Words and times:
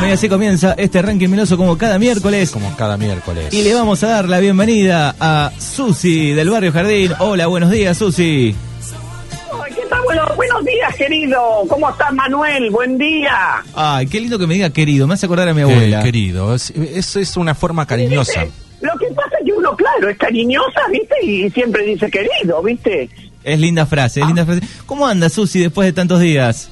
Bueno, 0.00 0.08
y 0.08 0.14
así 0.14 0.28
comienza 0.30 0.72
este 0.78 1.02
ranking 1.02 1.28
miloso 1.28 1.58
como 1.58 1.76
cada 1.76 1.98
miércoles. 1.98 2.50
Como 2.50 2.74
cada 2.74 2.96
miércoles. 2.96 3.52
Y 3.52 3.62
le 3.62 3.74
vamos 3.74 4.02
a 4.02 4.08
dar 4.08 4.28
la 4.30 4.38
bienvenida 4.38 5.14
a 5.20 5.52
Susi 5.58 6.30
del 6.32 6.48
Barrio 6.48 6.72
Jardín. 6.72 7.12
Hola, 7.18 7.46
buenos 7.48 7.70
días, 7.70 7.98
Susi. 7.98 8.54
Ay, 9.62 9.72
¿Qué 9.74 9.82
tal? 9.90 10.00
Bueno, 10.04 10.22
buenos 10.36 10.64
días, 10.64 10.94
querido. 10.96 11.38
¿Cómo 11.68 11.90
estás, 11.90 12.14
Manuel? 12.14 12.70
Buen 12.70 12.96
día. 12.96 13.62
Ay, 13.74 14.06
qué 14.06 14.20
lindo 14.22 14.38
que 14.38 14.46
me 14.46 14.54
diga 14.54 14.70
querido. 14.70 15.06
Me 15.06 15.14
hace 15.14 15.26
acordar 15.26 15.48
a 15.48 15.52
mi 15.54 15.60
Eh, 15.60 15.64
abuela. 15.64 16.02
querido, 16.02 16.54
es, 16.54 16.70
es, 16.70 17.16
es 17.16 17.36
una 17.36 17.54
forma 17.54 17.84
cariñosa. 17.86 18.44
¿Viste? 18.44 18.56
Lo 18.80 18.92
que 18.98 19.06
pasa 19.14 19.36
es 19.38 19.44
que 19.44 19.52
uno, 19.52 19.76
claro, 19.76 20.08
es 20.08 20.16
cariñosa, 20.16 20.80
¿viste? 20.90 21.14
Y 21.22 21.50
siempre 21.50 21.84
dice 21.84 22.10
querido, 22.10 22.62
¿viste? 22.62 23.10
Es 23.44 23.58
linda 23.60 23.84
frase, 23.84 24.20
es 24.20 24.26
linda 24.26 24.46
frase. 24.46 24.62
¿Cómo 24.86 25.06
anda, 25.06 25.28
Susi, 25.28 25.58
después 25.60 25.84
de 25.84 25.92
tantos 25.92 26.20
días? 26.20 26.70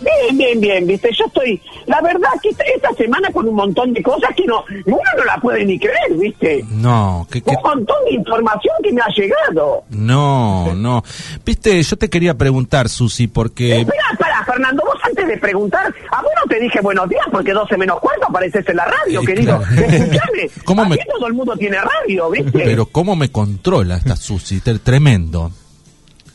Bien, 0.00 0.36
bien, 0.38 0.60
bien, 0.60 0.86
¿viste? 0.86 1.10
Yo 1.12 1.24
estoy, 1.26 1.60
la 1.86 2.00
verdad, 2.00 2.28
que 2.42 2.50
esta, 2.50 2.64
esta 2.64 2.92
semana 2.94 3.30
con 3.32 3.48
un 3.48 3.54
montón 3.54 3.92
de 3.92 4.02
cosas 4.02 4.30
que 4.36 4.44
no, 4.46 4.64
uno 4.86 4.98
no 5.16 5.24
la 5.24 5.36
puede 5.38 5.64
ni 5.64 5.78
creer, 5.78 6.12
¿viste? 6.18 6.64
No, 6.70 7.26
que, 7.30 7.42
que- 7.42 7.50
Un 7.50 7.62
montón 7.62 7.96
de 8.06 8.14
información 8.14 8.74
que 8.82 8.92
me 8.92 9.00
ha 9.00 9.08
llegado. 9.08 9.84
no, 9.90 10.74
no. 10.74 11.02
Viste, 11.44 11.82
yo 11.82 11.96
te 11.96 12.08
quería 12.08 12.34
preguntar, 12.34 12.88
Susi, 12.88 13.26
porque 13.28 13.80
Espera, 13.80 14.02
espera, 14.12 14.44
Fernando, 14.44 14.82
vos 14.84 14.96
antes 15.02 15.26
de 15.26 15.36
preguntar, 15.38 15.92
a 16.12 16.22
vos 16.22 16.30
no 16.42 16.48
te 16.48 16.60
dije 16.60 16.80
buenos 16.80 17.08
días 17.08 17.24
porque 17.30 17.52
12 17.52 17.76
menos 17.76 17.98
cuarto 18.00 18.26
apareces 18.28 18.68
en 18.68 18.76
la 18.76 18.84
radio, 18.84 19.20
Eh, 19.22 19.26
querido. 19.26 19.58
claro. 19.58 19.86
Escuchame, 19.92 20.50
¿Cómo 20.64 20.84
me- 20.86 20.98
todo 20.98 21.26
el 21.26 21.34
mundo 21.34 21.56
tiene 21.56 21.78
radio, 21.80 22.30
¿viste? 22.30 22.50
pero 22.64 22.86
cómo 22.86 23.16
me 23.16 23.30
controla 23.30 23.96
esta 23.96 24.16
Susi, 24.16 24.60
tremendo. 24.60 25.50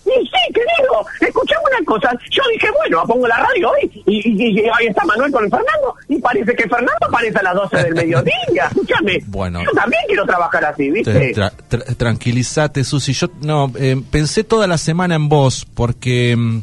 Y 0.05 0.25
sí, 0.25 0.53
querido, 0.53 1.05
escuchame 1.21 1.61
una 1.77 1.85
cosa. 1.85 2.11
Yo 2.29 2.41
dije, 2.53 2.67
bueno, 2.77 3.03
pongo 3.07 3.27
la 3.27 3.37
radio 3.37 3.69
hoy 3.71 4.03
y, 4.05 4.29
y- 4.29 4.59
y 4.59 4.65
ahí 4.65 4.87
está 4.89 5.05
Manuel 5.05 5.31
con 5.31 5.45
el 5.45 5.49
Fernando 5.49 5.95
y 6.09 6.17
parece 6.19 6.53
que 6.55 6.63
Fernando 6.63 7.07
aparece 7.07 7.37
a 7.39 7.43
las 7.43 7.55
12 7.55 7.77
del 7.83 7.95
mediodía. 7.95 8.33
Escúchame. 8.69 9.19
Bueno. 9.27 9.63
Yo 9.63 9.71
también 9.71 10.01
quiero 10.07 10.25
trabajar 10.25 10.65
así, 10.65 10.83
Te- 10.85 10.91
¿viste? 10.91 11.33
tra- 11.35 11.53
tra- 11.69 11.95
tranquilízate, 11.95 12.83
Susi. 12.83 13.13
Yo 13.13 13.27
no 13.41 13.71
eh, 13.77 14.01
pensé 14.11 14.43
toda 14.43 14.67
la 14.67 14.77
semana 14.77 15.15
en 15.15 15.29
vos 15.29 15.65
porque 15.73 16.35
mm, 16.35 16.61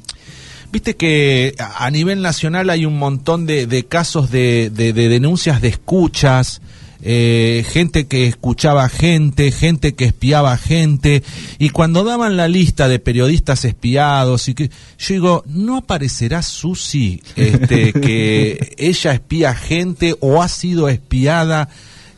viste 0.70 0.96
que 0.96 1.54
a 1.58 1.86
a 1.86 1.90
nivel 1.90 2.20
nacional 2.22 2.68
hay 2.70 2.84
un 2.84 2.98
montón 2.98 3.46
de, 3.46 3.66
de 3.66 3.86
casos 3.86 4.30
de, 4.30 4.70
de- 4.70 4.92
de 4.92 5.08
denuncias 5.08 5.60
de 5.62 5.68
escuchas. 5.68 6.60
Eh, 7.02 7.64
gente 7.68 8.06
que 8.06 8.26
escuchaba 8.26 8.88
gente, 8.88 9.50
gente 9.52 9.94
que 9.94 10.04
espiaba 10.04 10.56
gente, 10.56 11.22
y 11.58 11.70
cuando 11.70 12.04
daban 12.04 12.36
la 12.36 12.46
lista 12.48 12.88
de 12.88 12.98
periodistas 12.98 13.64
espiados, 13.64 14.48
y 14.48 14.54
que 14.54 14.68
yo 14.98 15.14
digo, 15.14 15.42
¿no 15.46 15.78
aparecerá 15.78 16.42
Susi 16.42 17.22
este, 17.36 17.92
que 18.00 18.74
ella 18.78 19.12
espía 19.12 19.54
gente 19.54 20.14
o 20.20 20.42
ha 20.42 20.48
sido 20.48 20.88
espiada 20.88 21.68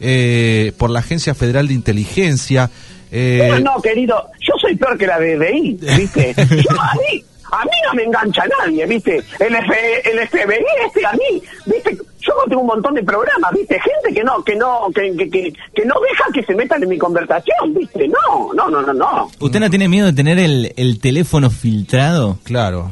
eh, 0.01 0.73
por 0.79 0.91
la 0.91 0.99
Agencia 1.01 1.35
Federal 1.35 1.69
de 1.69 1.75
Inteligencia. 1.75 2.71
eh, 3.13 3.47
No, 3.51 3.61
no, 3.77 3.83
querido, 3.83 4.15
yo 4.41 4.55
soy 4.61 4.75
peor 4.77 4.99
que 4.99 5.07
la 5.07 5.19
BBI, 5.19 5.79
¿viste? 5.97 6.35
Yo, 6.37 6.81
a 6.81 6.95
mí, 6.95 7.23
a 7.53 7.65
mí 7.65 7.71
no 7.87 7.95
me 7.95 8.03
engancha 8.05 8.43
nadie, 8.59 8.85
¿viste? 8.87 9.19
El, 9.39 9.55
F- 9.55 10.11
el 10.11 10.27
FBI 10.29 10.65
este 10.87 11.07
a 11.07 11.13
mí, 11.13 11.43
¿viste? 11.67 11.99
Yo 12.33 12.49
tengo 12.49 12.63
un 12.63 12.67
montón 12.69 12.95
de 12.95 13.03
programas, 13.03 13.53
¿viste? 13.53 13.79
Gente 13.81 14.15
que 14.15 14.25
no, 14.25 14.43
que 14.43 14.57
no, 14.57 14.89
que, 14.95 15.17
que, 15.17 15.31
que, 15.31 15.53
que 15.75 15.85
no 15.85 15.95
deja 16.01 16.25
que 16.33 16.43
se 16.43 16.55
metan 16.55 16.83
en 16.83 16.89
mi 16.89 16.99
conversación, 16.99 17.75
¿viste? 17.75 18.09
No, 18.09 18.53
no, 18.55 18.69
no, 18.71 18.83
no, 18.83 18.93
no. 18.93 19.31
¿Usted 19.41 19.61
no 19.61 19.71
tiene 19.71 19.89
miedo 19.89 20.07
de 20.07 20.13
tener 20.13 20.39
el, 20.39 20.73
el 20.77 21.01
teléfono 21.01 21.51
filtrado? 21.51 22.39
Claro. 22.45 22.91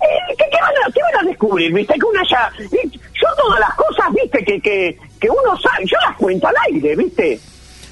Eh, 0.00 0.34
¿qué, 0.36 0.44
qué 0.50 0.58
van 0.60 0.72
a, 0.86 0.92
qué 0.92 1.00
van 1.02 1.24
a 1.24 1.28
descubrir, 1.28 1.72
viste? 1.72 1.94
Que 1.94 2.06
una 2.06 2.22
ya... 2.28 2.50
Yo 2.60 3.28
todas 3.36 3.60
las 3.60 3.74
cosas, 3.74 4.12
viste, 4.12 4.44
que, 4.44 4.60
que, 4.60 4.98
que 5.20 5.30
uno 5.30 5.58
sabe, 5.60 5.84
yo 5.86 5.96
las 6.06 6.16
cuento 6.16 6.46
al 6.46 6.54
aire, 6.70 6.94
viste. 6.96 7.40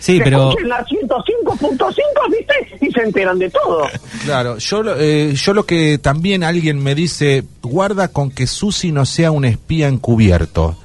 Sí, 0.02 0.20
pero... 0.24 0.52
la 0.64 0.84
105.5, 0.84 1.94
viste, 2.30 2.54
y 2.86 2.90
se 2.90 3.00
enteran 3.02 3.38
de 3.38 3.48
todo. 3.50 3.86
Claro, 4.24 4.58
yo, 4.58 4.82
lo- 4.82 4.96
eh, 4.98 5.32
yo 5.34 5.54
lo 5.54 5.64
que 5.64 5.98
también 5.98 6.42
alguien 6.44 6.82
me 6.82 6.94
dice, 6.96 7.44
guarda 7.62 8.08
con 8.08 8.30
que 8.30 8.46
Susi 8.48 8.90
no 8.92 9.06
sea 9.06 9.30
un 9.30 9.44
espía 9.44 9.86
encubierto, 9.88 10.76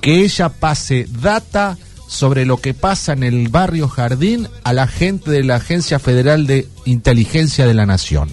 que 0.00 0.20
ella 0.22 0.48
pase 0.48 1.06
data 1.08 1.76
sobre 2.08 2.46
lo 2.46 2.56
que 2.56 2.74
pasa 2.74 3.12
en 3.12 3.22
el 3.22 3.48
barrio 3.48 3.86
Jardín 3.88 4.48
a 4.64 4.72
la 4.72 4.86
gente 4.88 5.30
de 5.30 5.44
la 5.44 5.56
Agencia 5.56 5.98
Federal 5.98 6.46
de 6.46 6.66
Inteligencia 6.84 7.66
de 7.66 7.74
la 7.74 7.86
Nación. 7.86 8.28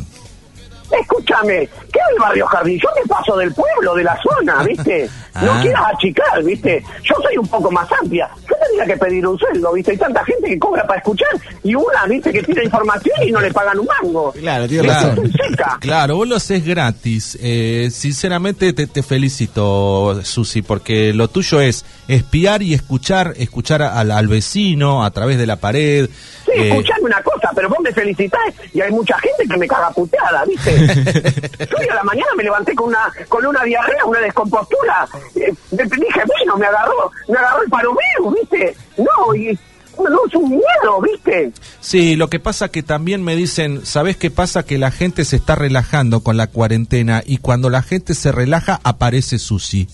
Escúchame, 0.91 1.67
¿qué 1.91 1.99
es 1.99 2.05
el 2.13 2.19
barrio 2.19 2.45
Jardín? 2.47 2.79
Yo 2.81 2.89
me 2.95 3.07
paso 3.07 3.35
del 3.37 3.51
pueblo, 3.53 3.95
de 3.95 4.03
la 4.03 4.17
zona, 4.21 4.63
¿viste? 4.67 5.09
No 5.41 5.51
Ah. 5.51 5.59
quieras 5.61 5.83
achicar, 5.93 6.43
¿viste? 6.43 6.83
Yo 7.03 7.15
soy 7.21 7.37
un 7.37 7.47
poco 7.47 7.69
más 7.71 7.87
amplia. 8.01 8.29
Yo 8.49 8.55
tendría 8.65 8.85
que 8.85 8.97
pedir 8.97 9.27
un 9.27 9.37
sueldo, 9.37 9.73
¿viste? 9.73 9.91
Hay 9.91 9.97
tanta 9.97 10.23
gente 10.23 10.47
que 10.47 10.57
cobra 10.59 10.85
para 10.87 10.99
escuchar 10.99 11.27
y 11.63 11.75
una, 11.75 12.05
¿viste? 12.07 12.31
Que 12.31 12.41
tira 12.43 12.63
información 12.63 13.15
y 13.27 13.31
no 13.31 13.41
le 13.41 13.51
pagan 13.51 13.79
un 13.79 13.85
mango. 14.01 14.31
Claro, 14.33 14.67
tiene. 14.67 14.87
Estoy 14.87 15.31
seca. 15.31 15.77
Claro, 15.81 16.15
vos 16.17 16.27
lo 16.27 16.35
haces 16.37 16.65
gratis. 16.65 17.37
Eh, 17.41 17.89
sinceramente 17.91 18.71
te, 18.73 18.87
te 18.87 19.03
felicito, 19.03 20.21
Susi, 20.23 20.61
porque 20.61 21.13
lo 21.13 21.27
tuyo 21.27 21.59
es 21.59 21.85
espiar 22.07 22.61
y 22.61 22.73
escuchar, 22.73 23.33
escuchar 23.37 23.81
al, 23.81 24.11
al 24.11 24.27
vecino 24.27 25.03
a 25.03 25.11
través 25.11 25.37
de 25.37 25.45
la 25.45 25.57
pared. 25.57 26.09
Sí, 26.45 26.51
eh, 26.53 26.69
escuchame 26.69 27.01
una 27.03 27.21
cosa, 27.21 27.49
pero 27.53 27.67
vos 27.69 27.79
me 27.81 27.91
felicitás 27.91 28.39
y 28.73 28.79
hay 28.81 28.91
mucha 28.91 29.17
gente 29.19 29.45
que 29.49 29.57
me 29.57 29.67
caga 29.67 29.89
puteada, 29.91 30.45
¿viste? 30.45 30.71
Yo 31.69 31.77
hoy 31.77 31.87
a 31.89 31.95
la 31.95 32.03
mañana 32.03 32.27
me 32.37 32.43
levanté 32.43 32.73
con 32.75 32.87
una 32.89 33.11
con 33.27 33.45
una 33.45 33.63
diarrea, 33.63 34.05
una 34.05 34.19
descompostura. 34.19 35.07
Eh, 35.35 35.53
me- 35.71 35.83
dije, 35.83 36.21
bueno, 36.27 36.57
me 36.57 36.65
agarró, 36.65 37.11
me 37.27 37.37
agarró 37.37 37.63
el 37.63 37.69
parovirus, 37.69 38.33
¿viste? 38.41 38.75
No, 38.97 39.35
y 39.35 39.57
no, 39.97 40.19
es 40.27 40.35
un 40.35 40.49
miedo, 40.49 41.01
¿viste? 41.01 41.51
Sí, 41.79 42.15
lo 42.15 42.29
que 42.29 42.39
pasa 42.39 42.69
que 42.69 42.83
también 42.83 43.23
me 43.23 43.35
dicen, 43.35 43.85
¿sabés 43.85 44.17
qué 44.17 44.29
pasa? 44.31 44.63
Que 44.65 44.77
la 44.77 44.91
gente 44.91 45.23
se 45.25 45.37
está 45.37 45.55
relajando 45.55 46.21
con 46.21 46.37
la 46.37 46.47
cuarentena 46.47 47.23
y 47.25 47.37
cuando 47.37 47.69
la 47.69 47.81
gente 47.81 48.13
se 48.13 48.31
relaja 48.31 48.79
aparece 48.83 49.39
Susi. 49.39 49.87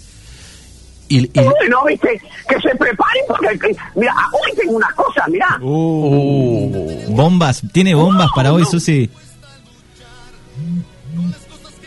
Y, 1.07 1.25
y- 1.25 1.29
Bueno, 1.43 1.83
¿viste? 1.87 2.19
Que 2.47 2.55
se 2.61 2.75
preparen 2.75 3.23
porque, 3.27 3.59
que- 3.59 3.75
mira, 3.95 4.15
hoy 4.31 4.55
tengo 4.57 4.73
unas 4.77 4.93
cosas, 4.93 5.27
mira. 5.27 5.57
Uh, 5.61 7.05
bombas, 7.13 7.61
¿tiene 7.73 7.93
bombas 7.93 8.27
No, 8.27 8.33
para 8.35 8.53
hoy, 8.53 8.61
no. 8.63 8.69
Susi? 8.69 9.09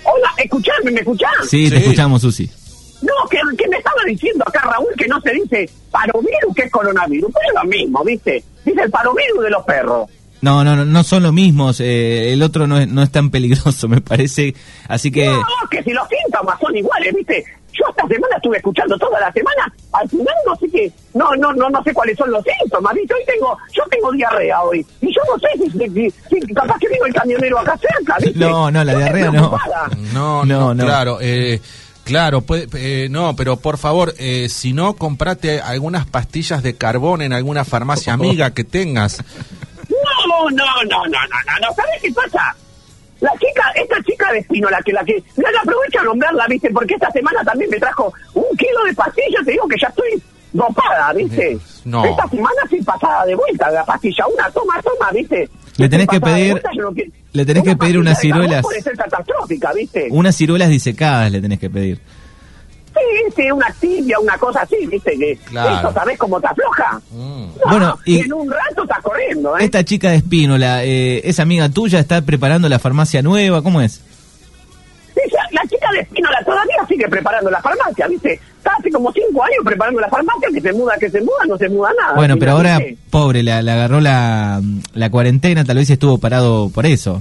Hola, 0.05 0.29
escuchame, 0.37 0.91
¿me 0.91 1.01
escuchás? 1.01 1.31
Sí, 1.49 1.71
te 1.71 1.77
Sí. 1.79 1.83
escuchamos, 1.85 2.21
Susi. 2.23 2.51
No, 3.05 3.29
que, 3.31 3.39
que 3.57 3.69
me 3.69 3.77
estaba 3.77 4.01
diciendo 4.07 4.45
acá 4.47 4.61
Raúl 4.63 4.89
que 4.97 5.07
no 5.07 5.21
se 5.21 5.31
dice 5.33 5.69
parovirus 5.91 6.55
que 6.57 6.63
es 6.63 6.71
coronavirus, 6.71 7.31
pero 7.33 7.49
es 7.49 7.63
lo 7.65 7.69
mismo, 7.71 8.05
¿viste? 8.05 8.43
Dice 8.65 8.83
el 8.83 8.91
parovirus 8.91 9.43
de 9.43 9.51
los 9.51 9.65
perros. 9.65 10.09
No, 10.41 10.63
no, 10.63 10.77
no, 10.77 10.85
no 10.85 11.03
son 11.05 11.23
los 11.23 11.33
mismos. 11.33 11.81
eh, 11.81 12.33
el 12.33 12.43
otro 12.43 12.67
no 12.67 12.79
es, 12.79 12.87
no 12.89 13.03
es 13.03 13.11
tan 13.11 13.31
peligroso, 13.31 13.89
me 13.89 14.01
parece. 14.01 14.55
Así 14.89 15.11
que... 15.11 15.27
No, 15.27 15.43
que 15.71 15.83
si 15.83 15.91
los 15.93 16.07
síntomas 16.09 16.59
son 16.61 16.77
iguales, 16.77 17.15
¿viste? 17.15 17.45
Yo 17.73 17.85
esta 17.91 18.07
semana 18.07 18.37
estuve 18.37 18.57
escuchando 18.59 18.97
toda 18.99 19.19
la 19.19 19.33
semana, 19.33 19.75
al 19.93 20.09
final 20.09 20.35
no 20.47 20.55
sé 20.57 20.69
qué, 20.71 20.93
no, 21.15 21.35
no, 21.35 21.53
no, 21.55 21.69
no 21.71 21.83
sé 21.83 21.93
cuáles 21.93 22.17
son 22.17 22.31
los 22.31 22.45
síntomas, 22.45 22.95
¿viste? 22.95 23.15
Hoy 23.15 23.23
tengo, 23.27 23.59
yo 23.73 23.83
tengo 23.91 24.13
diarrea 24.13 24.63
hoy, 24.63 24.87
y 25.01 25.13
yo 25.13 25.21
no 25.29 25.37
sé 25.41 25.49
si, 25.59 25.71
si, 25.71 26.11
si- 26.31 26.41
si 26.47 26.55
capaz 26.55 26.79
que 26.79 26.87
vino 26.89 27.05
el 27.07 27.13
camionero 27.15 27.59
acá 27.59 27.77
cerca, 27.79 28.17
¿viste? 28.23 28.39
No, 28.39 28.71
no, 28.71 28.85
la 28.85 28.93
Yo 28.93 28.99
diarrea 28.99 29.31
no, 29.33 29.59
No, 30.13 30.45
no, 30.45 30.73
no. 30.75 30.85
claro, 30.85 31.19
eh, 31.21 31.61
claro, 32.05 32.41
puede- 32.43 32.69
eh, 32.75 33.09
no, 33.09 33.35
pero 33.37 33.57
por 33.57 33.79
favor, 33.79 34.15
eh, 34.19 34.49
si 34.49 34.73
no, 34.73 34.95
comprate 34.95 35.61
algunas 35.61 36.07
pastillas 36.07 36.63
de 36.63 36.75
carbón 36.77 37.23
en 37.23 37.33
alguna 37.33 37.65
farmacia 37.65 38.13
amiga 38.13 38.53
que 38.53 38.65
tengas. 38.65 39.23
No, 39.89 40.51
no, 40.51 40.51
no, 40.51 40.85
no, 40.85 41.07
no, 41.07 41.19
no, 41.29 41.59
no, 41.69 41.75
¿sabes 41.75 42.01
qué 42.03 42.11
pasa? 42.13 42.57
La 43.21 43.31
chica, 43.33 43.71
esta 43.75 44.03
chica 44.03 44.33
de 44.33 44.39
Espino, 44.41 44.69
la 44.71 44.81
que, 44.83 44.93
la 44.93 45.05
que, 45.05 45.23
la 45.37 45.49
aprovecho 45.61 46.01
a 46.01 46.05
nombrarla, 46.05 46.47
¿viste? 46.49 46.71
Porque 46.71 46.95
esta 46.95 47.11
semana 47.11 47.43
también 47.45 47.71
me 47.71 47.79
trajo 47.79 48.13
un 48.35 48.57
kilo 48.57 48.85
de 48.87 48.95
pastillas, 48.95 49.45
te 49.45 49.53
digo 49.53 49.69
que 49.69 49.77
ya 49.81 49.89
estoy 49.89 50.23
dopada, 50.53 51.13
¿viste? 51.13 51.59
No. 51.85 52.05
Esta 52.05 52.29
semana 52.29 52.57
sí 52.71 52.79
pasada 52.83 53.25
de 53.27 53.35
vuelta 53.35 53.71
la 53.71 53.85
pastilla, 53.85 54.27
una 54.27 54.51
toma, 54.51 54.81
toma, 54.83 55.11
¿viste? 55.13 55.49
Le 55.77 55.89
tenés 55.89 56.07
que 56.09 56.21
pedir- 56.21 56.63
quiero- 56.73 56.93
le 57.33 57.45
tenés 57.45 57.63
que 57.65 57.71
Una 57.71 57.79
pedir 57.79 57.99
unas 57.99 58.21
ciruelas. 58.21 58.63
Puede 58.63 58.81
ser 58.81 58.97
catastrófica, 58.97 59.73
¿viste? 59.73 60.07
Unas 60.11 60.37
ciruelas 60.37 60.69
disecadas 60.69 61.33
le 61.33 61.41
tenés 61.41 61.59
que 61.59 61.69
pedir. 61.71 61.99
Sí, 62.95 63.33
sí, 63.35 63.51
una 63.51 63.67
tibia, 63.81 64.21
una 64.21 64.39
cosa 64.39 64.63
así, 64.63 64.87
¿viste? 64.87 65.19
Que 65.19 65.37
Claro. 65.47 65.79
eso, 65.81 65.93
¿sabés 65.93 66.17
cómo 66.17 66.41
te 66.41 66.47
afloja? 66.47 67.01
Mm. 67.11 67.17
No, 67.17 67.51
Bueno, 67.69 67.99
y- 68.05 68.21
en 68.21 68.33
un 68.33 68.49
rato 68.49 68.85
estás 68.85 69.01
corriendo, 69.03 69.59
¿eh? 69.59 69.65
Esta 69.65 69.85
chica 69.85 70.11
de 70.11 70.17
Espínola, 70.19 70.85
eh, 70.85 71.21
¿es 71.25 71.41
amiga 71.41 71.69
tuya? 71.69 71.99
¿Está 71.99 72.23
preparando 72.23 72.69
la 72.69 72.79
farmacia 72.79 73.21
nueva? 73.21 73.63
¿Cómo 73.63 73.81
es? 73.81 74.01
La 75.51 75.63
chica 75.63 75.89
de 75.93 76.01
Espínola 76.01 76.39
todavía 76.45 76.87
sigue 76.89 77.09
preparando 77.09 77.51
la 77.51 77.61
farmacia, 77.63 78.07
¿viste? 78.09 78.41
Está 78.65 78.77
hace 78.79 78.91
como 78.91 79.13
cinco 79.13 79.45
años 79.45 79.59
preparando 79.63 80.01
la 80.01 80.09
farmacia, 80.09 80.49
que 80.51 80.59
se 80.59 80.73
muda, 80.73 80.95
que 80.99 81.11
se 81.11 81.21
muda, 81.21 81.45
no 81.47 81.59
se 81.59 81.69
muda 81.69 81.91
nada. 82.01 82.15
Bueno, 82.15 82.39
pero 82.39 82.53
ahora, 82.53 82.81
pobre, 83.11 83.43
la, 83.43 83.61
la 83.61 83.75
agarró 83.75 84.01
la, 84.01 84.59
la 84.95 85.11
cuarentena, 85.11 85.67
tal 85.67 85.77
vez 85.77 85.91
estuvo 85.91 86.17
parado 86.17 86.71
por 86.71 86.87
eso. 86.87 87.21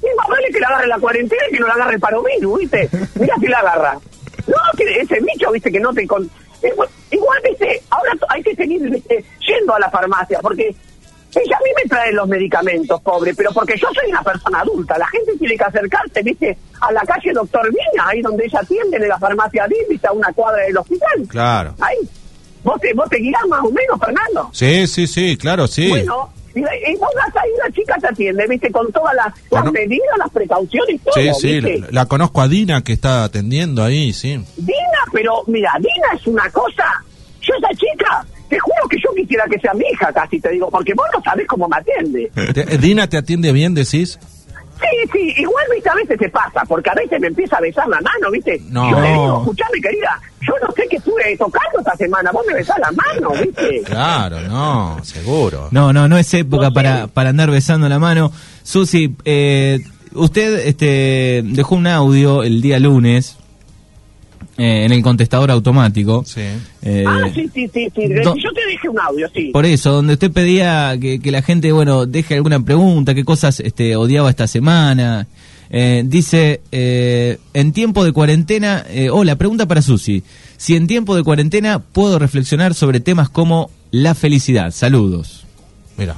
Y 0.00 0.06
más 0.16 0.26
vale 0.26 0.48
que 0.50 0.60
la 0.60 0.68
agarre 0.68 0.86
la 0.86 0.98
cuarentena 0.98 1.42
y 1.50 1.52
que 1.52 1.60
no 1.60 1.66
la 1.66 1.74
agarre 1.74 1.94
el 1.96 2.00
parovirus, 2.00 2.60
¿viste? 2.60 2.88
Mira 3.20 3.34
si 3.38 3.46
la 3.46 3.58
agarra. 3.58 3.98
No, 4.46 4.56
que 4.74 4.84
ese 4.84 5.20
bicho, 5.20 5.52
viste, 5.52 5.70
que 5.70 5.80
no 5.80 5.92
te... 5.92 6.06
Con... 6.06 6.30
Igual, 6.62 6.88
igual, 7.10 7.38
viste, 7.46 7.82
ahora 7.90 8.12
hay 8.30 8.42
que 8.42 8.54
seguir 8.54 8.88
viste, 8.88 9.22
yendo 9.46 9.74
a 9.74 9.80
la 9.80 9.90
farmacia, 9.90 10.38
porque 10.40 10.74
ella 11.36 11.56
a 11.56 11.64
mí 11.64 11.70
me 11.76 11.88
trae 11.88 12.12
los 12.12 12.28
medicamentos, 12.28 13.00
pobre, 13.02 13.34
pero 13.34 13.50
porque 13.52 13.74
yo 13.76 13.88
soy 13.94 14.10
una 14.10 14.22
persona 14.22 14.60
adulta, 14.60 14.98
la 14.98 15.06
gente 15.08 15.36
tiene 15.38 15.56
que 15.56 15.64
acercarse, 15.64 16.22
viste, 16.22 16.58
a 16.80 16.92
la 16.92 17.02
calle 17.02 17.32
Doctor 17.32 17.68
Viña, 17.68 18.06
ahí 18.06 18.22
donde 18.22 18.44
ella 18.44 18.60
atiende, 18.60 18.96
en 18.96 19.08
la 19.08 19.18
farmacia 19.18 19.66
Divisa, 19.66 20.08
a 20.08 20.12
una 20.12 20.32
cuadra 20.32 20.62
del 20.64 20.76
hospital. 20.76 21.26
Claro. 21.28 21.74
Ahí. 21.80 21.98
¿Vos 22.62 22.80
te, 22.80 22.94
vos 22.94 23.08
te 23.10 23.18
guiás 23.18 23.46
más 23.48 23.60
o 23.60 23.70
menos, 23.70 24.00
Fernando? 24.00 24.48
Sí, 24.52 24.86
sí, 24.86 25.06
sí, 25.06 25.36
claro, 25.36 25.66
sí. 25.66 25.88
Bueno, 25.88 26.30
y, 26.54 26.60
y 26.60 26.96
vos 26.96 27.10
vas 27.14 27.42
ahí, 27.42 27.50
la 27.62 27.70
chica 27.72 27.96
te 28.00 28.06
atiende, 28.08 28.46
viste, 28.46 28.70
con 28.70 28.90
todas 28.92 29.14
las, 29.14 29.72
medidas, 29.72 30.18
las 30.18 30.30
precauciones, 30.30 31.00
todo, 31.02 31.14
Sí, 31.14 31.30
sí, 31.40 31.84
la 31.90 32.06
conozco 32.06 32.40
a 32.40 32.48
Dina 32.48 32.82
que 32.82 32.92
está 32.94 33.24
atendiendo 33.24 33.82
ahí, 33.82 34.12
sí. 34.12 34.42
Dina, 34.56 35.04
pero 35.12 35.42
mira, 35.46 35.72
Dina 35.78 36.18
es 36.18 36.26
una 36.26 36.48
cosa. 36.50 37.04
Yo 37.40 37.54
esa 37.58 37.68
chica, 37.70 38.24
te 38.48 38.58
juro 38.58 38.88
que 38.88 38.96
yo 38.98 39.14
quisiera 39.14 39.44
que 39.50 39.58
sea 39.58 39.72
mi 39.74 39.84
hija 39.92 40.12
casi, 40.12 40.40
te 40.40 40.50
digo, 40.50 40.70
porque 40.70 40.94
vos 40.94 41.06
no 41.14 41.22
sabés 41.22 41.46
cómo 41.46 41.68
me 41.68 41.76
atiende. 41.76 42.30
Te- 42.52 42.78
¿Dina 42.78 43.08
te 43.08 43.16
atiende 43.16 43.52
bien, 43.52 43.74
decís? 43.74 44.18
Sí, 44.80 45.08
sí, 45.12 45.34
igual, 45.40 45.64
viste, 45.72 45.88
a 45.88 45.94
veces 45.94 46.18
te 46.18 46.28
pasa, 46.28 46.62
porque 46.66 46.90
a 46.90 46.94
veces 46.94 47.20
me 47.20 47.28
empieza 47.28 47.56
a 47.56 47.60
besar 47.60 47.86
la 47.88 48.00
mano, 48.00 48.30
viste. 48.32 48.60
No. 48.70 48.90
Yo 48.90 49.00
le 49.00 49.08
digo, 49.08 49.38
escuchame, 49.38 49.80
querida, 49.80 50.20
yo 50.40 50.52
no 50.60 50.72
sé 50.74 50.82
qué 50.90 50.96
estuve 50.96 51.36
tocando 51.38 51.78
esta 51.78 51.96
semana, 51.96 52.32
vos 52.32 52.44
me 52.46 52.54
besás 52.54 52.76
la 52.80 52.90
mano, 52.92 53.30
viste. 53.40 53.82
Claro, 53.84 54.40
no, 54.42 54.98
seguro. 55.04 55.68
No, 55.70 55.92
no, 55.92 56.08
no 56.08 56.18
es 56.18 56.34
época 56.34 56.66
No 56.68 56.74
para, 56.74 57.06
para 57.06 57.30
andar 57.30 57.50
besando 57.52 57.88
la 57.88 57.98
mano. 58.00 58.32
Susi, 58.64 59.14
eh, 59.24 59.78
usted 60.12 60.66
este, 60.66 61.42
dejó 61.44 61.76
un 61.76 61.86
audio 61.86 62.42
el 62.42 62.60
día 62.60 62.78
lunes 62.80 63.38
eh, 64.56 64.84
en 64.84 64.92
el 64.92 65.02
contestador 65.02 65.50
automático. 65.50 66.22
Sí. 66.26 66.42
Eh, 66.82 67.04
ah, 67.06 67.28
sí, 67.34 67.48
sí, 67.52 67.68
sí, 67.72 67.88
sí. 67.94 68.08
do- 68.08 68.34
Yo 68.36 68.52
te 68.52 68.66
dejé 68.66 68.88
un 68.88 68.98
audio, 69.00 69.28
sí. 69.34 69.50
Por 69.52 69.66
eso, 69.66 69.92
donde 69.92 70.14
usted 70.14 70.30
pedía 70.30 70.96
que, 71.00 71.18
que 71.20 71.30
la 71.30 71.42
gente, 71.42 71.72
bueno, 71.72 72.06
deje 72.06 72.34
alguna 72.34 72.60
pregunta, 72.60 73.14
qué 73.14 73.24
cosas 73.24 73.60
este, 73.60 73.96
odiaba 73.96 74.30
esta 74.30 74.46
semana. 74.46 75.26
Eh, 75.70 76.02
dice, 76.06 76.60
eh, 76.70 77.38
en 77.52 77.72
tiempo 77.72 78.04
de 78.04 78.12
cuarentena, 78.12 78.84
eh, 78.88 79.10
hola, 79.10 79.36
pregunta 79.36 79.66
para 79.66 79.82
Susi. 79.82 80.22
Si 80.56 80.76
en 80.76 80.86
tiempo 80.86 81.16
de 81.16 81.24
cuarentena 81.24 81.80
puedo 81.80 82.18
reflexionar 82.18 82.74
sobre 82.74 83.00
temas 83.00 83.28
como 83.28 83.70
la 83.90 84.14
felicidad. 84.14 84.70
Saludos. 84.70 85.44
Mira. 85.96 86.14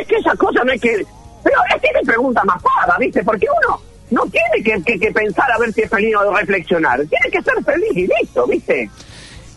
Es 0.00 0.06
que 0.06 0.16
esas 0.16 0.36
cosas 0.38 0.62
no 0.64 0.72
hay 0.72 0.78
que... 0.78 1.04
Pero 1.42 1.56
es 1.74 1.80
que 1.82 1.88
me 1.94 2.04
pregunta 2.06 2.42
más 2.44 2.60
pava, 2.62 2.96
¿viste? 2.98 3.22
Porque 3.22 3.46
uno 3.68 3.80
no 4.10 4.22
tiene 4.26 4.62
que, 4.64 4.82
que- 4.84 4.98
que 4.98 5.12
pensar 5.12 5.50
a 5.52 5.58
ver 5.58 5.72
si 5.72 5.82
es 5.82 5.90
feliz 5.90 6.14
o 6.16 6.32
reflexionar. 6.34 6.98
Tiene 7.06 7.30
que 7.30 7.42
ser 7.42 7.54
feliz 7.64 7.90
y 7.96 8.06
listo, 8.20 8.46
¿viste? 8.46 8.90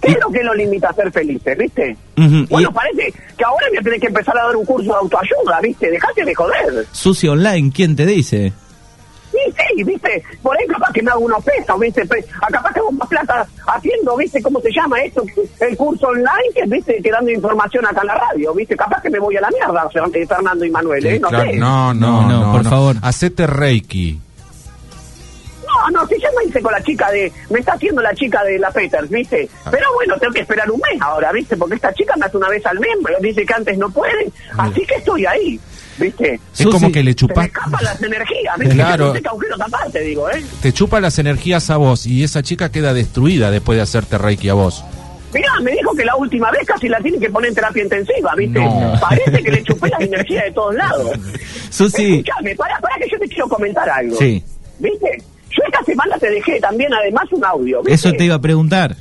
¿Qué 0.01 0.11
es 0.11 0.17
lo 0.21 0.31
que 0.31 0.41
lo 0.43 0.53
limita 0.53 0.89
a 0.89 0.93
ser 0.93 1.11
felices, 1.11 1.57
viste? 1.57 1.97
Bueno, 2.49 2.69
y- 2.69 2.73
parece 2.73 3.13
que 3.37 3.43
ahora 3.43 3.65
me 3.73 3.81
tenés 3.81 3.99
que 4.01 4.07
empezar 4.07 4.37
a 4.37 4.45
dar 4.45 4.55
un 4.55 4.65
curso 4.65 4.91
de 4.91 4.97
autoayuda, 4.97 5.59
¿viste? 5.61 5.91
Dejate 5.91 6.23
de 6.23 6.33
joder. 6.35 6.85
Susi 6.91 7.27
Online, 7.27 7.71
¿quién 7.73 7.95
te 7.95 8.05
dice? 8.05 8.53
Sí, 9.31 9.37
sí, 9.75 9.83
¿viste? 9.83 10.23
Por 10.41 10.57
ahí 10.57 10.65
capaz 10.67 10.91
que 10.91 11.03
me 11.03 11.11
hago 11.11 11.19
unos 11.19 11.43
pesos, 11.43 11.79
¿viste? 11.79 12.01
A 12.41 12.47
capaz 12.47 12.73
que 12.73 12.79
hago 12.79 12.91
más 12.93 13.07
plata 13.07 13.45
haciendo, 13.67 14.17
¿viste? 14.17 14.41
¿Cómo 14.41 14.59
se 14.59 14.71
llama 14.71 14.99
esto? 15.01 15.23
El 15.59 15.77
curso 15.77 16.07
online, 16.07 16.49
que, 16.55 16.63
¿viste? 16.65 16.99
Que 17.01 17.11
dando 17.11 17.29
información 17.29 17.85
acá 17.85 18.01
en 18.01 18.07
la 18.07 18.15
radio, 18.15 18.53
¿viste? 18.55 18.75
Capaz 18.75 19.01
que 19.03 19.09
me 19.09 19.19
voy 19.19 19.35
a 19.37 19.41
la 19.41 19.49
mierda, 19.49 19.87
Fernando 20.27 20.65
y 20.65 20.71
Manuel, 20.71 21.05
¿eh? 21.05 21.13
Sí, 21.15 21.19
No 21.19 21.27
claro, 21.29 21.51
sé. 21.51 21.57
no, 21.57 21.93
no, 21.93 22.21
No, 22.23 22.27
no, 22.27 22.45
no, 22.47 22.51
por 22.53 22.63
favor. 22.65 22.95
Hacete 23.03 23.45
Reiki. 23.47 24.19
No, 25.91 26.07
si 26.07 26.19
ya 26.19 26.29
me 26.37 26.49
hice 26.49 26.61
con 26.61 26.71
la 26.71 26.81
chica 26.81 27.11
de... 27.11 27.31
Me 27.49 27.59
está 27.59 27.73
haciendo 27.73 28.01
la 28.01 28.13
chica 28.13 28.43
de 28.43 28.59
la 28.59 28.71
Peters, 28.71 29.09
¿viste? 29.09 29.49
Ah. 29.65 29.69
Pero 29.71 29.85
bueno, 29.95 30.17
tengo 30.19 30.33
que 30.33 30.41
esperar 30.41 30.69
un 30.69 30.79
mes 30.79 31.01
ahora, 31.01 31.31
¿viste? 31.31 31.57
Porque 31.57 31.75
esta 31.75 31.93
chica 31.93 32.15
me 32.17 32.25
hace 32.25 32.37
una 32.37 32.49
vez 32.49 32.65
al 32.65 32.79
mes, 32.79 32.91
pero 33.03 33.17
dice 33.19 33.45
que 33.45 33.53
antes 33.53 33.77
no 33.77 33.89
puede. 33.89 34.31
Así 34.57 34.85
que 34.85 34.95
estoy 34.95 35.25
ahí, 35.25 35.59
¿viste? 35.97 36.35
Es 36.35 36.41
Susi, 36.53 36.69
como 36.69 36.91
que 36.91 37.03
le 37.03 37.15
chupas, 37.15 37.47
escapan 37.47 37.83
las 37.83 38.01
energías, 38.01 38.57
¿viste? 38.57 38.75
Claro. 38.75 39.13
Que 39.13 39.21
aparte, 39.61 39.99
digo, 40.01 40.29
¿eh? 40.29 40.43
te 40.61 40.71
chupa 40.71 40.99
las 40.99 41.19
energías 41.19 41.69
a 41.69 41.77
vos 41.77 42.05
y 42.05 42.23
esa 42.23 42.43
chica 42.43 42.71
queda 42.71 42.93
destruida 42.93 43.51
después 43.51 43.77
de 43.77 43.83
hacerte 43.83 44.17
Reiki 44.17 44.49
a 44.49 44.53
vos. 44.53 44.83
Mirá, 45.33 45.51
me 45.61 45.71
dijo 45.71 45.93
que 45.95 46.03
la 46.05 46.15
última 46.15 46.49
vez 46.51 46.65
casi 46.65 46.87
la 46.87 46.99
tiene 46.99 47.19
que 47.19 47.29
poner 47.29 47.49
en 47.49 47.55
terapia 47.55 47.83
intensiva, 47.83 48.33
¿viste? 48.35 48.59
No. 48.59 48.93
Parece 48.99 49.43
que 49.43 49.51
le 49.51 49.63
chupé 49.63 49.89
las 49.89 50.01
energías 50.01 50.45
de 50.45 50.51
todos 50.51 50.75
lados. 50.75 51.11
Susi, 51.69 52.15
Escuchame, 52.15 52.55
pará, 52.55 52.79
pará 52.79 52.95
que 52.97 53.09
yo 53.11 53.19
te 53.19 53.27
quiero 53.27 53.47
comentar 53.47 53.87
algo. 53.89 54.17
Sí. 54.17 54.43
¿Viste? 54.79 55.23
Yo 55.59 55.63
esta 55.65 55.83
semana 55.83 56.17
te 56.17 56.29
dejé 56.29 56.59
también 56.59 56.93
además 56.93 57.25
un 57.31 57.43
audio, 57.43 57.79
¿viste? 57.83 57.93
eso 57.93 58.11
te 58.17 58.23
iba 58.25 58.35
a 58.35 58.39
preguntar. 58.41 58.95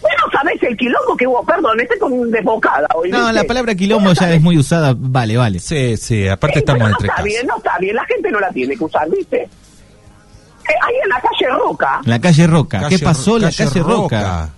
Bueno, 0.00 0.22
sabés 0.32 0.62
el 0.62 0.76
quilombo 0.76 1.16
que 1.16 1.26
hubo, 1.26 1.44
perdón, 1.44 1.80
estoy 1.80 1.98
con 1.98 2.12
un 2.12 2.30
desbocada 2.30 2.86
hoy. 2.94 3.10
No, 3.10 3.18
¿viste? 3.18 3.32
la 3.32 3.44
palabra 3.44 3.74
quilombo 3.74 4.12
ya 4.12 4.32
es 4.32 4.40
muy 4.40 4.56
usada. 4.56 4.94
Vale, 4.96 5.36
vale. 5.36 5.58
Sí, 5.58 5.96
sí, 5.96 6.28
aparte 6.28 6.54
Sí, 6.54 6.58
estamos 6.60 6.82
pero 6.84 6.90
entre 6.92 7.06
no 7.08 7.12
está 7.12 7.16
casas. 7.16 7.24
bien, 7.24 7.46
no 7.46 7.56
está 7.56 7.78
bien, 7.78 7.96
la 7.96 8.04
gente 8.04 8.30
no 8.30 8.40
la 8.40 8.50
tiene 8.50 8.76
que 8.76 8.84
usar, 8.84 9.10
¿viste? 9.10 9.42
Eh, 9.42 10.74
ahí 10.86 10.94
en 11.02 11.08
la 11.08 11.20
calle 11.20 11.48
Roca, 11.58 12.00
La 12.04 12.20
calle 12.20 12.46
Roca. 12.46 12.88
¿Qué 12.88 12.98
pasó 13.00 13.36
en 13.36 13.42
la 13.42 13.50
calle 13.52 13.80
Roca? 13.80 14.50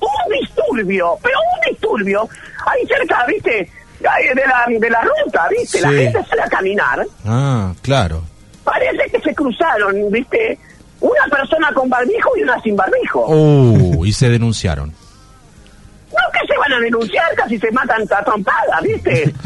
un 0.00 0.38
disturbio, 0.38 1.16
pero 1.22 1.38
un 1.38 1.70
disturbio, 1.72 2.28
ahí 2.66 2.86
cerca, 2.86 3.24
¿viste? 3.26 3.68
Ahí 4.08 4.26
de 4.28 4.34
la, 4.46 4.66
de 4.78 4.90
la 4.90 5.00
ruta, 5.02 5.48
¿viste? 5.50 5.80
La 5.80 5.90
gente 5.90 6.22
sale 6.28 6.42
a 6.42 6.48
caminar, 6.48 7.06
Ah, 7.24 7.72
claro. 7.82 8.22
Parece 8.64 9.10
que 9.10 9.20
se 9.20 9.34
cruzaron, 9.34 9.94
¿viste? 10.10 10.58
Una 11.00 11.26
persona 11.30 11.70
con 11.74 11.88
barbijo 11.88 12.30
y 12.36 12.42
una 12.42 12.60
sin 12.62 12.76
barbijo. 12.76 13.26
Uh, 13.28 14.04
y 14.04 14.12
se 14.12 14.28
denunciaron. 14.30 14.88
No, 14.90 16.18
que 16.32 16.46
se 16.52 16.58
van 16.58 16.72
a 16.72 16.80
denunciar, 16.80 17.34
casi 17.36 17.58
se 17.58 17.70
matan 17.72 18.02
a 18.10 18.24
trompada, 18.24 18.80
¿viste? 18.82 19.32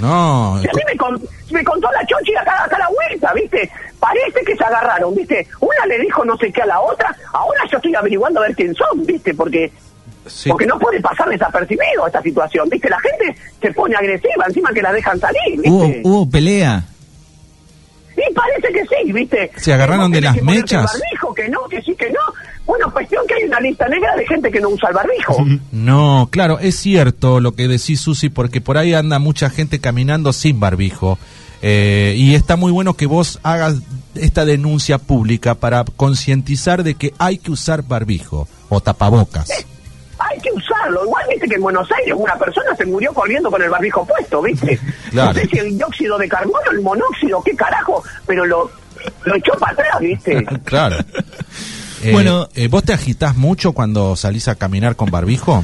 No, 0.00 0.58
Si 0.62 0.68
a 0.68 0.72
mí 0.72 0.82
me, 0.86 0.96
con- 0.96 1.20
me 1.50 1.62
contó 1.64 1.90
la 1.92 2.06
chochi 2.06 2.34
acá, 2.34 2.64
acá 2.64 2.76
a 2.76 2.78
la 2.78 2.88
vuelta, 2.88 3.34
¿viste? 3.34 3.70
Parece 3.98 4.40
que 4.46 4.56
se 4.56 4.64
agarraron, 4.64 5.14
¿viste? 5.14 5.46
Una 5.60 5.84
le 5.86 5.98
dijo 5.98 6.24
no 6.24 6.38
sé 6.38 6.50
qué 6.52 6.62
a 6.62 6.66
la 6.66 6.80
otra, 6.80 7.14
ahora 7.34 7.60
yo 7.70 7.76
estoy 7.76 7.94
averiguando 7.94 8.40
a 8.40 8.44
ver 8.46 8.54
quién 8.56 8.74
son, 8.74 9.04
¿viste? 9.04 9.34
Porque 9.34 9.70
sí. 10.26 10.48
porque 10.48 10.64
no 10.64 10.78
puede 10.78 11.00
pasar 11.02 11.28
desapercibido 11.28 12.06
esta 12.06 12.22
situación, 12.22 12.68
¿viste? 12.70 12.88
La 12.88 13.00
gente 13.00 13.36
se 13.60 13.72
pone 13.74 13.94
agresiva, 13.96 14.44
encima 14.46 14.72
que 14.72 14.80
la 14.80 14.92
dejan 14.92 15.18
salir, 15.20 15.60
¿viste? 15.60 15.68
¿Hubo, 15.70 15.92
hubo 16.04 16.30
pelea? 16.30 16.82
Y 18.16 18.34
parece 18.34 18.72
que 18.72 18.82
sí, 18.82 19.12
¿viste? 19.12 19.50
¿Se 19.56 19.72
agarraron 19.72 20.10
de 20.10 20.20
las 20.20 20.42
mechas? 20.42 20.92
barbijo, 20.92 21.34
que 21.34 21.48
no, 21.48 21.68
que 21.68 21.80
sí, 21.82 21.94
que 21.94 22.10
no. 22.10 22.18
Bueno, 22.66 22.92
cuestión 22.92 23.26
que 23.26 23.34
hay 23.34 23.44
una 23.44 23.60
lista 23.60 23.88
negra 23.88 24.14
de 24.16 24.26
gente 24.26 24.50
que 24.50 24.60
no 24.60 24.68
usa 24.68 24.88
el 24.90 24.94
barbijo. 24.94 25.36
No, 25.72 26.28
claro, 26.30 26.58
es 26.58 26.76
cierto 26.76 27.40
lo 27.40 27.52
que 27.52 27.66
decís, 27.66 28.00
Susi, 28.00 28.28
porque 28.28 28.60
por 28.60 28.78
ahí 28.78 28.94
anda 28.94 29.18
mucha 29.18 29.50
gente 29.50 29.80
caminando 29.80 30.32
sin 30.32 30.60
barbijo. 30.60 31.18
Eh, 31.62 32.14
y 32.16 32.34
está 32.34 32.56
muy 32.56 32.72
bueno 32.72 32.94
que 32.94 33.06
vos 33.06 33.38
hagas 33.42 33.76
esta 34.14 34.44
denuncia 34.44 34.98
pública 34.98 35.54
para 35.54 35.84
concientizar 35.84 36.82
de 36.82 36.94
que 36.94 37.12
hay 37.18 37.38
que 37.38 37.50
usar 37.50 37.82
barbijo 37.82 38.48
o 38.68 38.80
tapabocas. 38.80 39.50
Hay 40.20 40.38
que 40.40 40.50
usarlo. 40.52 41.04
Igual 41.04 41.24
viste 41.30 41.48
que 41.48 41.54
en 41.54 41.62
Buenos 41.62 41.88
Aires 41.92 42.14
una 42.16 42.36
persona 42.36 42.76
se 42.76 42.84
murió 42.86 43.12
corriendo 43.14 43.50
con 43.50 43.62
el 43.62 43.70
barbijo 43.70 44.04
puesto, 44.06 44.42
¿viste? 44.42 44.78
Claro. 45.10 45.32
No 45.32 45.40
sé 45.40 45.48
si 45.48 45.58
el 45.58 45.76
dióxido 45.76 46.18
de 46.18 46.28
carbono, 46.28 46.70
el 46.70 46.82
monóxido, 46.82 47.42
qué 47.42 47.56
carajo, 47.56 48.02
pero 48.26 48.46
lo, 48.46 48.70
lo 49.24 49.34
echó 49.34 49.52
para 49.58 49.72
atrás, 49.72 50.00
¿viste? 50.00 50.44
claro. 50.64 50.96
Eh, 52.02 52.12
Bueno. 52.12 52.48
eh, 52.54 52.66
¿Vos 52.68 52.82
te 52.82 52.94
agitás 52.94 53.36
mucho 53.36 53.72
cuando 53.72 54.16
salís 54.16 54.48
a 54.48 54.54
caminar 54.54 54.96
con 54.96 55.10
barbijo? 55.10 55.62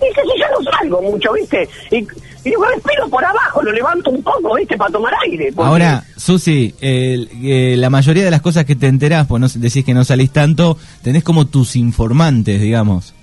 Dice, 0.00 0.20
si 0.22 0.40
yo 0.40 0.46
no 0.60 0.70
salgo 0.70 1.02
mucho, 1.02 1.32
¿viste? 1.32 1.68
Y, 1.90 2.06
y 2.48 2.52
yo 2.52 2.62
respiro 2.64 3.08
por 3.08 3.24
abajo, 3.24 3.62
lo 3.62 3.72
levanto 3.72 4.10
un 4.10 4.22
poco, 4.22 4.54
¿viste? 4.54 4.76
Para 4.76 4.92
tomar 4.92 5.12
aire. 5.24 5.52
porque- 5.54 5.68
Ahora, 5.68 6.04
Susi, 6.16 6.74
eh, 6.80 7.74
la 7.76 7.90
mayoría 7.90 8.24
de 8.24 8.30
las 8.30 8.40
cosas 8.42 8.64
que 8.64 8.76
te 8.76 8.86
enterás, 8.86 9.26
pues 9.26 9.40
no 9.40 9.48
decís 9.48 9.84
que 9.84 9.94
no 9.94 10.04
salís 10.04 10.30
tanto, 10.30 10.78
tenés 11.02 11.24
como 11.24 11.46
tus 11.46 11.76
informantes, 11.76 12.60
digamos. 12.60 13.14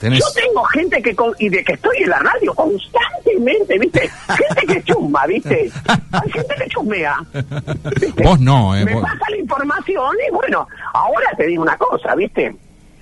Tenés- 0.00 0.18
Yo 0.20 0.26
tengo 0.34 0.62
gente 0.64 1.00
que, 1.02 1.14
con- 1.14 1.32
y 1.38 1.48
de 1.48 1.64
que 1.64 1.72
estoy 1.74 1.96
en 2.02 2.10
la 2.10 2.18
radio 2.18 2.52
constantemente, 2.54 3.78
¿viste? 3.78 4.10
Gente 4.28 4.74
que 4.74 4.82
chusma, 4.84 5.26
¿viste? 5.26 5.70
Hay 6.12 6.30
gente 6.30 6.54
que 6.58 6.68
chusmea. 6.68 7.16
¿viste? 8.00 8.22
Vos 8.22 8.38
no, 8.40 8.76
eh, 8.76 8.84
Me 8.84 8.94
vos- 8.94 9.02
pasa 9.02 9.30
la 9.30 9.36
información 9.38 10.14
y 10.28 10.30
bueno, 10.34 10.66
ahora 10.92 11.26
te 11.36 11.46
digo 11.46 11.62
una 11.62 11.76
cosa, 11.78 12.14
¿viste? 12.16 12.54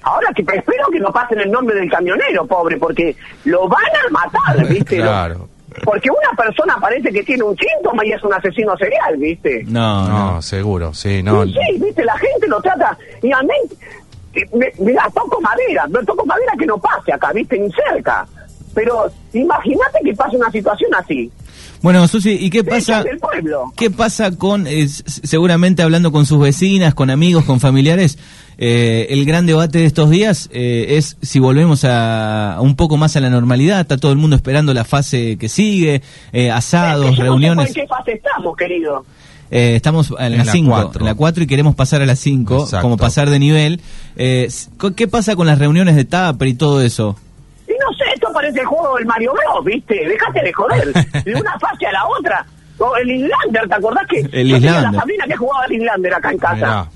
Ahora 0.03 0.29
que 0.35 0.43
espero 0.43 0.87
que 0.91 0.99
no 1.01 1.13
pasen 1.13 1.41
el 1.41 1.51
nombre 1.51 1.77
del 1.77 1.91
camionero, 1.91 2.47
pobre, 2.47 2.77
porque 2.77 3.17
lo 3.45 3.69
van 3.69 3.83
a 3.85 4.11
matar, 4.11 4.67
¿viste? 4.69 4.97
Claro. 4.97 5.49
Porque 5.85 6.11
una 6.11 6.37
persona 6.37 6.77
parece 6.81 7.11
que 7.11 7.23
tiene 7.23 7.43
un 7.45 7.57
síntoma 7.57 8.05
y 8.05 8.13
es 8.13 8.23
un 8.23 8.35
asesino 8.35 8.77
serial, 8.77 9.17
¿viste? 9.17 9.63
No, 9.67 10.07
No, 10.09 10.33
no. 10.35 10.43
seguro, 10.43 10.93
sí, 10.93 11.23
no. 11.23 11.45
Sí, 11.45 11.55
sí, 11.55 11.79
viste, 11.83 12.05
la 12.05 12.17
gente 12.19 12.47
lo 12.47 12.61
trata. 12.61 12.97
Y 13.23 13.33
a 13.33 13.41
mí, 13.43 13.55
eh, 14.35 14.41
me- 14.53 14.73
mira, 14.79 15.07
toco 15.15 15.41
madera, 15.41 15.87
toco 16.07 16.27
madera 16.27 16.53
que 16.59 16.67
no 16.67 16.77
pase 16.79 17.13
acá, 17.13 17.33
viste, 17.33 17.59
ni 17.59 17.71
cerca. 17.73 18.27
Pero 18.75 19.11
imagínate 19.33 19.99
que 20.05 20.15
pasa 20.15 20.37
una 20.37 20.51
situación 20.51 20.91
así. 20.99 21.31
Bueno, 21.83 22.07
Susi, 22.07 22.37
¿y 22.41 22.49
qué 22.49 22.63
pasa? 22.65 23.05
pueblo. 23.21 23.73
¿Qué 23.77 23.91
pasa 23.91 24.31
con, 24.37 24.67
eh, 24.67 24.87
seguramente 24.89 25.83
hablando 25.83 26.13
con 26.13 26.27
sus 26.27 26.39
vecinas, 26.39 26.95
con 26.95 27.11
amigos, 27.11 27.45
con 27.45 27.61
familiares? 27.61 28.19
eh, 28.59 29.07
el 29.11 29.25
gran 29.25 29.47
debate 29.47 29.79
de 29.79 29.87
estos 29.87 30.11
días 30.11 30.49
eh, 30.53 30.97
es 30.99 31.17
si 31.23 31.41
volvemos 31.41 31.85
a, 31.85 32.55
a 32.55 32.61
un 32.61 32.77
poco 32.77 32.97
más 32.97 33.17
a 33.17 33.21
la 33.21 33.31
normalidad. 33.31 33.81
Está 33.81 33.97
todo 33.97 34.13
el 34.13 34.19
mundo 34.19 34.37
esperando 34.37 34.73
la 34.75 34.85
fase 34.85 35.37
que 35.39 35.49
sigue, 35.49 36.03
eh, 36.33 36.51
asados, 36.51 37.07
Es 37.07 37.11
que 37.13 37.17
yo 37.17 37.25
no 37.25 37.25
sé 37.25 37.31
reuniones. 37.31 37.69
¿En 37.69 37.75
qué 37.75 37.87
fase 37.89 38.13
estamos, 38.13 38.57
querido? 38.57 39.05
Eh, 39.51 39.75
estamos 39.77 40.11
en, 40.19 40.27
En 40.33 40.39
la 40.39 40.45
la 40.45 40.53
5, 40.53 40.71
cuatro. 40.71 41.01
en 41.01 41.07
la 41.07 41.15
4 41.15 41.45
y 41.45 41.47
queremos 41.47 41.75
pasar 41.75 42.01
a 42.01 42.07
la 42.07 42.17
5, 42.17 42.63
Exacto. 42.63 42.83
como 42.83 42.97
pasar 42.97 43.29
de 43.29 43.39
nivel. 43.39 43.81
Eh, 44.17 44.49
¿Qué 44.97 45.09
pasa 45.09 45.35
con 45.37 45.47
las 45.47 45.59
reuniones 45.59 45.97
de 45.97 46.05
TAPER 46.05 46.49
y 46.49 46.55
todo 46.55 46.81
eso? 46.81 47.17
No 48.33 48.41
parece 48.41 48.61
el 48.61 48.67
juego 48.67 48.97
del 48.97 49.07
Mario 49.07 49.33
Bros, 49.33 49.65
¿viste? 49.65 49.95
Déjate 50.09 50.43
de 50.43 50.53
joder. 50.53 50.93
De 51.25 51.35
una 51.35 51.59
fase 51.59 51.87
a 51.87 51.93
la 51.93 52.07
otra. 52.07 52.47
O 52.79 52.97
el 52.97 53.11
Islander, 53.11 53.69
¿te 53.69 53.75
acordás 53.75 54.07
que 54.09 54.19
El 54.21 54.49
yo 54.49 54.57
tenía 54.57 54.57
Islander. 54.71 54.93
la 54.93 55.01
familia 55.01 55.25
que 55.29 55.37
jugaba 55.37 55.65
al 55.65 55.73
Islander 55.73 56.15
acá 56.15 56.31
en 56.31 56.39
casa? 56.39 56.55
Mirá. 56.57 56.87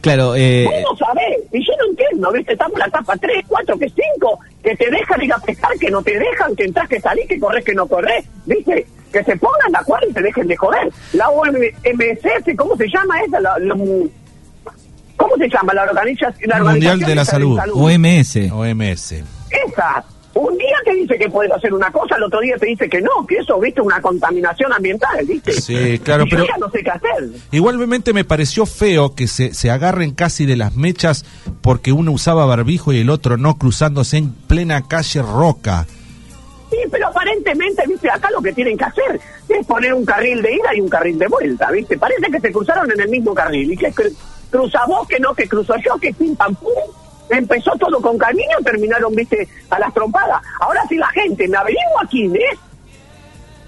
Claro, 0.00 0.34
eh, 0.36 0.64
¿Cómo 0.84 0.96
sabés? 0.96 1.38
Y 1.52 1.58
yo 1.66 1.72
no 1.78 1.90
entiendo, 1.90 2.32
¿viste? 2.32 2.52
Estamos 2.52 2.74
en 2.74 2.78
la 2.80 2.86
etapa 2.86 3.16
3, 3.16 3.44
4, 3.48 3.78
que 3.78 3.88
5, 3.88 4.38
que 4.62 4.76
te 4.76 4.90
dejan 4.90 5.22
ir 5.22 5.32
a 5.32 5.38
pescar, 5.38 5.70
que 5.78 5.90
no 5.90 6.02
te 6.02 6.18
dejan, 6.18 6.54
que 6.56 6.64
entras, 6.64 6.88
que 6.88 7.00
salís, 7.00 7.26
que 7.28 7.38
corres, 7.38 7.64
que 7.64 7.74
no 7.74 7.86
corres, 7.86 8.24
¿viste? 8.46 8.86
Que 9.12 9.24
se 9.24 9.36
pongan 9.36 9.72
de 9.72 9.78
acuerdo 9.78 10.06
y 10.08 10.12
se 10.12 10.20
dejen 10.22 10.46
de 10.46 10.56
joder. 10.56 10.88
La 11.14 11.28
OMS, 11.30 12.56
¿cómo 12.56 12.76
se 12.76 12.86
llama 12.88 13.20
esa? 13.22 13.40
La- 13.40 13.58
la- 13.58 13.74
¿Cómo 15.16 15.34
se 15.36 15.48
llama 15.48 15.74
la 15.74 15.82
organización? 15.82 16.48
La 16.48 16.58
Mundial 16.62 16.94
organización 16.94 17.00
de 17.08 17.14
la 17.16 17.22
esa 17.22 17.30
Salud. 17.32 17.58
OMS. 17.74 18.36
OMS. 18.52 19.12
Esa. 19.50 20.04
Un 20.40 20.56
día 20.56 20.76
te 20.84 20.94
dice 20.94 21.18
que 21.18 21.28
puedes 21.28 21.50
hacer 21.50 21.74
una 21.74 21.90
cosa, 21.90 22.14
el 22.16 22.22
otro 22.22 22.38
día 22.40 22.54
te 22.58 22.66
dice 22.66 22.88
que 22.88 23.00
no, 23.00 23.26
que 23.26 23.38
eso, 23.38 23.58
viste, 23.58 23.80
una 23.80 24.00
contaminación 24.00 24.72
ambiental, 24.72 25.26
viste. 25.26 25.52
Sí, 25.52 25.98
claro, 25.98 26.22
Y 26.24 26.30
yo 26.30 26.36
pero- 26.36 26.46
ya 26.46 26.56
no 26.58 26.70
sé 26.70 26.82
qué 26.84 26.90
hacer. 26.90 27.28
Igualmente 27.50 28.12
me 28.12 28.22
pareció 28.24 28.64
feo 28.64 29.14
que 29.16 29.26
se, 29.26 29.52
se 29.52 29.70
agarren 29.70 30.12
casi 30.12 30.46
de 30.46 30.54
las 30.56 30.76
mechas 30.76 31.24
porque 31.60 31.90
uno 31.90 32.12
usaba 32.12 32.46
barbijo 32.46 32.92
y 32.92 33.00
el 33.00 33.10
otro 33.10 33.36
no, 33.36 33.58
cruzándose 33.58 34.18
en 34.18 34.32
plena 34.32 34.86
calle 34.86 35.22
Roca. 35.22 35.86
Sí, 36.70 36.76
pero 36.90 37.08
aparentemente, 37.08 37.82
viste, 37.88 38.08
acá 38.10 38.28
lo 38.30 38.40
que 38.42 38.52
tienen 38.52 38.76
que 38.76 38.84
hacer 38.84 39.20
es 39.48 39.66
poner 39.66 39.92
un 39.94 40.04
carril 40.04 40.40
de 40.42 40.52
ida 40.54 40.74
y 40.76 40.80
un 40.82 40.88
carril 40.88 41.18
de 41.18 41.26
vuelta, 41.26 41.70
viste. 41.72 41.98
Parece 41.98 42.30
que 42.30 42.38
se 42.40 42.52
cruzaron 42.52 42.88
en 42.92 43.00
el 43.00 43.08
mismo 43.08 43.34
carril 43.34 43.72
y 43.72 43.76
que 43.76 43.90
cru- 43.92 44.14
cruza 44.50 44.80
vos, 44.86 45.08
que 45.08 45.18
no, 45.18 45.34
que 45.34 45.48
cruzo 45.48 45.74
yo, 45.84 45.96
que 45.98 46.12
pim 46.12 46.36
pam 46.36 46.54
pum. 46.54 46.70
Empezó 47.30 47.72
todo 47.78 48.00
con 48.00 48.16
cariño, 48.18 48.56
terminaron, 48.64 49.14
viste, 49.14 49.48
a 49.70 49.78
las 49.78 49.92
trompadas. 49.92 50.42
Ahora 50.60 50.82
si 50.88 50.96
la 50.96 51.08
gente 51.08 51.46
me 51.48 51.56
averigua 51.56 52.02
quién 52.10 52.34
es, 52.34 52.58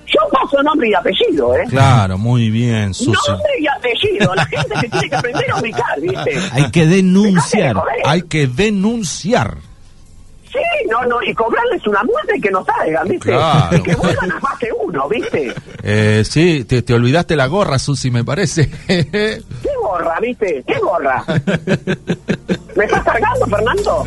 yo 0.07 0.21
paso 0.33 0.63
nombre 0.63 0.89
y 0.89 0.95
apellido, 0.95 1.55
¿eh? 1.57 1.65
Claro, 1.69 2.19
muy 2.19 2.51
bien, 2.51 2.93
Susi. 2.95 3.31
Nombre 3.31 3.53
y 3.61 3.67
apellido. 3.67 4.35
La 4.35 4.47
gente 4.47 4.81
se 4.81 4.89
tiene 4.89 5.09
que 5.09 5.17
aprender 5.17 5.51
a 5.51 5.61
ubicar, 5.61 6.01
¿viste? 6.01 6.39
Hay 6.53 6.71
que 6.71 6.87
denunciar. 6.87 7.77
Hay 8.05 8.23
que 8.23 8.47
denunciar. 8.49 9.59
Sí, 10.53 10.89
no, 10.91 11.05
no, 11.07 11.23
y 11.23 11.33
cobrarles 11.33 11.87
una 11.87 12.03
multa 12.03 12.37
y 12.37 12.41
que 12.41 12.51
no 12.51 12.65
salgan, 12.65 13.07
¿viste? 13.09 13.31
Claro. 13.31 13.77
Y 13.77 13.83
que 13.83 13.95
vuelvan 13.95 14.33
a 14.33 14.41
fase 14.41 14.69
uno, 14.85 15.09
¿viste? 15.09 15.55
Eh, 15.83 16.25
sí, 16.29 16.65
te, 16.65 16.83
te 16.83 16.93
olvidaste 16.93 17.37
la 17.37 17.47
gorra, 17.47 17.79
Susi, 17.79 18.11
me 18.11 18.23
parece. 18.23 18.69
¿Qué 18.87 19.43
gorra, 19.81 20.21
viste? 20.21 20.63
¿Qué 20.67 20.79
gorra? 20.79 21.25
¿Me 22.77 22.85
estás 22.85 23.03
cargando, 23.03 23.47
Fernando? 23.47 24.07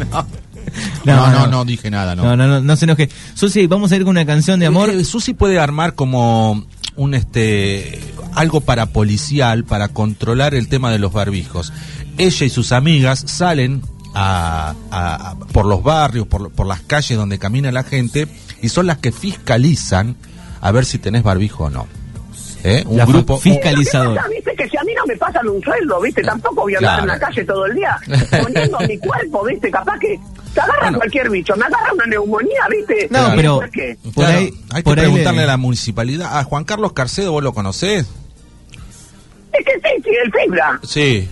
no, 1.03 1.31
no, 1.31 1.47
no, 1.47 1.65
dije 1.65 1.89
nada, 1.89 2.15
no. 2.15 2.23
No, 2.23 2.37
no, 2.37 2.47
no, 2.47 2.61
no 2.61 2.75
se 2.75 2.85
enoje. 2.85 3.09
Susi, 3.33 3.65
vamos 3.65 3.91
a 3.91 3.95
ir 3.95 4.03
con 4.03 4.11
una 4.11 4.25
canción 4.25 4.59
de 4.59 4.67
amor. 4.67 4.91
Eh, 4.91 5.03
Susi 5.03 5.33
puede 5.33 5.59
armar 5.59 5.95
como 5.95 6.63
un 6.95 7.15
este 7.15 7.99
algo 8.35 8.61
para 8.61 8.87
policial 8.87 9.63
para 9.63 9.87
controlar 9.87 10.53
el 10.53 10.67
tema 10.67 10.91
de 10.91 10.99
los 10.99 11.11
barbijos. 11.11 11.73
Ella 12.19 12.45
y 12.45 12.49
sus 12.49 12.71
amigas 12.71 13.23
salen 13.25 13.81
a, 14.13 14.73
a- 14.91 15.29
a- 15.31 15.35
por 15.35 15.65
los 15.65 15.81
barrios, 15.83 16.27
por, 16.27 16.51
por 16.51 16.67
las 16.67 16.81
calles 16.81 17.17
donde 17.17 17.39
camina 17.39 17.71
la 17.71 17.83
gente 17.83 18.27
y 18.61 18.69
son 18.69 18.87
las 18.87 18.97
que 18.99 19.11
fiscalizan 19.11 20.15
a 20.61 20.71
ver 20.71 20.85
si 20.85 20.97
tenés 20.99 21.23
barbijo 21.23 21.65
o 21.65 21.69
no. 21.69 21.87
¿Eh? 22.65 22.81
Un 22.87 22.95
La 22.97 23.05
grupo 23.05 23.37
fi- 23.37 23.51
fiscalizador. 23.51 24.13
Pero 24.13 24.15
¿qué 24.15 24.19
pasa, 24.21 24.29
viste? 24.29 24.55
Que 24.63 24.69
si 24.69 24.77
a 24.77 24.83
mí 24.83 24.93
no 24.95 25.05
me 25.05 25.17
pasan 25.17 25.49
un 25.49 25.61
sueldo, 25.61 25.99
viste, 25.99 26.21
tampoco 26.21 26.61
voy 26.61 26.75
a 26.75 26.77
andar 26.77 26.99
en 27.01 27.07
la 27.07 27.19
calle 27.19 27.43
todo 27.43 27.65
el 27.65 27.75
día 27.75 27.97
poniendo 28.41 28.79
mi 28.87 28.97
cuerpo, 28.99 29.43
viste, 29.43 29.69
capaz 29.69 29.99
que 29.99 30.17
te 30.53 30.61
agarra 30.61 30.79
Bueno. 30.83 30.97
cualquier 30.99 31.29
bicho, 31.29 31.55
me 31.57 31.65
agarra 31.65 31.91
una 31.93 32.05
neumonía, 32.05 32.61
viste. 32.71 33.07
No, 33.11 33.19
Claro. 33.19 33.35
pero 33.35 33.55
¿Por 33.57 33.69
qué? 33.71 33.97
por 34.03 34.13
Claro, 34.13 34.37
ahí, 34.37 34.53
hay 34.71 34.83
que 34.83 34.89
ahí 34.91 34.95
preguntarle 34.95 35.39
le- 35.39 35.43
a 35.43 35.47
la 35.47 35.57
municipalidad. 35.57 36.37
A 36.39 36.43
Juan 36.45 36.63
Carlos 36.63 36.93
Carcedo, 36.93 37.33
¿vos 37.33 37.43
lo 37.43 37.53
conocés? 37.53 38.05
Es 39.51 39.65
que 39.65 39.73
sí, 39.73 40.01
sí, 40.03 40.09
el 40.23 40.31
fibra. 40.31 40.79
Sí. 40.83 41.29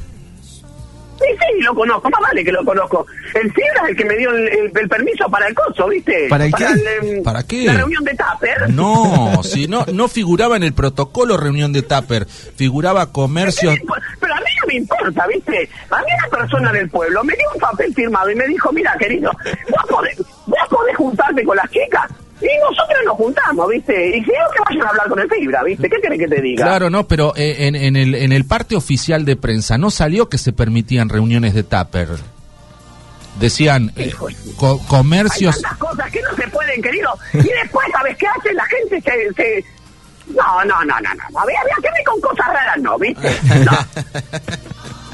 Sí, 1.21 1.27
sí, 1.37 1.61
lo 1.61 1.75
conozco, 1.75 2.09
más 2.09 2.21
vale 2.21 2.43
que 2.43 2.51
lo 2.51 2.65
conozco. 2.65 3.05
El 3.35 3.51
fibra 3.53 3.83
es 3.83 3.89
el 3.89 3.95
que 3.95 4.05
me 4.05 4.17
dio 4.17 4.31
el, 4.31 4.47
el- 4.47 4.71
el 4.75 4.89
permiso 4.89 5.29
para 5.29 5.47
el 5.47 5.53
coso, 5.53 5.87
viste. 5.87 6.27
¿Para 6.29 6.45
el 6.45 6.53
qué? 6.53 6.65
em, 6.65 7.23
¿Para 7.23 7.43
qué? 7.43 7.65
La 7.65 7.73
reunión 7.73 8.03
de 8.03 8.11
Tupper. 8.15 8.69
No, 8.71 9.41
si 9.43 9.67
no, 9.67 9.85
no 9.93 10.07
figuraba 10.07 10.55
en 10.57 10.63
el 10.63 10.73
protocolo 10.73 11.37
reunión 11.37 11.71
de 11.73 11.83
Tupper, 11.83 12.25
figuraba 12.25 13.11
comercio. 13.11 13.71
Pero 14.19 14.33
a 14.33 14.37
mí 14.39 14.45
no 14.61 14.67
me 14.67 14.75
importa, 14.75 15.27
¿viste? 15.27 15.69
A 15.91 15.99
mí 15.99 16.05
una 16.17 16.37
persona 16.39 16.71
del 16.71 16.89
pueblo 16.89 17.23
me 17.23 17.33
dio 17.35 17.45
un 17.53 17.59
papel 17.59 17.93
firmado 17.93 18.31
y 18.31 18.35
me 18.35 18.47
dijo, 18.47 18.71
mira, 18.71 18.95
querido, 18.99 19.31
vos 19.69 19.83
podés, 19.89 20.17
vos 20.47 20.59
podés 20.69 20.95
juntarte 20.97 21.43
con 21.43 21.55
las 21.57 21.69
chicas 21.69 22.09
y 22.41 22.59
nosotros 22.59 22.99
nos 23.05 23.15
juntamos, 23.15 23.69
¿viste? 23.69 24.09
Y 24.17 24.23
si 24.23 24.31
no, 24.31 24.49
que 24.53 24.59
vayan 24.69 24.85
a 24.87 24.89
hablar 24.89 25.07
con 25.09 25.19
el 25.19 25.29
fibra, 25.29 25.63
¿viste? 25.63 25.89
¿Qué 25.89 25.97
querés 26.01 26.19
que 26.19 26.27
te 26.27 26.41
diga? 26.41 26.65
Claro, 26.65 26.89
no, 26.89 27.07
pero 27.07 27.33
eh, 27.35 27.67
en, 27.67 27.75
en 27.75 27.95
el, 27.95 28.15
en 28.15 28.31
el 28.31 28.45
parte 28.45 28.75
oficial 28.75 29.25
de 29.25 29.35
prensa 29.35 29.77
no 29.77 29.91
salió 29.91 30.27
que 30.29 30.37
se 30.37 30.51
permitían 30.53 31.09
reuniones 31.09 31.53
de 31.53 31.63
Tupper. 31.63 32.07
Decían 33.39 33.91
eh, 33.95 34.07
Hijo 34.07 34.27
de- 34.27 34.35
co- 34.57 34.79
Hay 34.81 34.87
comercios. 34.87 35.61
tantas 35.61 35.77
cosas 35.79 36.11
que 36.11 36.21
no 36.21 36.35
se 36.35 36.47
pueden, 36.49 36.81
querido. 36.81 37.09
Y 37.33 37.37
después, 37.43 37.87
¿sabes 37.93 38.17
qué 38.17 38.27
hace? 38.27 38.53
La 38.53 38.65
gente 38.65 39.01
se... 39.01 39.33
se... 39.33 39.65
No, 40.35 40.63
no, 40.65 40.83
no, 40.85 40.99
no, 41.01 41.13
no. 41.13 41.39
Había, 41.39 41.59
había 41.61 41.75
que 41.81 41.89
ver 41.91 42.03
con 42.05 42.21
cosas 42.21 42.47
raras, 42.47 42.77
no, 42.79 42.97
¿viste? 42.97 43.29
No. 43.65 43.71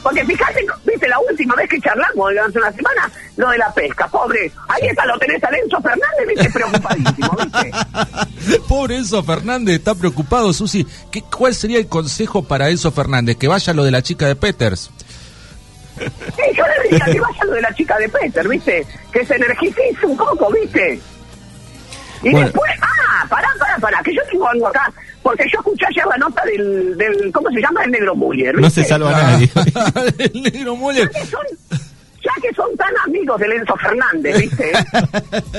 Porque 0.07 0.23
fíjate, 0.23 0.65
viste, 0.85 1.05
la 1.09 1.19
última 1.19 1.53
vez 1.55 1.69
que 1.69 1.81
charlamos, 1.81 2.31
hace 2.47 2.57
una 2.57 2.71
semana, 2.71 3.11
lo 3.35 3.49
de 3.49 3.57
la 3.57 3.73
pesca, 3.73 4.07
pobre. 4.07 4.49
Ahí 4.69 4.87
está, 4.87 5.05
lo 5.05 5.19
tenés 5.19 5.43
a 5.43 5.51
Lenzo 5.51 5.81
Fernández, 5.81 6.27
viste, 6.29 6.49
preocupadísimo, 6.49 7.29
viste. 7.43 8.59
Pobre 8.69 8.95
Enzo 8.95 9.21
Fernández, 9.21 9.75
está 9.75 9.95
preocupado, 9.95 10.53
Susi. 10.53 10.87
¿Qué, 11.11 11.21
¿Cuál 11.23 11.53
sería 11.53 11.77
el 11.77 11.87
consejo 11.87 12.41
para 12.41 12.69
Enzo 12.69 12.89
Fernández? 12.93 13.35
Que 13.35 13.49
vaya 13.49 13.73
lo 13.73 13.83
de 13.83 13.91
la 13.91 14.01
chica 14.01 14.27
de 14.27 14.37
Peters. 14.37 14.91
Sí, 15.97 16.55
yo 16.55 16.63
le 16.65 16.89
diría 16.89 17.05
que 17.05 17.19
vaya 17.19 17.43
lo 17.43 17.51
de 17.51 17.61
la 17.61 17.73
chica 17.75 17.97
de 17.97 18.07
Peter, 18.07 18.47
¿viste? 18.47 18.87
Que 19.11 19.25
se 19.25 19.35
energicice 19.35 20.05
un 20.05 20.15
poco, 20.15 20.49
¿viste? 20.53 21.01
Y 22.23 22.29
Bueno. 22.31 22.45
después, 22.47 22.71
ah, 22.81 23.25
pará, 23.27 23.49
pará, 23.59 23.77
pará, 23.77 24.01
que 24.03 24.15
yo 24.15 24.21
tengo 24.31 24.47
algo 24.47 24.67
acá, 24.67 24.89
porque 25.23 25.43
yo 25.51 25.59
escuché 25.59 25.85
ayer 25.87 26.05
la 26.05 26.17
nota 26.17 26.43
del, 26.45 26.97
del 26.97 27.31
¿cómo 27.33 27.49
se 27.49 27.59
llama? 27.61 27.83
El 27.83 27.91
negro 27.91 28.15
Muller, 28.15 28.55
No 28.59 28.69
se 28.69 28.83
salva 28.83 29.11
nadie. 29.11 29.49
el 30.19 30.41
negro 30.43 30.75
Müller. 30.77 31.09
Ya 31.11 31.19
que 31.19 31.25
son, 31.27 31.41
ya 32.23 32.31
que 32.41 32.53
son 32.55 32.75
tan 32.77 32.93
amigos 33.05 33.39
de 33.39 33.47
Lenzo 33.47 33.75
Fernández, 33.77 34.39
¿viste? 34.39 34.71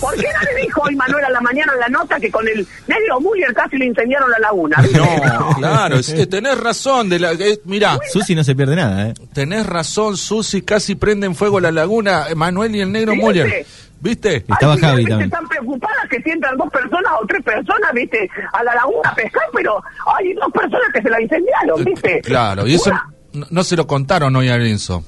¿Por 0.00 0.14
qué 0.14 0.26
no 0.32 0.52
le 0.54 0.62
dijo 0.62 0.82
hoy 0.82 0.94
Manuel 0.96 1.24
a 1.24 1.30
la 1.30 1.40
mañana 1.40 1.72
en 1.74 1.80
la 1.80 1.88
nota 1.88 2.18
que 2.18 2.30
con 2.30 2.46
el 2.46 2.66
negro 2.86 3.20
Muller 3.20 3.52
casi 3.54 3.76
le 3.76 3.86
incendiaron 3.86 4.30
la 4.30 4.38
laguna, 4.38 4.76
¿viste? 4.82 4.98
No, 4.98 5.50
claro, 5.58 5.96
es- 5.98 6.28
tenés 6.28 6.58
razón. 6.58 7.08
De 7.08 7.18
la, 7.18 7.32
eh, 7.32 7.60
mirá, 7.64 7.98
Susi 8.10 8.34
no 8.34 8.42
se 8.44 8.54
pierde 8.54 8.76
nada, 8.76 9.08
¿eh? 9.08 9.14
tenés 9.32 9.66
razón, 9.66 10.16
Susi, 10.16 10.62
casi 10.62 10.94
prende 10.94 11.26
en 11.26 11.34
fuego 11.34 11.60
la 11.60 11.70
laguna. 11.70 12.26
eh, 12.30 12.34
Manuel 12.34 12.74
y 12.76 12.80
el 12.80 12.90
negro 12.92 13.12
Sí. 13.12 13.20
¿viste? 13.44 13.66
¿Viste? 14.00 14.36
Estaba 14.36 14.76
Javi 14.76 14.96
¿viste? 14.98 15.10
también. 15.10 15.30
Están 15.32 15.48
preocupadas 15.48 16.08
que 16.10 16.20
sientan 16.22 16.56
dos 16.56 16.70
personas 16.70 17.12
o 17.20 17.26
tres 17.26 17.42
personas, 17.42 17.92
¿viste? 17.94 18.28
A 18.52 18.62
la 18.62 18.74
laguna 18.74 19.08
a 19.10 19.14
pescar, 19.14 19.44
pero 19.52 19.82
hay 20.16 20.32
dos 20.34 20.52
personas 20.52 20.88
que 20.94 21.02
se 21.02 21.10
la 21.10 21.20
incendiaron, 21.20 21.84
¿viste? 21.84 22.20
Claro, 22.22 22.66
y 22.66 22.74
eso 22.74 22.90
Una- 22.90 23.08
no, 23.32 23.46
no 23.50 23.64
se 23.64 23.76
lo 23.76 23.86
contaron 23.86 24.34
hoy 24.36 24.48
a 24.48 24.56
Enzo. 24.56 25.02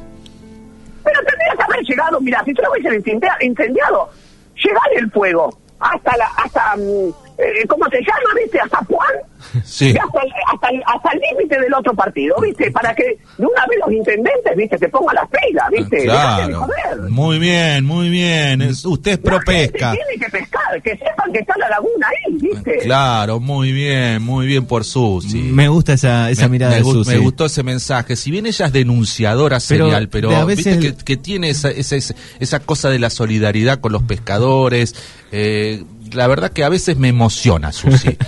Pero 1.04 1.20
tendría 1.26 1.54
que 1.56 1.62
haber 1.62 1.84
llegado, 1.84 2.20
mira, 2.20 2.42
si 2.44 2.52
tú 2.54 2.62
lo 2.62 2.70
hubiesen 2.72 2.94
incendia- 2.94 3.36
incendiado, 3.40 4.10
llegar 4.56 4.82
el 4.96 5.10
fuego 5.10 5.58
hasta 5.80 6.16
la, 6.16 6.26
hasta, 6.36 6.76
mm, 6.76 7.12
eh, 7.38 7.66
¿cómo 7.68 7.84
se 7.88 7.98
llama, 7.98 8.40
viste? 8.42 8.58
Hasta 8.60 8.78
Juan, 8.84 9.08
Sí. 9.64 9.90
hasta, 9.96 10.20
el- 10.22 10.32
hasta, 10.52 10.68
el- 10.70 10.82
hasta 10.86 11.10
el 11.12 11.20
límite 11.20 11.60
del 11.60 11.72
otro 11.74 11.94
partido, 11.94 12.34
viste, 12.42 12.70
para 12.72 12.94
que 12.94 13.04
de 13.38 13.46
una 13.46 13.66
vez 13.68 13.78
los 13.84 13.92
intendentes, 13.92 14.56
viste, 14.56 14.78
se 14.78 14.88
pongan 14.88 15.14
las 15.14 15.28
pilas, 15.28 15.64
viste, 15.70 15.96
de 15.98 16.04
Claro. 16.04 16.66
Muy 17.08 17.38
bien, 17.38 17.84
muy 17.84 18.08
bien. 18.10 18.60
Es- 18.62 18.84
usted 18.84 19.12
es 19.12 19.18
La 19.18 19.22
pro 19.22 19.40
gente 19.40 19.68
pesca. 19.72 19.92
Tiene 19.92 20.24
que 20.24 20.30
pescar, 20.38 20.82
que 20.82 20.90
sepan 20.96 21.32
que 21.32 21.38
está 21.38 21.54
la 21.58 21.68
laguna 21.70 22.06
ahí, 22.08 22.34
viste. 22.40 22.78
Claro, 22.78 23.38
muy 23.40 23.72
bien, 23.72 24.22
muy 24.22 24.46
bien 24.46 24.66
por 24.66 24.84
Susi. 24.84 25.38
Me 25.42 25.68
gusta 25.68 25.92
esa, 25.94 26.30
esa 26.30 26.42
Me- 26.44 26.48
mirada 26.50 26.72
me, 26.72 26.78
de 26.78 26.84
Susi. 26.84 27.10
me 27.10 27.18
gustó 27.18 27.46
ese 27.46 27.62
mensaje. 27.62 28.16
Si 28.16 28.30
bien 28.30 28.46
ella 28.46 28.66
es 28.66 28.72
denunciadora 28.72 29.58
Pero 29.68 29.84
serial, 29.86 30.08
pero, 30.08 30.34
a 30.34 30.44
veces 30.44 30.78
viste 30.80 30.96
que, 30.96 31.04
que 31.04 31.16
tiene 31.16 31.50
esa, 31.50 31.70
esa, 31.70 31.96
esa- 31.96 32.14
esa 32.40 32.60
cosa 32.60 32.90
de 32.90 32.98
la 32.98 33.10
solidaridad 33.10 33.78
con 33.80 33.92
los 33.92 34.02
pescadores. 34.02 34.94
eh, 35.30 35.84
la 36.12 36.26
verdad 36.26 36.50
que 36.52 36.64
a 36.64 36.68
veces 36.68 36.96
me 36.96 37.08
emociona, 37.08 37.72
Susi. 37.72 38.16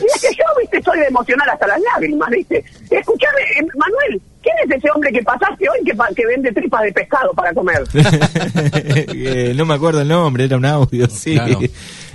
Y 0.00 0.04
es 0.14 0.20
que 0.22 0.28
yo, 0.36 0.44
viste, 0.60 0.80
soy 0.82 1.00
de 1.00 1.06
emocionar 1.06 1.50
hasta 1.50 1.66
las 1.66 1.80
lágrimas, 1.92 2.30
viste. 2.30 2.64
Escuchame, 2.88 3.40
eh, 3.58 3.66
Manuel, 3.76 4.22
¿quién 4.40 4.54
es 4.64 4.76
ese 4.78 4.88
hombre 4.94 5.10
que 5.12 5.22
pasaste 5.22 5.68
hoy 5.68 5.84
que, 5.84 5.92
pa- 5.94 6.08
que 6.14 6.24
vende 6.24 6.52
tripas 6.52 6.82
de 6.82 6.92
pescado 6.92 7.32
para 7.34 7.52
comer? 7.52 7.82
Eh, 9.12 9.52
no 9.56 9.66
me 9.66 9.74
acuerdo 9.74 10.00
el 10.02 10.08
nombre, 10.08 10.44
era 10.44 10.56
un 10.56 10.64
audio, 10.64 11.08
sí. 11.10 11.34
Claro. 11.34 11.58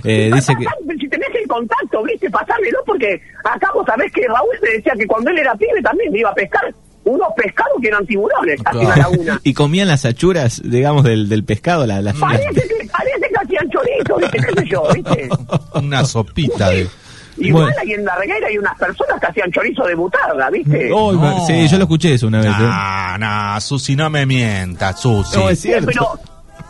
Eh, 0.04 0.30
dice 0.34 0.54
que... 0.58 0.64
Si 0.98 1.08
tenés 1.08 1.28
el 1.40 1.46
contacto, 1.46 2.02
viste, 2.02 2.30
pasámelo, 2.30 2.78
porque 2.86 3.20
acá 3.44 3.70
vos 3.74 3.84
sabés 3.86 4.10
que 4.12 4.26
Raúl 4.26 4.56
me 4.62 4.70
decía 4.70 4.92
que 4.98 5.06
cuando 5.06 5.30
él 5.30 5.38
era 5.38 5.54
pibe 5.54 5.80
también 5.82 6.14
iba 6.16 6.30
a 6.30 6.34
pescar 6.34 6.62
unos 7.04 7.28
pescados 7.36 7.74
que 7.82 7.88
eran 7.88 8.06
tiburones 8.06 8.58
hacia 8.64 8.82
la 8.88 8.94
Claro. 8.94 9.10
laguna. 9.10 9.40
Y 9.44 9.52
comían 9.54 9.88
las 9.88 10.04
achuras, 10.06 10.60
digamos, 10.64 11.04
del, 11.04 11.28
del 11.28 11.44
pescado, 11.44 11.86
la, 11.86 12.00
las 12.00 12.16
Parece 12.16 12.44
que, 12.54 12.88
parece 12.90 13.20
que 13.20 13.23
hacían 13.56 13.70
chorizo, 13.70 14.16
viste, 14.16 14.38
qué 14.38 14.60
sé 14.60 14.68
yo, 14.68 14.82
viste. 14.94 15.28
Una 15.74 16.04
sopita 16.04 16.70
de... 16.70 16.88
Igual 17.36 17.64
Bueno. 17.64 17.78
ahí 17.82 17.92
en 17.94 18.04
la 18.04 18.14
reguera 18.14 18.46
hay 18.46 18.58
unas 18.58 18.78
personas 18.78 19.18
que 19.20 19.26
hacían 19.26 19.50
chorizo 19.50 19.82
de 19.84 19.94
butarda, 19.96 20.50
viste. 20.50 20.88
Oh, 20.92 21.12
No. 21.12 21.44
Sí, 21.46 21.66
yo 21.66 21.78
lo 21.78 21.82
escuché 21.84 22.14
eso 22.14 22.28
una 22.28 22.38
vez. 22.38 22.46
¿eh? 22.46 22.52
No, 22.60 23.18
no, 23.18 23.60
Susi, 23.60 23.96
no 23.96 24.08
me 24.08 24.24
mientas, 24.24 25.00
Susi. 25.00 25.36
No, 25.36 25.50
es 25.50 25.58
Sí, 25.58 25.68
cierto. 25.68 25.86
pero 25.86 26.18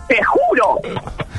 te 0.08 0.18
juro, 0.24 0.80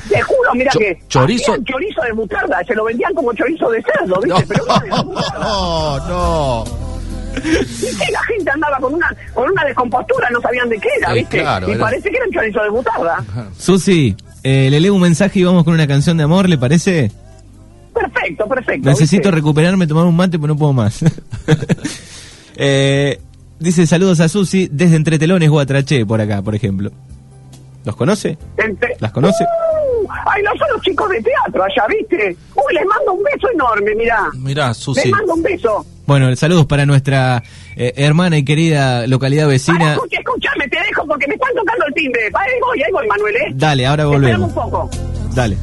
te 0.08 0.22
juro, 0.22 0.54
mira 0.54 0.70
Cho- 0.70 0.78
que 0.78 0.98
chorizo- 1.08 1.64
chorizo 1.64 2.02
de 2.02 2.12
butarda, 2.12 2.62
se 2.64 2.74
lo 2.76 2.84
vendían 2.84 3.12
como 3.14 3.32
chorizo 3.34 3.68
de 3.70 3.82
cerdo, 3.82 4.20
¿viste? 4.20 4.44
Pero 4.46 4.64
no 4.64 5.04
butarda. 5.04 5.38
no, 5.40 6.08
no. 6.08 6.64
Y 7.36 7.96
que 7.98 8.12
la 8.12 8.22
gente 8.24 8.50
andaba 8.50 8.78
con 8.78 8.94
una 8.94 9.14
con 9.34 9.50
una 9.50 9.64
descompostura, 9.64 10.30
no 10.30 10.40
sabían 10.40 10.68
de 10.68 10.78
qué 10.78 10.88
era, 10.98 11.12
¿viste? 11.12 11.40
claro, 11.40 11.68
y 11.68 11.72
era- 11.72 11.80
parece 11.80 12.10
que 12.10 12.16
eran 12.16 12.30
chorizo 12.30 12.62
de 12.62 12.70
butarda. 12.70 13.24
Susi, 13.58 14.16
eh, 14.48 14.70
le 14.70 14.78
leo 14.80 14.94
un 14.94 15.00
mensaje 15.00 15.40
y 15.40 15.44
vamos 15.44 15.64
con 15.64 15.74
una 15.74 15.86
canción 15.88 16.16
de 16.16 16.22
amor, 16.24 16.48
¿le 16.48 16.56
parece? 16.58 17.10
Perfecto, 17.92 18.46
perfecto. 18.46 18.88
Necesito 18.88 19.22
¿viste? 19.24 19.30
recuperarme, 19.36 19.86
tomar 19.86 20.04
un 20.04 20.14
mate, 20.14 20.38
pero 20.38 20.48
no 20.54 20.56
puedo 20.58 20.72
más. 20.72 21.02
Eh, 22.58 23.20
dice 23.58 23.86
saludos 23.86 24.20
a 24.20 24.28
Susi 24.30 24.68
desde 24.72 24.96
Entretelones 24.96 25.50
Guatraché, 25.50 26.06
por 26.06 26.20
acá, 26.22 26.40
por 26.40 26.54
ejemplo. 26.54 26.90
¿Los 27.84 27.94
conoce? 27.96 28.38
Entre- 28.56 28.96
¿Las 28.98 29.12
conoce? 29.12 29.44
Uh, 29.44 30.08
ay, 30.26 30.42
no 30.42 30.50
son 30.56 30.66
los 30.72 30.80
chicos 30.82 31.08
de 31.10 31.22
teatro 31.22 31.62
allá, 31.62 31.84
¿viste? 31.88 32.34
Uy, 32.54 32.74
les 32.74 32.84
mando 32.86 33.12
un 33.12 33.22
beso 33.22 33.50
enorme, 33.52 33.94
mirá. 33.94 34.22
Mirá, 34.38 34.68
Les 34.68 34.76
Susi. 34.78 35.10
mando 35.10 35.34
un 35.34 35.42
beso. 35.42 35.84
Bueno, 36.06 36.34
saludos 36.36 36.66
para 36.66 36.86
nuestra 36.86 37.42
eh, 37.74 37.92
hermana 37.96 38.38
y 38.38 38.44
querida 38.44 39.06
localidad 39.08 39.48
vecina. 39.48 39.94
escucha, 39.94 40.18
escuchame, 40.18 40.68
te 40.68 40.76
dejo 40.78 41.04
porque 41.06 41.26
me 41.26 41.34
están 41.34 41.52
tocando 41.54 41.84
el 41.86 41.94
timbre. 41.94 42.20
Ahí 42.32 42.60
voy, 42.60 42.82
ahí 42.82 42.92
voy, 42.92 43.06
Manuel, 43.08 43.36
¿eh? 43.36 43.52
Dale, 43.54 43.86
ahora 43.86 44.06
volvemos. 44.06 44.48
un 44.48 44.54
poco. 44.54 44.90
Dale. 45.34 45.56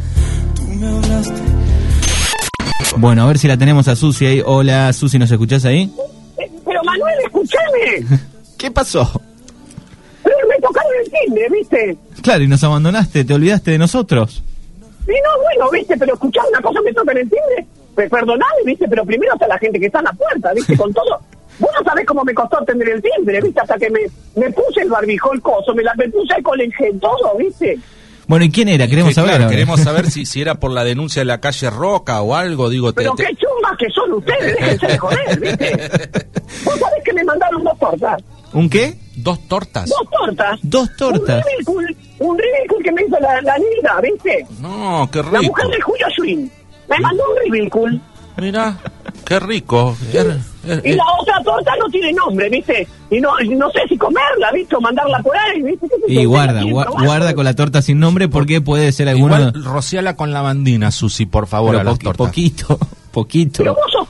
Bueno, 2.98 3.24
a 3.24 3.28
ver 3.28 3.38
si 3.40 3.48
la 3.48 3.58
tenemos 3.58 3.88
a 3.88 3.96
Susi 3.96 4.26
ahí. 4.26 4.42
Hola, 4.46 4.92
Susi, 4.94 5.18
¿nos 5.18 5.32
escuchás 5.32 5.64
ahí? 5.66 5.90
Eh, 6.38 6.52
Pero 6.66 6.84
Manuel, 6.84 7.16
escúchame. 7.26 8.20
¿Qué 8.58 8.70
pasó? 8.70 9.10
Pero 10.24 10.36
me 10.50 10.56
tocaron 10.60 10.92
el 11.04 11.12
timbre, 11.12 11.48
¿viste? 11.52 11.98
Claro, 12.22 12.44
y 12.44 12.48
nos 12.48 12.64
abandonaste, 12.64 13.24
te 13.26 13.34
olvidaste 13.34 13.72
de 13.72 13.78
nosotros. 13.78 14.44
Y 15.08 15.12
no, 15.12 15.42
bueno, 15.42 15.72
¿viste? 15.72 15.98
Pero 15.98 16.14
escuchame 16.14 16.50
una 16.50 16.62
cosa, 16.62 16.82
me 16.82 16.94
tocan 16.94 17.18
el 17.18 17.30
timbre. 17.30 17.66
Perdoname, 17.96 18.64
¿viste? 18.66 18.88
Pero 18.88 19.06
primero 19.06 19.34
está 19.34 19.48
la 19.48 19.58
gente 19.58 19.80
que 19.80 19.86
está 19.88 20.00
en 20.00 20.06
la 20.06 20.14
puerta, 20.14 20.52
¿viste? 20.54 20.76
Con 20.78 20.94
todo. 20.94 21.20
Vos 21.60 21.70
no 21.78 21.84
sabés 21.86 22.06
cómo 22.06 22.24
me 22.24 22.34
costó 22.34 22.60
atender 22.60 22.90
el 22.90 23.02
timbre, 23.02 23.40
¿viste? 23.42 23.60
Hasta 23.62 23.78
que 23.78 23.90
me, 23.90 24.00
me 24.36 24.52
puse 24.52 24.82
el 24.82 24.90
barbijo, 24.90 25.32
el 25.34 25.42
coso, 25.42 25.74
me, 25.76 25.84
la, 25.84 25.94
me 25.96 26.10
puse 26.10 26.34
alcohol 26.34 26.60
en 26.62 26.72
gel, 26.72 27.00
todo, 27.00 27.38
¿viste? 27.38 27.78
Bueno, 28.26 28.46
¿y 28.46 28.50
quién 28.52 28.70
era? 28.70 28.88
Queremos 28.88 29.10
Que, 29.10 29.16
saber. 29.16 29.36
claro, 29.36 29.50
queremos 29.50 29.80
saber 29.84 30.10
si, 30.10 30.26
si 30.26 30.42
era 30.42 30.56
por 30.56 30.72
la 30.72 30.84
denuncia 30.84 31.20
de 31.22 31.26
la 31.26 31.40
calle 31.42 31.70
Roca 31.70 32.22
o 32.22 32.36
algo, 32.36 32.70
digo. 32.70 32.92
Pero 32.94 33.14
te- 33.16 33.26
qué 33.26 33.36
chumas 33.36 33.78
que 33.78 33.90
son 33.92 34.14
ustedes, 34.14 34.56
déjense 34.56 34.88
de 34.88 34.98
joder, 34.98 35.40
¿viste? 35.40 35.72
Vos 36.66 36.80
sabés 36.80 37.04
que 37.04 37.14
me 37.14 37.24
mandaron 37.24 37.64
dos 37.64 37.78
tortas. 37.80 38.24
¿Un 38.54 38.70
qué? 38.70 38.96
Dos 39.16 39.48
tortas. 39.48 39.90
Dos 39.90 40.10
tortas. 40.10 40.60
Dos 40.64 40.96
tortas. 40.96 41.44
Un 41.46 41.52
ridículo, 41.52 41.88
un 42.20 42.38
ridículo 42.40 42.80
que 42.84 42.92
me 42.92 43.04
hizo 43.04 43.20
la, 43.20 43.42
la 43.42 43.58
niña, 43.58 44.02
¿viste? 44.02 44.46
No, 44.60 45.08
qué 45.12 45.20
La 45.22 45.30
rico. 45.40 45.44
mujer 45.44 45.68
de 45.68 45.82
Julio 45.82 46.08
Swin. 46.16 46.52
Me 46.90 47.00
mandó 47.00 47.24
un 47.30 47.52
ridículo. 47.52 47.98
Mira, 48.38 48.78
qué 49.26 49.40
rico. 49.40 49.96
Er- 50.12 50.40
er- 50.68 50.82
Y 50.84 50.90
er- 50.92 50.96
la 50.98 51.04
otra 51.22 51.36
torta 51.44 51.72
no 51.80 51.86
tiene 51.90 52.12
nombre, 52.14 52.50
¿viste? 52.50 52.88
Y 53.12 53.22
no, 53.22 53.30
y 53.40 53.50
no 53.50 53.70
sé 53.70 53.82
si 53.88 53.96
comerla, 53.98 54.52
¿viste? 54.52 54.76
O 54.76 54.82
mandarla 54.82 55.20
por 55.20 55.38
ahí, 55.38 55.62
¿viste? 55.62 55.88
¿Qué 55.88 55.96
sé 56.08 56.14
yo? 56.16 56.22
Y 56.22 56.26
guarda, 56.26 56.64
gua- 56.64 56.88
guarda 57.06 57.36
con 57.36 57.46
la 57.46 57.54
torta 57.54 57.82
sin 57.84 58.00
nombre 58.00 58.28
porque 58.30 58.60
puede 58.60 58.92
ser 58.92 59.08
alguno. 59.10 59.36
Igual 59.38 59.64
rociala 59.64 60.16
con 60.16 60.34
lavandina, 60.34 60.90
Susi, 60.90 61.28
por 61.28 61.46
favor, 61.46 61.72
Pero 61.72 61.82
a 61.82 61.84
las 61.84 61.94
poqui- 62.00 62.04
tortas. 62.04 62.28
poquito, 62.28 62.80
poquito. 63.12 63.58
Pero 63.64 63.76
vos 63.76 63.92
sos. 63.92 64.03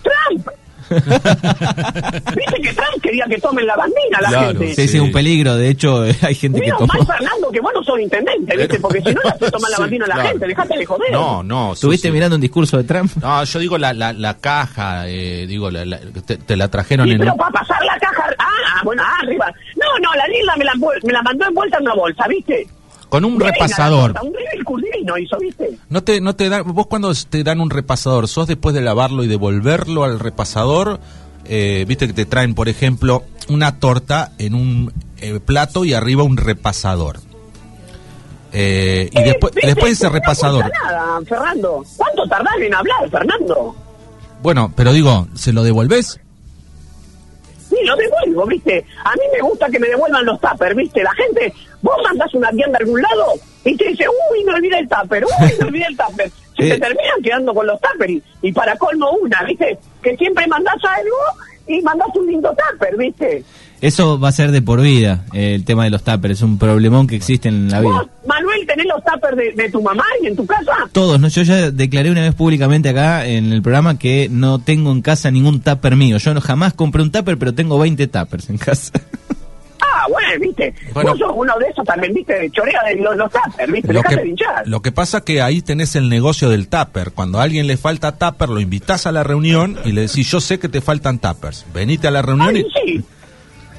¿Viste 0.94 2.62
que 2.62 2.74
Trump 2.74 3.02
quería 3.02 3.26
que 3.28 3.38
tomen 3.40 3.66
la 3.66 3.76
bandina 3.76 4.22
la 4.22 4.30
Claro, 4.30 4.48
gente? 4.60 4.76
Sí, 4.76 4.82
sí, 4.84 4.88
Sí. 4.94 5.00
un 5.00 5.12
peligro. 5.12 5.56
De 5.56 5.70
hecho, 5.70 6.02
hay 6.22 6.36
gente 6.36 6.60
que 6.60 6.66
Menos 6.68 6.80
tomó. 6.80 6.94
mal, 6.94 7.06
Fernando, 7.08 7.52
que 7.52 7.60
vos 7.60 7.72
no 7.74 7.84
sos 7.84 8.00
intendente, 8.00 8.58
¿viste? 8.58 8.80
Porque 8.80 9.02
si 9.02 9.14
no 9.14 9.22
le 9.24 9.32
tomar 9.52 9.72
la 9.72 9.78
bandina 9.80 10.06
a 10.06 10.08
la 10.10 10.14
claro. 10.16 10.30
gente, 10.30 10.48
dejate 10.48 10.78
de 10.78 10.86
joder. 10.86 11.12
No, 11.12 11.44
no. 11.44 11.74
¿Estuviste 11.74 12.12
mirando 12.12 12.36
un 12.36 12.42
discurso 12.42 12.78
de 12.78 12.84
Trump? 12.84 13.12
No, 13.22 13.44
yo 13.44 13.60
digo 13.60 13.78
la, 13.78 13.94
la, 13.94 14.14
la 14.14 14.38
caja, 14.38 15.08
eh, 15.08 15.46
digo, 15.48 15.70
la, 15.72 15.86
la- 15.86 16.00
te, 16.00 16.38
te 16.38 16.56
la 16.56 16.68
trajeron 16.70 17.08
Sí, 17.08 17.14
en 17.14 17.20
pero 17.20 17.36
para 17.36 17.52
pasar 17.52 17.84
la 17.86 17.98
caja... 18.00 18.24
Ah, 18.40 18.82
bueno, 18.84 19.04
ah, 19.06 19.20
arriba. 19.22 19.52
No, 19.76 20.00
no, 20.00 20.14
la 20.16 20.28
Lila 20.28 20.54
me 20.58 20.66
la, 20.66 20.74
me 21.04 21.14
la 21.14 21.22
mandó 21.22 21.46
envuelta 21.48 21.78
en 21.78 21.84
una 21.84 21.94
bolsa, 21.96 22.28
¿viste? 22.28 22.68
Con 23.14 23.26
un 23.26 23.40
repasador. 23.40 24.16
Un 24.66 24.82
divino 24.82 25.16
hizo, 25.20 25.38
¿viste? 25.38 25.78
No 25.88 26.04
te, 26.04 26.20
no 26.20 26.36
te 26.36 26.50
dan, 26.50 26.64
vos 26.74 26.88
cuando 26.88 27.14
te 27.30 27.44
dan 27.44 27.62
un 27.62 27.70
repasador, 27.70 28.28
sos 28.28 28.48
después 28.48 28.74
de 28.74 28.82
lavarlo 28.82 29.24
y 29.24 29.28
devolverlo 29.28 30.04
al 30.04 30.20
repasador, 30.20 31.00
eh, 31.46 31.86
viste 31.88 32.08
que 32.08 32.14
te 32.14 32.26
traen, 32.26 32.56
por 32.56 32.70
ejemplo, 32.70 33.24
una 33.50 33.80
torta 33.80 34.32
en 34.40 34.56
un 34.56 34.92
eh, 35.18 35.40
plato 35.40 35.86
y 35.86 35.94
arriba 35.94 36.24
un 36.24 36.38
repasador. 36.38 37.20
Eh, 38.52 39.12
y 39.12 39.22
después, 39.22 39.54
¿viste? 39.54 39.68
después 39.68 39.92
ese 39.92 40.06
No 40.06 40.10
repasador. 40.14 40.72
nada, 40.84 41.20
Fernando. 41.28 41.86
¿Cuánto 41.96 42.28
tardás 42.28 42.56
en 42.62 42.74
hablar, 42.74 43.10
Fernando? 43.12 43.76
Bueno, 44.42 44.74
pero 44.76 44.92
digo, 44.92 45.28
¿se 45.36 45.54
lo 45.54 45.62
devolvés? 45.62 46.20
Sí, 47.74 47.86
lo 47.86 47.96
devuelvo, 47.96 48.46
¿viste? 48.46 48.86
A 49.04 49.14
mí 49.14 49.22
me 49.34 49.40
gusta 49.42 49.70
que 49.70 49.80
me 49.80 49.88
devuelvan 49.88 50.26
los 50.26 50.40
tuppers, 50.40 50.76
¿viste? 50.76 51.04
La 51.04 51.14
gente, 51.14 51.54
vos 51.82 51.96
mandás 52.04 52.34
una 52.34 52.52
vianda 52.52 52.78
a 52.78 52.82
algún 52.82 53.02
lado 53.02 53.34
y 53.64 53.76
te 53.76 53.86
dice, 53.86 54.06
uy, 54.32 54.44
me 54.44 54.54
olvidé 54.54 54.80
el 54.80 54.90
tupper, 54.90 55.26
uy, 55.26 55.54
me 55.60 55.66
olvidé 55.66 55.86
el 55.88 55.98
tupper. 55.98 56.30
Se 56.58 56.70
te 56.70 56.80
terminan 56.80 57.22
quedando 57.24 57.54
con 57.54 57.66
los 57.66 57.80
tuppers 57.82 58.12
y, 58.12 58.24
y 58.44 58.52
para 58.52 58.78
colmo 58.78 59.12
una, 59.12 59.42
¿viste? 59.44 59.78
Que 60.04 60.16
siempre 60.18 60.46
mandás 60.48 60.78
algo 60.84 61.18
y 61.68 61.82
mandás 61.82 62.10
un 62.16 62.28
lindo 62.28 62.56
tupper, 62.56 62.96
¿viste? 62.96 63.44
Eso 63.84 64.18
va 64.18 64.30
a 64.30 64.32
ser 64.32 64.52
de 64.52 64.62
por 64.62 64.80
vida, 64.80 65.26
eh, 65.34 65.56
el 65.56 65.66
tema 65.66 65.84
de 65.84 65.90
los 65.90 66.04
tuppers. 66.04 66.36
Es 66.36 66.42
un 66.42 66.58
problemón 66.58 67.06
que 67.06 67.18
existe 67.18 67.50
en 67.50 67.70
la 67.70 67.82
vida. 67.82 67.92
Vos, 67.92 68.08
Manuel, 68.26 68.66
tenés 68.66 68.86
los 68.86 69.04
tuppers 69.04 69.36
de, 69.36 69.52
de 69.62 69.70
tu 69.70 69.82
mamá 69.82 70.06
y 70.22 70.28
en 70.28 70.38
tu 70.38 70.46
casa. 70.46 70.72
Todos, 70.94 71.20
¿no? 71.20 71.28
Yo 71.28 71.42
ya 71.42 71.70
declaré 71.70 72.10
una 72.10 72.22
vez 72.22 72.34
públicamente 72.34 72.88
acá 72.88 73.26
en 73.26 73.52
el 73.52 73.62
programa 73.62 74.00
que 74.00 74.30
no 74.32 74.60
tengo 74.60 74.90
en 74.94 75.02
casa 75.02 75.32
ningún 75.32 75.60
tupper 75.60 75.98
mío. 75.98 76.18
Yo 76.18 76.34
no 76.34 76.40
jamás 76.40 76.74
compré 76.74 77.02
un 77.02 77.12
tupper, 77.12 77.38
pero 77.38 77.54
tengo 77.54 77.78
20 77.78 78.08
tuppers 78.08 78.50
en 78.50 78.58
casa. 78.58 78.94
Ah, 79.86 80.08
bueno, 80.10 80.28
¿viste? 80.40 80.74
Bueno. 80.94 81.12
Vos 81.12 81.20
sos 81.20 81.32
uno 81.36 81.54
de 81.60 81.66
esos 81.68 81.86
también, 81.86 82.14
¿viste? 82.14 82.50
Chorea 82.52 82.82
de 82.90 82.96
los, 82.96 83.16
los 83.16 83.32
tuppers, 83.32 83.72
¿viste? 83.72 83.94
Lo 83.94 84.00
Dejate 84.00 84.16
de 84.16 84.22
que, 84.24 84.30
hinchar. 84.30 84.68
lo 84.68 84.82
que 84.82 84.92
pasa 84.92 85.22
que 85.22 85.42
ahí 85.42 85.62
tenés 85.62 85.96
el 85.96 86.10
negocio 86.10 86.50
del 86.50 86.68
tupper. 86.68 87.12
Cuando 87.12 87.40
a 87.40 87.44
alguien 87.44 87.68
le 87.68 87.78
falta 87.78 88.18
tupper, 88.18 88.50
lo 88.50 88.60
invitás 88.60 89.06
a 89.06 89.12
la 89.12 89.24
reunión 89.24 89.78
y 89.86 89.92
le 89.92 90.02
decís, 90.02 90.30
yo 90.30 90.42
sé 90.42 90.58
que 90.58 90.68
te 90.68 90.82
faltan 90.82 91.20
tuppers. 91.20 91.66
Venite 91.74 92.08
a 92.08 92.12
la 92.12 92.22
reunión 92.22 92.56
Ay, 92.56 92.66
y... 92.86 92.92
sí. 92.98 93.06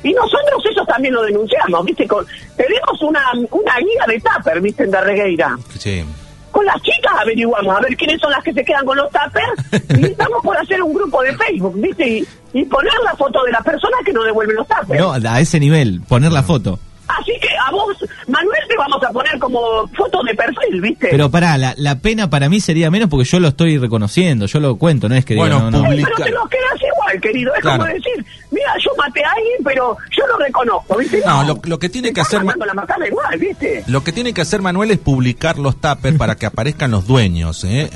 Y 0.05 0.13
nosotros 0.13 0.63
eso 0.71 0.85
también 0.85 1.15
lo 1.15 1.23
denunciamos, 1.23 1.85
¿viste? 1.85 2.07
Con, 2.07 2.25
tenemos 2.57 3.03
una, 3.03 3.21
una 3.51 3.79
guía 3.79 4.05
de 4.07 4.21
tupper, 4.21 4.61
¿viste? 4.61 4.85
En 4.85 4.91
Darregueira. 4.91 5.57
Sí. 5.79 6.05
Con 6.53 6.65
las 6.67 6.81
chicas 6.83 7.13
averiguamos 7.21 7.77
a 7.77 7.81
ver 7.81 7.97
quiénes 7.97 8.21
son 8.21 8.31
las 8.31 8.45
que 8.45 8.53
se 8.53 8.65
quedan 8.65 8.85
con 8.85 8.97
los 8.97 9.09
tuppers 9.11 9.99
y 9.99 10.05
estamos 10.13 10.41
por 10.45 10.57
hacer 10.57 10.81
un 10.83 10.95
grupo 10.95 11.23
de 11.23 11.37
Facebook, 11.37 11.81
¿viste? 11.81 12.07
Y, 12.07 12.29
y 12.53 12.65
poner 12.67 12.93
la 13.03 13.17
foto 13.17 13.43
de 13.43 13.51
las 13.51 13.65
personas 13.65 13.99
que 14.05 14.13
nos 14.13 14.25
devuelven 14.27 14.57
los 14.57 14.69
tuppers. 14.69 15.01
No, 15.01 15.13
a 15.13 15.41
ese 15.41 15.59
nivel, 15.59 16.01
poner 16.07 16.31
la 16.31 16.43
foto. 16.45 16.79
Así 17.07 17.33
que 17.41 17.49
a 17.67 17.71
vos, 17.71 17.95
Manuel, 18.29 18.61
te 18.67 18.77
vamos 18.79 19.03
a 19.05 19.11
poner 19.11 19.39
como 19.39 19.87
foto 19.89 20.23
de 20.23 20.35
perfil, 20.35 20.81
¿viste? 20.81 21.09
Pero 21.11 21.31
pará, 21.31 21.59
la, 21.59 21.75
la 21.77 21.99
pena 21.99 22.31
para 22.31 22.49
mí 22.49 22.61
sería 22.61 22.91
menos 22.91 23.11
porque 23.11 23.27
yo 23.29 23.41
lo 23.41 23.49
estoy 23.49 23.77
reconociendo, 23.77 24.47
yo 24.47 24.59
lo 24.59 24.77
cuento, 24.77 25.09
no 25.09 25.15
es 25.15 25.25
que 25.25 25.35
diga, 25.35 25.47
Bueno, 25.47 25.71
no, 25.71 25.83
no. 25.83 25.85
Publica- 25.85 26.11
pero 26.17 26.25
te 26.27 26.33
lo 26.33 26.45
quedas 26.49 26.81
igual, 26.95 27.21
querido. 27.21 27.55
Es 27.55 27.61
Claro. 27.61 27.81
como 27.81 27.93
decir, 27.93 28.25
mira, 28.51 28.73
yo 28.83 28.91
maté 28.97 29.23
a 29.23 29.31
alguien, 29.33 29.59
pero 29.63 29.97
yo 30.17 30.27
lo 30.27 30.39
reconozco, 30.39 30.97
¿viste? 30.97 31.23
No, 31.27 31.45
lo- 31.45 31.61
lo 31.63 31.79
que 31.79 31.89
tiene 31.91 32.13
que 32.13 32.23
hacer, 32.23 32.39
Ma- 32.39 32.47
mandando 32.47 32.65
la 32.67 32.75
macana 32.75 33.07
igual, 33.07 33.39
¿viste? 33.39 33.85
Lo 33.87 34.03
que 34.03 34.13
tiene 34.13 34.33
que 34.33 34.41
hacer 34.41 34.63
Manuel 34.63 34.91
es 34.91 34.99
publicar 34.99 35.59
los 35.59 35.79
tuppers 35.81 36.17
para 36.17 36.37
que 36.37 36.47
aparezcan 36.47 36.91
los 36.91 37.07
dueños, 37.07 37.65
¿eh? 37.65 37.91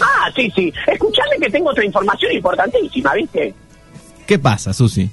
Ah, 0.00 0.30
sí, 0.36 0.52
sí. 0.54 0.72
Escuchame 0.86 1.36
que 1.40 1.50
tengo 1.50 1.70
otra 1.70 1.84
información 1.84 2.32
importantísima, 2.32 3.14
¿viste? 3.14 3.54
¿Qué 4.26 4.38
pasa, 4.38 4.72
Susi? 4.74 5.10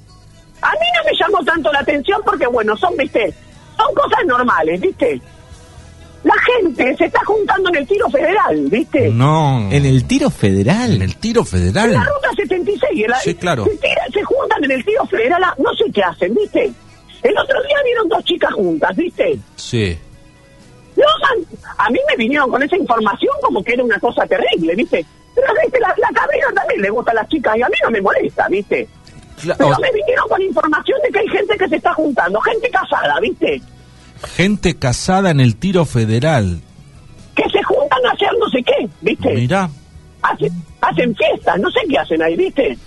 A 0.68 0.72
mí 0.72 0.86
no 0.98 1.04
me 1.06 1.18
llamó 1.20 1.46
tanto 1.46 1.72
la 1.72 1.80
atención 1.80 2.22
porque, 2.26 2.48
bueno, 2.48 2.76
son, 2.78 2.96
¿viste? 2.98 3.34
Son 3.78 3.94
cosas 3.96 4.26
normales, 4.26 4.80
¿viste? 4.82 5.22
La 6.24 6.34
gente 6.60 6.96
se 6.98 7.06
está 7.06 7.20
juntando 7.26 7.70
en 7.70 7.76
el 7.78 7.88
tiro 7.88 8.10
federal, 8.10 8.68
¿viste? 8.70 9.10
No. 9.10 9.70
¿En 9.72 9.86
el 9.86 10.06
tiro 10.06 10.30
federal? 10.30 10.96
En 10.96 11.02
el 11.04 11.16
tiro 11.18 11.42
En 11.42 11.48
federal. 11.48 11.94
la 11.94 12.04
ruta 12.04 12.30
76. 12.36 13.04
en 13.06 13.10
la- 13.12 13.20
Sí, 13.20 13.36
claro. 13.36 13.64
Se, 13.66 13.78
tira- 13.78 14.08
se 14.12 14.24
juntan 14.24 14.64
en 14.64 14.72
el 14.72 14.84
tiro 14.84 15.06
federal, 15.06 15.44
a- 15.44 15.56
no 15.60 15.74
sé 15.76 15.86
qué 15.94 16.04
hacen, 16.04 16.34
¿viste? 16.36 16.72
El 17.24 17.38
otro 17.38 17.62
día 17.64 17.78
vieron 17.86 18.10
dos 18.10 18.24
chicas 18.26 18.52
juntas, 18.54 18.96
¿viste? 18.96 19.38
Sí. 19.56 19.98
No, 20.98 21.04
man, 21.22 21.46
a 21.78 21.90
mí 21.92 22.00
me 22.10 22.16
vinieron 22.18 22.50
con 22.50 22.62
esa 22.64 22.76
información 22.76 23.34
como 23.42 23.64
que 23.64 23.74
era 23.74 23.84
una 23.84 24.00
cosa 24.00 24.26
terrible, 24.26 24.76
¿viste? 24.76 25.06
Pero, 25.36 25.48
¿viste? 25.64 25.80
La, 25.80 25.94
la 25.98 26.10
cabrera 26.20 26.48
también 26.54 26.82
le 26.82 26.90
gusta 26.90 27.12
a 27.12 27.16
las 27.16 27.30
chicas 27.30 27.56
y 27.58 27.62
a 27.62 27.68
mí 27.70 27.76
no 27.84 27.92
me 27.92 28.02
molesta, 28.02 28.48
¿viste? 28.50 28.88
Pero 29.44 29.80
me 29.80 29.92
vinieron 29.92 30.28
con 30.28 30.42
información 30.42 31.00
de 31.04 31.10
que 31.10 31.20
hay 31.20 31.28
gente 31.28 31.58
que 31.58 31.68
se 31.68 31.76
está 31.76 31.94
juntando, 31.94 32.42
gente 32.42 32.70
casada, 32.70 33.20
¿viste? 33.20 33.62
gente 34.26 34.76
casada 34.76 35.30
en 35.32 35.40
el 35.40 35.56
tiro 35.56 35.86
federal. 35.86 36.60
Que 37.36 37.44
se 37.50 37.62
juntan 37.64 38.06
a 38.06 38.12
hacer 38.12 38.30
no 38.40 38.50
sé 38.50 38.64
qué, 38.64 38.90
¿viste? 39.02 39.34
Mirá. 39.34 39.70
Hacen, 40.22 40.52
hacen 40.82 41.16
fiestas, 41.16 41.60
no 41.60 41.70
sé 41.70 41.80
qué 41.88 41.98
hacen 41.98 42.22
ahí, 42.22 42.36
¿viste? 42.36 42.78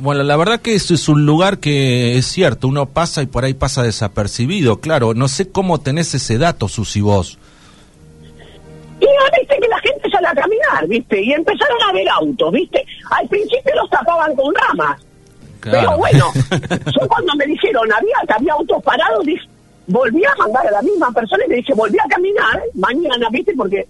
Bueno, 0.00 0.22
la 0.22 0.36
verdad 0.36 0.60
que 0.60 0.74
eso 0.74 0.94
es 0.94 1.08
un 1.08 1.26
lugar 1.26 1.58
que 1.58 2.16
es 2.16 2.26
cierto, 2.26 2.68
uno 2.68 2.86
pasa 2.86 3.22
y 3.22 3.26
por 3.26 3.44
ahí 3.44 3.54
pasa 3.54 3.82
desapercibido, 3.82 4.80
claro. 4.80 5.14
No 5.14 5.28
sé 5.28 5.50
cómo 5.50 5.80
tenés 5.80 6.14
ese 6.14 6.38
dato, 6.38 6.68
Susi, 6.68 7.00
vos. 7.00 7.38
Y 9.00 9.04
ah, 9.04 9.30
viste 9.38 9.56
que 9.60 9.68
la 9.68 9.80
gente 9.80 10.10
sale 10.10 10.28
a 10.28 10.34
caminar, 10.34 10.86
¿viste? 10.86 11.20
Y 11.20 11.32
empezaron 11.32 11.82
a 11.88 11.92
ver 11.92 12.08
autos, 12.08 12.52
¿viste? 12.52 12.84
Al 13.10 13.28
principio 13.28 13.74
los 13.74 13.90
tapaban 13.90 14.34
con 14.36 14.54
ramas. 14.54 15.00
Pero 15.70 15.96
bueno, 15.96 16.26
yo 17.00 17.08
cuando 17.08 17.34
me 17.36 17.46
dijeron 17.46 17.88
había, 17.92 18.14
que 18.26 18.32
había 18.34 18.52
autos 18.54 18.82
parados, 18.82 19.24
dije, 19.24 19.42
volví 19.86 20.24
a 20.24 20.34
mandar 20.36 20.66
a 20.66 20.70
la 20.72 20.82
misma 20.82 21.10
persona 21.12 21.44
y 21.46 21.50
le 21.50 21.56
dije, 21.56 21.72
volví 21.74 21.98
a 21.98 22.08
caminar 22.08 22.62
mañana, 22.74 23.28
¿viste? 23.30 23.52
Porque. 23.56 23.86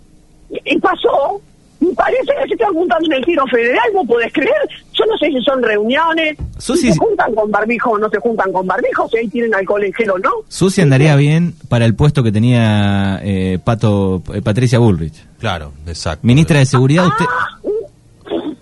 Y, 0.50 0.74
y 0.74 0.78
pasó, 0.78 1.40
y 1.80 1.86
parece 1.94 2.26
que 2.42 2.48
se 2.48 2.54
están 2.54 2.74
juntando 2.74 3.06
en 3.06 3.12
el 3.14 3.24
tiro 3.24 3.44
federal, 3.46 3.88
¿vos 3.94 4.06
podés 4.06 4.32
creer? 4.32 4.52
Yo 4.92 5.04
no 5.06 5.16
sé 5.18 5.26
si 5.28 5.40
son 5.42 5.62
reuniones, 5.62 6.36
Susi- 6.58 6.76
si 6.88 6.92
se 6.92 6.98
juntan 6.98 7.34
con 7.34 7.50
barbijo 7.50 7.90
o 7.92 7.98
no 7.98 8.08
se 8.10 8.18
juntan 8.18 8.52
con 8.52 8.66
barbijo, 8.66 9.08
si 9.08 9.16
ahí 9.16 9.28
tienen 9.28 9.54
alcohol 9.54 9.82
en 9.82 9.92
gel 9.94 10.10
o 10.10 10.18
no. 10.18 10.30
Susi 10.48 10.82
andaría 10.82 11.16
bien 11.16 11.54
para 11.70 11.86
el 11.86 11.94
puesto 11.96 12.22
que 12.22 12.30
tenía 12.30 13.18
eh, 13.22 13.58
Pato 13.64 14.22
eh, 14.34 14.42
Patricia 14.42 14.78
Bullrich. 14.78 15.24
Claro, 15.38 15.72
exacto. 15.86 16.20
Ministra 16.26 16.58
de 16.58 16.66
Seguridad, 16.66 17.06
usted... 17.06 17.24
Ah, 17.28 17.58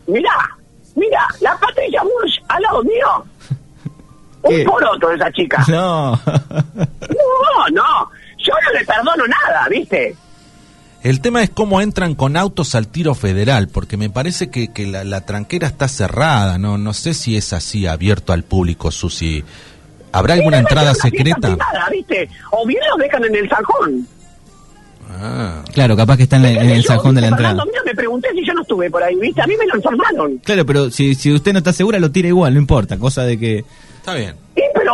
mirá, 0.06 0.30
mirá, 0.94 1.26
la 1.40 1.56
Patricia 1.58 2.02
Bush 2.02 2.38
al 2.54 2.62
lado 2.62 2.82
mío. 2.82 3.24
¿Qué? 4.48 4.58
Un 4.58 4.64
poroto 4.64 5.10
esa 5.12 5.30
chica. 5.32 5.64
No. 5.68 6.12
No, 6.12 7.68
no, 7.72 8.10
yo 8.38 8.54
no 8.64 8.78
le 8.78 8.84
perdono 8.84 9.24
nada, 9.26 9.68
¿viste? 9.68 10.16
El 11.02 11.20
tema 11.20 11.42
es 11.42 11.50
cómo 11.50 11.80
entran 11.80 12.14
con 12.14 12.36
autos 12.36 12.74
al 12.74 12.88
tiro 12.88 13.14
federal, 13.14 13.68
porque 13.68 13.96
me 13.96 14.10
parece 14.10 14.50
que, 14.50 14.68
que 14.68 14.86
la, 14.86 15.02
la 15.04 15.22
tranquera 15.22 15.66
está 15.66 15.88
cerrada, 15.88 16.58
no 16.58 16.76
no 16.76 16.92
sé 16.92 17.14
si 17.14 17.36
es 17.36 17.52
así 17.54 17.86
abierto 17.86 18.32
al 18.34 18.44
público, 18.44 18.90
Susi. 18.90 19.42
¿Habrá 20.12 20.34
alguna 20.34 20.58
entrada 20.58 20.94
secreta? 20.94 21.48
privada, 21.48 21.88
¿viste? 21.90 22.28
O 22.50 22.66
bien 22.66 22.82
los 22.90 22.98
dejan 22.98 23.24
en 23.24 23.36
el 23.36 23.48
sajón. 23.48 24.06
Ah, 25.22 25.62
Claro, 25.72 25.96
capaz 25.96 26.16
que 26.16 26.22
está 26.24 26.36
en, 26.36 26.42
la- 26.42 26.50
en 26.52 26.70
el 26.70 26.84
sajón 26.84 27.14
de 27.14 27.20
la 27.20 27.28
entrada. 27.28 27.48
Fernando, 27.50 27.70
mira, 27.70 27.82
me 27.84 27.94
pregunté 27.94 28.28
si 28.32 28.44
yo 28.46 28.54
no 28.54 28.62
estuve 28.62 28.90
por 28.90 29.02
ahí, 29.02 29.14
¿viste? 29.16 29.42
A 29.42 29.46
mí 29.46 29.54
me 29.58 29.66
lo 29.66 29.76
informaron. 29.76 30.38
Claro, 30.38 30.64
pero 30.66 30.90
si, 30.90 31.14
si 31.14 31.32
usted 31.32 31.52
no 31.52 31.58
está 31.58 31.72
segura, 31.72 31.98
lo 31.98 32.10
tira 32.10 32.28
igual, 32.28 32.54
no 32.54 32.60
importa. 32.60 32.98
Cosa 32.98 33.24
de 33.24 33.38
que... 33.38 33.64
está 33.98 34.14
bien, 34.14 34.34
Sí, 34.56 34.62
pero 34.74 34.92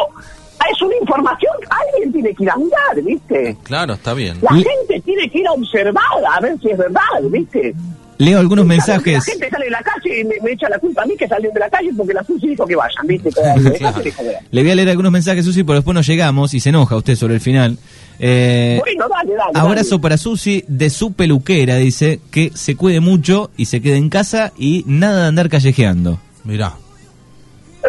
es 0.71 0.83
una 0.83 0.97
información, 1.01 1.53
alguien 1.71 2.13
tiene 2.13 2.35
que 2.35 2.43
ir 2.43 2.51
a 2.51 2.57
mirar, 2.57 3.03
¿viste? 3.05 3.57
claro, 3.63 3.95
está 3.95 4.15
bien. 4.15 4.39
La 4.43 4.51
gente 4.51 5.01
tiene 5.05 5.31
que 5.31 5.39
ir 5.39 5.47
a 5.47 5.53
observar, 5.53 6.03
a 6.35 6.41
ver 6.41 6.59
si 6.61 6.71
es 6.71 6.79
verdad, 6.79 7.01
¿viste? 7.31 7.75
Leo 8.19 8.39
algunos 8.39 8.65
La 8.67 8.75
mensajes. 8.75 9.25
gente 9.25 9.51
sale 9.51 9.65
de 9.67 9.71
la 9.71 9.83
calle 9.83 10.21
y 10.21 10.25
me, 10.25 10.35
me 10.43 10.53
echa 10.53 10.69
la 10.69 10.79
culpa 10.79 11.03
a 11.03 11.07
mí 11.07 11.15
que 11.19 11.29
salió 11.29 11.51
de 11.53 11.61
la 11.61 11.69
calle 11.69 11.91
porque 11.97 12.15
la 12.15 12.25
Susi 12.25 12.49
dijo 12.49 12.67
que 12.67 12.75
vayan, 12.77 13.07
¿viste? 13.07 13.31
Joder. 14.17 14.37
Le 14.51 14.63
voy 14.63 14.71
a 14.71 14.75
leer 14.75 14.89
algunos 14.91 15.13
mensajes, 15.13 15.45
Susi, 15.45 15.65
pero 15.65 15.75
después 15.77 15.95
nos 15.95 16.07
llegamos 16.07 16.55
y 16.55 16.61
se 16.61 16.71
enoja 16.71 16.97
usted 16.97 17.15
sobre 17.17 17.35
el 17.35 17.41
final. 17.41 17.77
Eh, 18.19 18.79
Bueno, 18.81 19.07
dale, 19.09 19.35
dale. 19.35 19.51
abrazo 19.55 19.91
dale. 19.91 20.03
para 20.03 20.17
Susi 20.17 20.65
de 20.69 20.89
su 20.91 21.13
peluquera, 21.13 21.77
dice, 21.77 22.21
que 22.31 22.51
se 22.55 22.75
cuide 22.77 23.01
mucho 23.01 23.51
y 23.57 23.67
se 23.67 23.81
quede 23.83 23.97
en 23.97 24.09
casa 24.09 24.53
y 24.59 24.85
nada 24.87 25.23
de 25.23 25.29
andar 25.29 25.49
callejeando. 25.49 26.19
Mirá. 26.45 26.75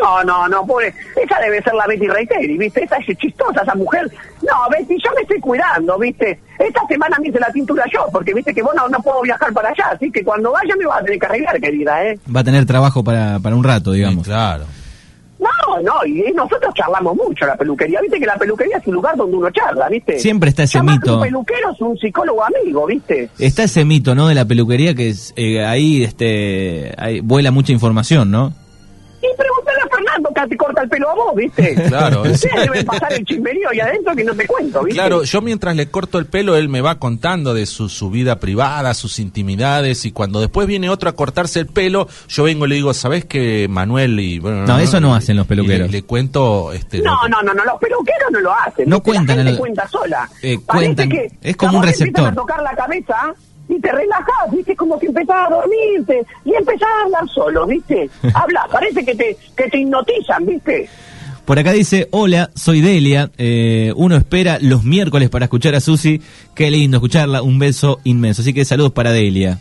No, 0.02 0.24
no, 0.24 0.48
no, 0.48 0.66
pobre. 0.66 0.94
Esa 1.16 1.40
debe 1.40 1.62
ser 1.62 1.74
la 1.74 1.88
Betty 1.88 2.08
Reiteri, 2.08 2.58
¿viste? 2.58 2.84
Esa 2.84 2.98
es 2.98 3.18
chistosa, 3.18 3.62
esa 3.62 3.76
mujer. 3.76 4.10
No, 4.42 4.70
Betty, 4.70 4.98
yo 5.04 5.10
me 5.16 5.22
estoy 5.22 5.40
cuidando, 5.40 5.98
¿viste? 5.98 6.40
Esta 6.60 6.86
semana 6.88 7.18
me 7.22 7.30
hice 7.30 7.40
la 7.40 7.52
tintura 7.52 7.86
yo, 7.92 8.06
porque, 8.12 8.34
¿viste? 8.34 8.54
Que 8.54 8.62
vos 8.62 8.74
no, 8.76 8.88
no 8.90 9.00
puedo 9.00 9.22
viajar 9.22 9.52
para 9.54 9.70
allá, 9.70 9.90
así 9.94 10.12
que 10.12 10.24
cuando 10.24 10.52
vaya 10.52 10.76
me 10.76 10.86
vas 10.86 11.02
a 11.02 11.04
tener 11.04 11.20
que 11.20 11.26
arreglar, 11.26 11.60
querida, 11.60 12.06
¿eh? 12.06 12.20
Va 12.34 12.42
a 12.42 12.44
tener 12.44 12.66
trabajo 12.66 13.04
para, 13.04 13.40
para 13.40 13.56
un 13.56 13.64
rato, 13.64 13.92
digamos. 13.92 14.26
Sí, 14.26 14.32
claro. 14.32 14.66
No, 15.40 15.82
no, 15.84 16.06
y 16.06 16.32
nosotros 16.34 16.74
charlamos 16.74 17.16
mucho 17.16 17.46
la 17.46 17.56
peluquería, 17.56 18.02
¿viste? 18.02 18.20
Que 18.20 18.26
la 18.26 18.38
peluquería 18.38 18.78
es 18.78 18.88
un 18.88 18.96
lugar 18.96 19.16
donde 19.16 19.38
uno 19.38 19.52
charla, 19.52 19.88
¿viste? 19.88 20.18
Siempre 20.20 20.50
está 20.50 20.64
ese 20.64 20.82
mito. 20.82 21.18
Un 21.18 21.24
peluquero 21.24 21.72
es 21.72 21.82
un 21.82 21.98
psicólogo 21.98 22.44
amigo, 22.44 22.88
¿viste? 22.88 23.30
Está 23.38 23.64
ese 23.64 23.86
mito, 23.86 24.16
¿no? 24.16 24.28
De 24.28 24.36
la 24.36 24.46
peluquería 24.46 24.96
que 24.96 25.10
es, 25.10 25.34
eh, 25.36 25.64
ahí, 25.64 26.04
este, 26.04 26.92
ahí 26.98 27.20
vuela 27.20 27.52
mucha 27.52 27.72
información, 27.72 28.32
¿no? 28.32 28.52
Y 29.22 29.28
pregúntale 29.38 29.57
a 30.40 30.42
Fernando 30.42 30.48
que 30.48 30.50
te 30.50 30.58
corta 30.58 30.82
el 30.84 30.90
pelo 30.90 31.10
a 31.10 31.16
vos, 31.16 31.36
¿viste? 31.36 31.76
Claro, 31.88 32.26
es- 32.26 32.44
Ustedes 32.44 32.66
deben 32.70 32.86
pasar 32.86 33.14
el 33.14 33.26
chismerío 33.26 33.70
ahí 33.70 33.80
adentro 33.80 34.16
que 34.16 34.24
no 34.24 34.34
te 34.36 34.46
cuento, 34.48 34.84
¿viste? 34.84 35.00
Claro, 35.00 35.24
yo 35.24 35.42
mientras 35.42 35.76
le 35.76 35.90
corto 35.90 36.20
el 36.20 36.26
pelo, 36.26 36.56
él 36.56 36.70
me 36.70 36.82
va 36.82 37.00
contando 37.00 37.54
de 37.54 37.66
su, 37.66 37.90
su 37.90 38.10
vida 38.10 38.40
privada, 38.40 38.94
sus 38.94 39.20
intimidades, 39.20 40.06
y 40.06 40.12
cuando 40.12 40.40
después 40.40 40.68
viene 40.68 40.90
otro 40.90 41.10
a 41.10 41.14
cortarse 41.14 41.60
el 41.60 41.68
pelo, 41.68 42.08
yo 42.28 42.44
vengo 42.44 42.66
y 42.66 42.70
le 42.70 42.76
digo, 42.76 42.94
¿sabes 42.94 43.26
que 43.26 43.68
Manuel 43.70 44.20
y... 44.20 44.40
Bueno, 44.40 44.66
No, 44.66 44.80
eso 44.80 45.00
no 45.00 45.16
hacen 45.16 45.38
los 45.38 45.48
peluqueros. 45.48 45.90
Y 45.90 45.92
le, 45.92 45.98
le 46.00 46.04
cuento... 46.04 46.72
Este, 46.74 47.00
No, 47.00 47.28
no, 47.28 47.42
no, 47.42 47.54
no, 47.54 47.64
los 47.66 47.80
peluqueros 47.80 48.32
no 48.32 48.40
lo 48.40 48.54
hacen. 48.54 48.90
No 48.90 48.98
¿viste? 48.98 49.12
cuentan 49.12 49.38
La 49.38 49.44
gente 49.44 49.52
el- 49.52 49.58
cuenta 49.58 49.88
sola. 49.88 50.30
Eh, 50.42 50.58
cuentan. 50.66 51.10
que 51.10 51.32
Es 51.42 51.56
como 51.58 51.78
un 51.80 51.84
receptor. 51.84 52.28
a 52.28 52.34
tocar 52.34 52.62
la 52.62 52.72
cabeza 52.76 53.34
y 53.70 53.80
te 53.80 53.92
relajás, 53.92 54.52
¿viste? 54.52 54.76
Como 54.76 54.98
que 55.00 55.08
empezás 55.08 55.48
a 55.48 55.50
dormirte 55.50 56.26
y 56.46 56.54
empezás 56.54 56.90
a 56.90 57.06
hablar 57.06 57.30
solo, 57.30 57.66
¿viste? 57.66 58.10
Habla, 58.34 58.68
parece 58.72 59.04
que 59.04 59.16
te, 59.16 59.38
que 59.56 59.70
te 59.70 59.80
hipnotizan, 59.80 60.46
¿viste? 60.46 60.90
Por 61.46 61.60
acá 61.60 61.72
dice, 61.72 62.10
hola, 62.12 62.50
soy 62.56 62.82
Delia. 62.82 63.32
Eh, 63.38 63.94
uno 63.96 64.18
espera 64.18 64.58
los 64.60 64.84
miércoles 64.84 65.30
para 65.30 65.46
escuchar 65.46 65.76
a 65.76 65.80
Susi. 65.80 66.22
Qué 66.54 66.70
lindo 66.70 66.98
escucharla. 66.98 67.42
Un 67.42 67.58
beso 67.58 68.02
inmenso. 68.04 68.42
Así 68.42 68.54
que 68.54 68.66
saludos 68.66 68.92
para 68.92 69.14
Delia. 69.14 69.58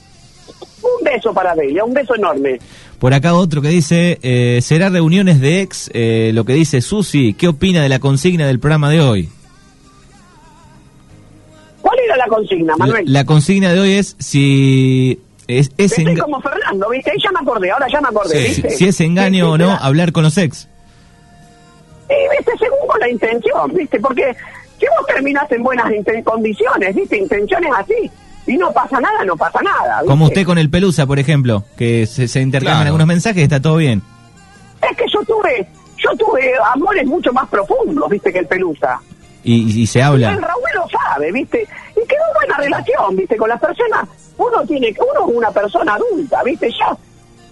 Un 0.83 1.05
beso 1.05 1.33
para 1.33 1.55
Delia, 1.55 1.85
un 1.85 1.95
beso 1.95 2.17
enorme. 2.17 2.59
Por 2.99 3.15
acá 3.15 3.35
otro 3.35 3.63
que 3.63 3.69
dice, 3.69 4.19
eh, 4.23 4.59
¿será 4.63 4.89
reuniones 4.89 5.41
de 5.41 5.61
ex? 5.61 5.89
Eh, 5.95 6.33
lo 6.35 6.45
que 6.45 6.55
dice 6.55 6.81
Susi, 6.81 7.35
¿qué 7.35 7.47
opina 7.47 7.83
de 7.83 7.89
la 7.89 8.01
consigna 8.01 8.49
del 8.49 8.59
programa 8.59 8.91
de 8.91 9.01
hoy? 9.01 9.29
¿Cuál 12.29 12.45
era 12.45 12.57
la 12.57 12.57
consigna, 12.57 12.73
La, 12.73 12.77
Manuel? 12.77 13.13
la 13.13 13.25
consigna 13.25 13.73
de 13.73 13.81
hoy 13.81 13.93
es 13.93 14.17
si 14.19 15.21
es, 15.49 15.71
es 15.79 15.93
Estoy 15.93 16.15
enga- 16.15 16.23
como 16.23 16.41
Fernando, 16.41 16.89
¿viste? 16.91 17.11
Ahí 17.13 17.19
ya 17.23 17.31
me 17.33 17.41
acordé, 17.41 17.71
ahora 17.71 17.87
ya 17.91 18.01
me 18.01 18.09
acordé, 18.09 18.49
Sí. 18.49 18.63
¿viste? 18.63 18.71
si 18.71 18.89
es 18.89 19.01
engaño 19.01 19.47
Sí, 19.47 19.51
o 19.53 19.59
no 19.59 19.65
será- 19.67 19.77
hablar 19.79 20.13
con 20.13 20.25
los 20.25 20.37
ex. 20.39 20.69
Y, 22.09 22.37
viste, 22.37 22.53
según 22.59 22.87
con 22.89 23.01
la 23.01 23.09
intención, 23.09 23.73
viste, 23.75 23.99
porque 24.01 24.35
si 24.79 24.87
vos 24.87 25.07
terminás 25.07 25.51
en 25.51 25.63
buenas 25.63 25.87
condiciones, 26.25 26.95
viste, 26.95 27.17
intenciones 27.19 27.71
así, 27.77 28.11
y 28.47 28.57
no 28.57 28.73
pasa 28.73 29.01
nada, 29.01 29.25
no 29.25 29.37
pasa 29.37 29.61
nada. 29.63 29.97
¿viste? 30.03 30.07
Como 30.09 30.27
usted 30.27 30.45
con 30.47 30.59
el 30.59 30.71
Pelusa, 30.71 31.05
por 31.07 31.19
ejemplo, 31.19 31.65
que 31.77 32.07
se, 32.07 32.29
se 32.29 32.41
intercambian 32.41 32.77
Claro. 32.77 32.87
algunos 32.89 33.07
mensajes 33.09 33.39
y 33.41 33.43
está 33.43 33.61
todo 33.61 33.77
bien. 33.77 34.03
Es 34.89 34.97
que 34.97 35.05
yo 35.13 35.21
tuve, 35.25 35.67
yo 35.97 36.11
tuve 36.17 36.53
amores 36.73 37.07
mucho 37.07 37.33
más 37.33 37.49
profundos, 37.49 38.09
viste, 38.09 38.33
que 38.33 38.39
el 38.41 38.47
Pelusa. 38.47 39.01
Y, 39.43 39.81
y 39.83 39.87
se 39.87 39.99
El 40.01 40.05
habla. 40.05 40.31
Raúl 40.37 40.63
lo 40.75 40.89
sabe, 40.89 41.33
viste, 41.33 41.67
y 41.97 42.07
quedó 42.07 42.25
buena 42.35 42.57
relación, 42.59 43.17
viste, 43.17 43.37
con 43.37 43.49
las 43.49 43.61
personas. 43.61 44.09
Uno 44.37 44.65
tiene, 44.67 44.95
uno 44.99 45.29
es 45.29 45.37
una 45.37 45.51
persona 45.51 45.95
adulta, 45.95 46.43
viste, 46.43 46.71
ya. 46.71 46.97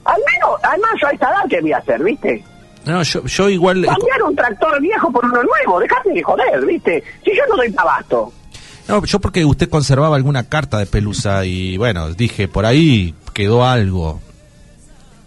Al 0.04 0.20
menos, 0.32 0.60
además 0.62 0.90
yo 1.00 1.06
a 1.06 1.10
esta 1.10 1.30
edad 1.30 1.48
que 1.48 1.60
voy 1.60 1.72
a 1.72 1.78
hacer, 1.78 2.02
viste. 2.02 2.44
No, 2.84 3.02
yo, 3.02 3.24
yo 3.24 3.48
igual... 3.48 3.84
Cambiar 3.86 4.22
un 4.22 4.36
tractor 4.36 4.80
viejo 4.80 5.10
por 5.10 5.24
uno 5.24 5.42
nuevo, 5.42 5.80
dejate 5.80 6.10
de 6.10 6.22
joder, 6.22 6.66
¿viste? 6.66 7.02
Si 7.24 7.34
yo 7.34 7.42
no 7.48 7.56
doy 7.56 7.72
pabasto. 7.72 8.32
No, 8.86 9.02
yo 9.04 9.18
porque 9.18 9.44
usted 9.46 9.70
conservaba 9.70 10.16
alguna 10.16 10.48
carta 10.48 10.78
de 10.78 10.86
Pelusa 10.86 11.46
y 11.46 11.78
bueno, 11.78 12.10
dije, 12.10 12.48
por 12.48 12.66
ahí 12.66 13.14
quedó 13.32 13.64
algo. 13.64 14.20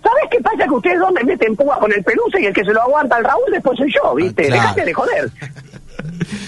¿Sabes 0.03 0.23
qué 0.29 0.39
pasa? 0.39 0.63
Que 0.63 0.69
ustedes 0.69 0.99
dos 0.99 1.11
me 1.11 1.23
meten 1.23 1.55
púa 1.55 1.79
con 1.79 1.91
el 1.91 2.03
pelusa 2.03 2.39
y 2.39 2.45
el 2.45 2.53
que 2.53 2.63
se 2.63 2.71
lo 2.71 2.81
aguanta 2.81 3.17
al 3.17 3.25
Raúl 3.25 3.51
después 3.51 3.77
soy 3.77 3.91
yo, 3.91 4.15
¿viste? 4.15 4.43
Ah, 4.43 4.47
claro. 4.47 4.61
Dejate 4.61 4.85
de 4.85 4.93
joder. 4.93 5.31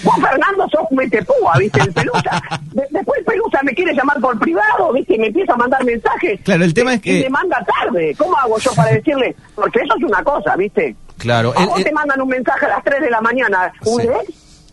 Vos, 0.04 0.14
Fernando, 0.16 0.68
sos 0.70 0.86
mete 0.90 1.22
púa, 1.24 1.54
¿viste? 1.58 1.80
El 1.80 1.92
pelusa. 1.92 2.42
De- 2.72 2.86
después 2.90 3.18
el 3.20 3.24
pelusa 3.24 3.60
me 3.62 3.72
quiere 3.74 3.94
llamar 3.94 4.20
por 4.20 4.38
privado, 4.38 4.92
¿viste? 4.92 5.14
Y 5.14 5.18
me 5.18 5.26
empieza 5.28 5.52
a 5.54 5.56
mandar 5.56 5.84
mensajes. 5.84 6.40
Claro, 6.42 6.64
el 6.64 6.74
tema 6.74 6.94
es 6.94 7.00
que- 7.00 7.18
Y 7.20 7.22
me 7.24 7.30
manda 7.30 7.64
tarde. 7.64 8.14
¿Cómo 8.18 8.36
hago 8.38 8.58
yo 8.58 8.72
para 8.74 8.92
decirle? 8.92 9.34
Porque 9.54 9.80
eso 9.80 9.94
es 9.98 10.04
una 10.04 10.22
cosa, 10.22 10.56
¿viste? 10.56 10.94
Claro, 11.18 11.52
A 11.56 11.62
el- 11.62 11.68
vos 11.68 11.78
el- 11.78 11.84
te 11.84 11.92
mandan 11.92 12.20
un 12.20 12.28
mensaje 12.28 12.66
a 12.66 12.68
las 12.70 12.84
3 12.84 13.00
de 13.00 13.10
la 13.10 13.20
mañana, 13.20 13.72
un 13.84 14.00
Sí. 14.02 14.08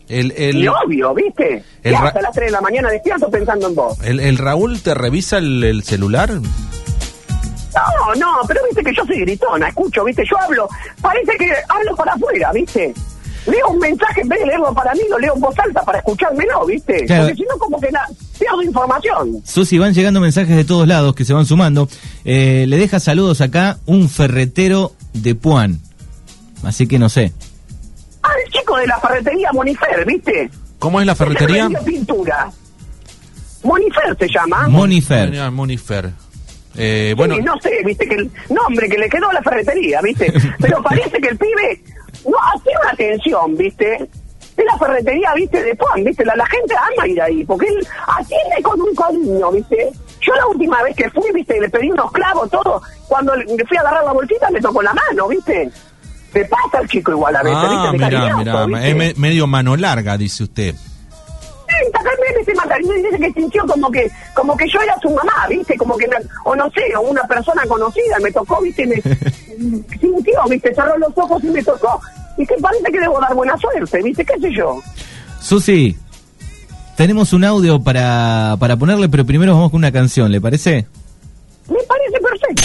El, 0.08 0.32
el, 0.38 0.56
y 0.56 0.68
obvio, 0.68 1.12
¿viste? 1.12 1.62
el 1.82 1.94
hasta 1.94 2.22
las 2.22 2.32
3 2.32 2.46
de 2.46 2.52
la 2.52 2.62
mañana 2.62 2.88
despierto 2.90 3.28
pensando 3.30 3.66
en 3.68 3.74
vos. 3.74 3.98
el, 4.02 4.20
el 4.20 4.38
Raúl 4.38 4.80
te 4.80 4.94
revisa 4.94 5.36
el, 5.36 5.62
el 5.62 5.82
celular. 5.82 6.30
No, 7.74 8.14
no, 8.16 8.40
pero 8.48 8.60
viste 8.64 8.82
que 8.82 8.94
yo 8.94 9.04
soy 9.04 9.20
gritona, 9.20 9.68
escucho, 9.68 10.02
viste, 10.04 10.24
yo 10.28 10.38
hablo, 10.40 10.68
parece 11.02 11.32
que 11.36 11.52
hablo 11.68 11.94
para 11.94 12.14
afuera, 12.14 12.50
viste. 12.52 12.92
Leo 13.48 13.68
un 13.68 13.78
mensaje, 13.78 14.20
en 14.20 14.28
vez 14.28 14.40
de 14.40 14.46
leerlo 14.46 14.74
para 14.74 14.92
mí, 14.94 15.00
lo 15.08 15.18
leo 15.18 15.34
en 15.34 15.40
voz 15.40 15.58
alta 15.58 15.82
para 15.82 15.98
escuchármelo, 15.98 16.66
viste. 16.66 17.06
Claro. 17.06 17.24
Porque 17.24 17.36
si 17.36 17.48
no, 17.48 17.58
como 17.58 17.80
que 17.80 17.90
la, 17.90 18.06
pierdo 18.38 18.62
información. 18.62 19.42
Susi, 19.44 19.78
van 19.78 19.94
llegando 19.94 20.20
mensajes 20.20 20.54
de 20.54 20.64
todos 20.64 20.86
lados 20.86 21.14
que 21.14 21.24
se 21.24 21.32
van 21.32 21.46
sumando. 21.46 21.88
Eh, 22.24 22.66
le 22.68 22.76
deja 22.76 23.00
saludos 23.00 23.40
acá 23.40 23.78
un 23.86 24.08
ferretero 24.08 24.92
de 25.14 25.34
Puan. 25.34 25.80
Así 26.62 26.86
que 26.86 26.98
no 26.98 27.08
sé. 27.08 27.32
Ah, 28.22 28.30
el 28.44 28.52
chico 28.52 28.76
de 28.76 28.86
la 28.86 28.98
ferretería 28.98 29.50
Monifer, 29.52 30.04
viste. 30.06 30.50
¿Cómo 30.78 31.00
es 31.00 31.06
la 31.06 31.14
ferretería? 31.14 31.64
Ese 31.64 31.68
que 31.68 31.74
vendió 31.74 31.84
pintura. 31.84 32.50
Monifer 33.62 34.16
se 34.18 34.28
llama. 34.28 34.68
Monifer. 34.68 35.40
Ah, 35.40 35.50
Monifer. 35.50 36.10
Eh, 36.76 37.14
bueno, 37.16 37.34
Sí, 37.34 37.42
no 37.42 37.58
sé, 37.60 37.70
viste 37.84 38.06
que 38.06 38.14
el 38.14 38.30
nombre 38.50 38.88
que 38.88 38.98
le 38.98 39.08
quedó 39.08 39.30
a 39.30 39.32
la 39.32 39.42
ferretería, 39.42 40.00
viste. 40.00 40.32
Pero 40.60 40.82
parece 40.82 41.20
que 41.20 41.28
el 41.28 41.38
pibe 41.38 41.82
no 42.24 42.60
tiene 42.62 42.78
una 42.82 42.90
atención, 42.92 43.56
viste. 43.56 44.08
Es 44.56 44.64
la 44.64 44.76
ferretería, 44.76 45.32
viste, 45.34 45.62
de 45.62 45.76
Juan, 45.76 46.02
viste. 46.04 46.24
La, 46.24 46.34
la 46.34 46.46
gente 46.46 46.74
ama 46.76 47.06
ir 47.06 47.22
ahí, 47.22 47.44
porque 47.44 47.66
él 47.68 47.86
atiende 48.08 48.62
con 48.62 48.80
un 48.80 48.94
cariño, 48.94 49.52
viste. 49.52 49.90
Yo 50.20 50.34
la 50.34 50.46
última 50.48 50.82
vez 50.82 50.96
que 50.96 51.08
fui, 51.10 51.30
viste, 51.32 51.60
le 51.60 51.68
pedí 51.68 51.90
unos 51.92 52.10
clavos, 52.10 52.50
todo. 52.50 52.82
Cuando 53.06 53.36
le 53.36 53.64
fui 53.66 53.76
a 53.76 53.80
agarrar 53.80 54.04
la 54.04 54.12
bolsita, 54.12 54.50
me 54.50 54.60
tocó 54.60 54.82
la 54.82 54.92
mano, 54.92 55.28
viste. 55.28 55.70
Te 56.32 56.44
pasa 56.44 56.80
el 56.82 56.88
chico 56.88 57.12
igual 57.12 57.34
a 57.36 57.42
veces, 57.42 57.58
ah, 57.58 57.90
viste, 57.92 58.04
es 58.90 58.96
me- 58.96 59.14
medio 59.16 59.46
mano 59.46 59.76
larga, 59.76 60.18
dice 60.18 60.42
usted. 60.42 60.74
Sí, 62.44 62.44
también 62.44 62.44
se 62.46 62.54
mata, 62.54 62.76
y 62.80 63.02
dice 63.02 63.18
que 63.18 63.32
sintió 63.32 63.66
como 63.66 63.90
que 63.90 64.10
como 64.34 64.56
que 64.56 64.66
yo 64.68 64.80
era 64.80 64.94
su 65.00 65.10
mamá, 65.10 65.46
¿viste? 65.48 65.76
Como 65.76 65.96
que, 65.96 66.06
me- 66.08 66.16
o 66.44 66.54
no 66.56 66.70
sé, 66.70 66.94
o 66.96 67.00
una 67.02 67.22
persona 67.24 67.62
conocida, 67.68 68.18
me 68.22 68.30
tocó, 68.32 68.60
¿viste? 68.60 68.86
Me 68.86 68.96
sintió, 70.00 70.40
¿viste? 70.48 70.74
Cerró 70.74 70.96
los 70.98 71.10
ojos 71.16 71.42
y 71.44 71.48
me 71.48 71.62
tocó. 71.62 72.00
Y 72.36 72.46
que 72.46 72.54
parece 72.60 72.84
que 72.92 73.00
debo 73.00 73.20
dar 73.20 73.34
buena 73.34 73.56
suerte, 73.58 74.02
¿viste? 74.02 74.24
¿Qué 74.24 74.38
sé 74.40 74.52
yo? 74.54 74.80
Susi, 75.40 75.96
tenemos 76.96 77.32
un 77.32 77.44
audio 77.44 77.80
para, 77.82 78.56
para 78.58 78.76
ponerle, 78.76 79.08
pero 79.08 79.24
primero 79.24 79.54
vamos 79.54 79.70
con 79.70 79.78
una 79.78 79.90
canción, 79.92 80.30
¿le 80.30 80.40
parece? 80.40 80.86
Me 81.68 81.78
parece 81.84 82.18
perfecto. 82.20 82.62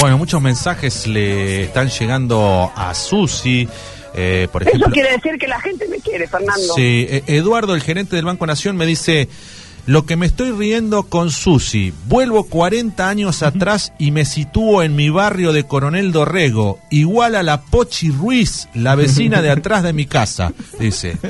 Bueno, 0.00 0.18
muchos 0.18 0.40
mensajes 0.40 1.06
le 1.06 1.64
están 1.64 1.88
llegando 1.88 2.70
a 2.74 2.94
Susi. 2.94 3.68
Eh, 4.14 4.48
por 4.52 4.62
Eso 4.62 4.70
ejemplo, 4.70 4.92
quiere 4.92 5.10
decir 5.12 5.38
que 5.38 5.48
la 5.48 5.60
gente 5.60 5.88
me 5.88 5.98
quiere, 5.98 6.26
Fernando. 6.28 6.74
Sí, 6.74 7.06
eh, 7.08 7.22
Eduardo, 7.26 7.74
el 7.74 7.82
gerente 7.82 8.16
del 8.16 8.24
Banco 8.24 8.46
Nación, 8.46 8.76
me 8.76 8.86
dice, 8.86 9.28
lo 9.86 10.06
que 10.06 10.16
me 10.16 10.26
estoy 10.26 10.50
riendo 10.52 11.04
con 11.04 11.30
Susi, 11.30 11.92
vuelvo 12.06 12.44
40 12.44 13.08
años 13.08 13.42
atrás 13.42 13.92
y 13.98 14.10
me 14.12 14.24
sitúo 14.24 14.82
en 14.82 14.96
mi 14.96 15.10
barrio 15.10 15.52
de 15.52 15.64
Coronel 15.64 16.12
Dorrego, 16.12 16.78
igual 16.90 17.34
a 17.34 17.42
la 17.42 17.62
Pochi 17.62 18.10
Ruiz, 18.10 18.68
la 18.74 18.94
vecina 18.94 19.42
de 19.42 19.50
atrás 19.50 19.82
de 19.82 19.92
mi 19.92 20.06
casa, 20.06 20.52
dice. 20.78 21.16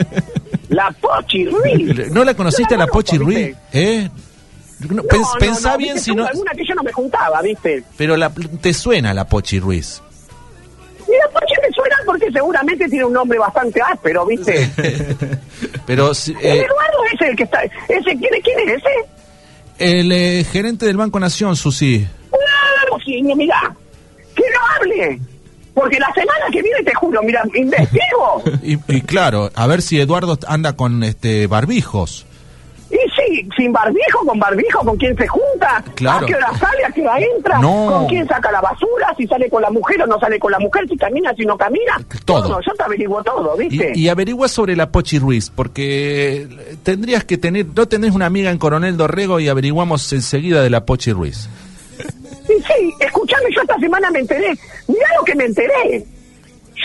La 0.71 0.91
Pochi 1.01 1.45
Ruiz. 1.47 2.11
¿No 2.11 2.25
la 2.25 2.35
conociste 2.35 2.75
a 2.75 2.79
la 2.79 2.87
Pochi 2.89 3.17
Ruiz? 3.17 3.39
¿viste? 3.39 3.57
¿Eh? 3.73 4.11
No, 4.89 4.97
No, 4.97 5.03
pens- 5.05 5.21
no, 5.35 5.39
pensá 5.39 5.73
no, 5.73 5.79
bien 5.79 6.01
si 6.01 6.13
no... 6.13 6.27
Alguna 6.27 6.51
que 6.53 6.65
yo 6.67 6.75
no 6.75 6.83
me 6.83 6.91
juntaba, 6.93 7.41
¿viste? 7.43 7.85
Pero 7.97 8.17
la, 8.17 8.31
te 8.61 8.75
suena 8.75 9.15
la 9.15 9.27
Pochi 9.29 9.61
Ruiz. 9.61 10.03
Porque 12.07 12.31
seguramente 12.33 12.89
tiene 12.89 13.05
un 13.05 13.13
nombre 13.13 13.39
bastante 13.39 13.81
áspero, 13.81 14.27
¿viste? 14.27 14.71
Pero 15.87 16.13
eh, 16.13 16.15
Eduardo 16.43 17.05
es 17.13 17.21
el 17.21 17.37
que 17.37 17.45
está. 17.45 17.63
Ese, 17.63 18.05
¿quién, 18.05 18.31
quién 18.43 18.69
es 18.69 18.77
ese? 18.77 18.91
el 19.79 20.13
eh, 20.13 20.45
gerente 20.45 20.87
del 20.87 20.97
Banco 20.97 21.19
Nación, 21.19 21.57
Susi. 21.57 22.07
Claro, 22.31 22.99
sí, 23.05 23.23
mira, 23.23 23.75
que 24.35 24.43
no 24.43 24.61
hable. 24.77 25.21
Porque 25.75 25.99
la 25.99 26.13
semana 26.15 26.47
que 26.53 26.63
viene, 26.63 26.83
te 26.85 26.95
juro, 26.95 27.21
mira, 27.23 27.43
investigo. 27.55 28.43
Y, 28.63 28.79
y 28.89 29.01
claro, 29.03 29.51
a 29.55 29.67
ver 29.67 29.83
si 29.83 30.01
Eduardo 30.01 30.39
anda 30.47 30.75
con 30.75 31.03
este 31.03 31.47
barbijos. 31.47 32.27
Y 32.95 33.11
sí, 33.11 33.49
sin 33.57 33.73
barbijo, 33.73 34.25
con 34.25 34.39
barbijo, 34.39 34.79
con 34.85 34.97
quién 34.97 35.17
se 35.17 35.27
junta, 35.27 35.83
Claro. 35.97 36.25
a 36.25 36.29
qué 36.29 36.35
hora 36.37 36.53
sale, 36.59 36.85
a 36.87 36.93
qué 36.93 37.03
hora 37.03 37.19
entra, 37.19 37.59
No. 37.59 37.87
con 37.91 38.07
quién 38.07 38.27
saca 38.29 38.53
la 38.53 38.61
basura, 38.61 39.13
si 39.19 39.27
sale 39.27 39.51
con 39.51 39.63
la 39.63 39.71
mujer 39.71 40.01
o 40.03 40.07
no 40.07 40.17
sale 40.21 40.39
con 40.39 40.53
la 40.53 40.61
mujer, 40.61 40.87
si 40.89 40.97
camina, 40.97 41.35
si 41.35 41.45
no 41.45 41.59
camina. 41.59 42.01
Todo. 42.25 42.49
No, 42.49 42.61
yo 42.61 42.73
te 42.77 42.83
averiguo 42.85 43.21
todo, 43.25 43.57
¿viste? 43.57 43.93
Y, 43.97 44.05
y 44.05 44.09
averigua 44.09 44.47
sobre 44.47 44.77
la 44.77 44.91
Pochi 44.93 45.19
Ruiz, 45.19 45.51
porque 45.51 46.47
tendrías 46.85 47.25
que 47.25 47.37
tener, 47.37 47.67
no 47.75 47.87
tenés 47.89 48.13
una 48.15 48.27
amiga 48.27 48.51
en 48.53 48.59
Coronel 48.59 48.97
Dorrego 48.97 49.41
y 49.41 49.49
averiguamos 49.49 50.13
enseguida 50.13 50.63
de 50.63 50.71
la 50.71 50.85
Pochi 50.87 51.11
Ruiz. 51.11 51.49
Sí, 52.47 52.53
sí, 52.59 52.95
escuchame, 53.01 53.47
yo 53.57 53.63
esta 53.63 53.79
semana 53.81 54.09
me 54.13 54.21
enteré. 54.21 54.51
Mirá 54.87 55.07
lo 55.19 55.25
que 55.25 55.35
me 55.35 55.45
enteré. 55.47 56.05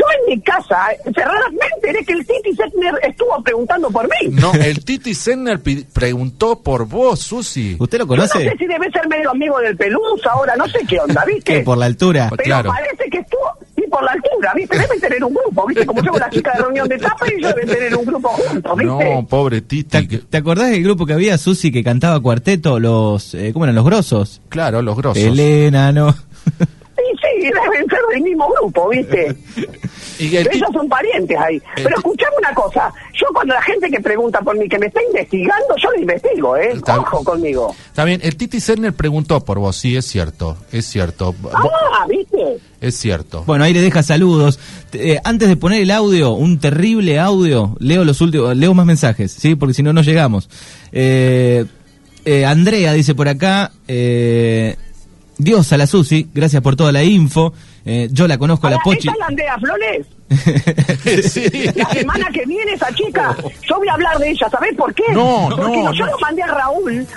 Yo 0.10 0.34
en 0.34 0.36
mi 0.38 0.42
casa, 0.42 0.78
cerrada, 1.14 1.50
me 1.52 1.66
enteré 1.76 2.06
que 2.06 2.14
el 2.14 2.26
Titi 2.26 2.56
Setner 2.56 2.94
estuvo 3.04 3.42
preguntando 3.44 3.90
por 3.92 4.04
mí. 4.06 4.30
No, 4.32 4.54
el 4.54 4.84
Titi 4.84 5.14
Senner 5.14 5.60
pi- 5.60 5.86
preguntó 5.92 6.60
por 6.62 6.88
vos, 6.88 7.20
Susi. 7.20 7.76
¿Usted 7.80 8.00
lo 8.00 8.06
Yo 8.06 8.16
no 8.16 8.16
conoce? 8.28 8.50
sé 8.50 8.56
si 8.58 8.66
debe 8.68 8.90
ser 8.92 9.08
medio 9.08 9.32
amigo 9.32 9.60
del 9.60 9.76
Pelusa 9.78 10.32
ahora, 10.32 10.56
no 10.56 10.68
sé 10.68 10.80
qué 10.88 11.00
onda, 11.00 11.24
¿viste? 11.26 11.54
¿Qué, 11.54 11.60
por 11.62 11.78
la 11.78 11.86
altura? 11.86 12.28
Pero 12.32 12.44
Claro. 12.44 12.70
parece 12.72 13.10
que 13.10 13.18
estuvo, 13.20 13.52
y 13.78 13.88
por 13.90 14.04
la 14.04 14.12
altura, 14.12 14.54
¿viste? 14.56 14.78
Deben 14.78 15.00
tener 15.00 15.24
un 15.24 15.34
grupo, 15.34 15.68
¿viste? 15.68 15.86
Como 15.86 16.02
yo 16.04 16.12
con 16.12 16.20
la 16.20 16.30
chica 16.30 16.52
de 16.54 16.60
reunión 16.64 16.88
de 16.88 16.98
tapa 16.98 17.26
y 17.30 17.36
ellos 17.40 17.54
deben 17.56 17.70
tener 17.76 17.96
un 17.96 18.06
grupo 18.06 18.30
juntos, 18.30 18.78
¿viste? 18.78 19.14
No, 19.16 19.28
pobre 19.28 19.62
¿Te, 19.62 19.68
Titi. 19.68 20.08
que- 20.08 20.18
te 20.20 20.38
acordás 20.38 20.70
del 20.72 20.84
grupo 20.84 21.06
que 21.06 21.14
había, 21.14 21.38
Susi, 21.38 21.72
que 21.72 21.84
cantaba 21.84 22.20
cuarteto, 22.20 22.80
los, 22.80 23.34
eh, 23.36 23.52
¿cómo 23.54 23.66
eran, 23.66 23.76
los 23.76 23.86
grosos? 23.86 24.42
Claro, 24.50 24.82
los 24.82 24.96
grosos. 24.98 25.22
Elena, 25.24 25.92
¿no? 25.92 26.12
Sí, 26.14 27.06
sí, 27.42 27.44
deben 27.46 27.88
ser 27.90 28.00
del 28.12 28.22
mismo 28.22 28.48
grupo, 28.60 28.90
¿viste? 28.90 29.36
Y 30.20 30.36
el 30.36 30.48
Ellos 30.52 30.70
son 30.74 30.88
parientes 30.90 31.38
ahí. 31.38 31.62
Pero 31.76 31.96
escuchame 31.98 32.36
una 32.38 32.54
cosa, 32.54 32.94
yo 33.14 33.26
cuando 33.34 33.54
la 33.54 33.62
gente 33.62 33.90
que 33.90 34.00
pregunta 34.02 34.40
por 34.42 34.58
mí, 34.58 34.68
que 34.68 34.78
me 34.78 34.88
está 34.88 35.02
investigando, 35.02 35.76
yo 35.82 35.90
lo 35.92 36.00
investigo, 36.02 36.58
¿eh? 36.58 36.72
Está- 36.74 37.00
Ojo 37.00 37.24
conmigo. 37.24 37.74
Está 37.88 38.04
bien, 38.04 38.20
el 38.24 38.36
Titi 38.36 38.60
Senner 38.60 38.94
preguntó 38.94 39.44
por 39.44 39.60
vos, 39.60 39.76
sí, 39.78 39.96
es 39.96 40.06
cierto, 40.06 40.58
es 40.72 40.86
cierto. 40.86 41.34
Ah, 41.54 42.06
¿viste? 42.08 42.58
Es 42.82 42.96
cierto. 42.96 43.44
Bueno, 43.46 43.64
ahí 43.64 43.74
le 43.74 43.82
deja 43.82 44.04
saludos. 44.04 44.60
Eh, 44.94 45.20
antes 45.24 45.48
de 45.48 45.56
poner 45.58 45.82
el 45.82 45.92
audio, 45.92 46.32
un 46.32 46.60
terrible 46.60 47.20
audio, 47.20 47.76
leo 47.80 48.04
los 48.04 48.22
últimos, 48.22 48.56
leo 48.56 48.74
más 48.74 48.86
mensajes, 48.86 49.32
¿sí? 49.32 49.56
Porque 49.56 49.74
si 49.74 49.84
no, 49.84 49.94
no 49.94 50.02
llegamos. 50.02 50.50
Eh, 50.92 51.66
eh, 52.26 52.46
Andrea 52.46 52.94
dice 52.94 53.16
por 53.16 53.28
acá, 53.30 53.72
eh, 53.88 54.76
Dios 55.40 55.72
a 55.72 55.78
la 55.78 55.88
Susi, 55.88 56.28
gracias 56.34 56.62
por 56.62 56.76
toda 56.76 56.92
la 56.92 57.02
info. 57.02 57.54
Eh, 57.86 58.10
yo 58.12 58.28
la 58.28 58.38
conozco 58.38 58.68
a 58.68 58.72
la 58.72 58.80
Pochi. 58.80 59.08
¿Esta 59.08 59.14
es 59.14 59.18
la 59.20 59.26
Andrea 59.28 59.58
Flores? 59.58 60.06
sí. 61.32 61.50
La 61.76 61.90
semana 61.92 62.28
que 62.34 62.46
viene 62.46 62.74
esa 62.74 62.94
chica, 62.94 63.36
yo 63.68 63.78
voy 63.78 63.88
a 63.88 63.94
hablar 63.94 64.20
de 64.20 64.32
ella, 64.32 64.50
¿sabés 64.50 64.76
por 64.76 64.94
qué? 64.94 65.04
No, 65.14 65.48
Porque 65.50 65.78
no, 65.78 65.94
yo 65.94 66.06
no. 66.06 66.12
lo 66.12 66.20
mandé 66.20 66.44
a 66.44 66.48
Raúl 66.48 66.92
eh, 66.94 67.08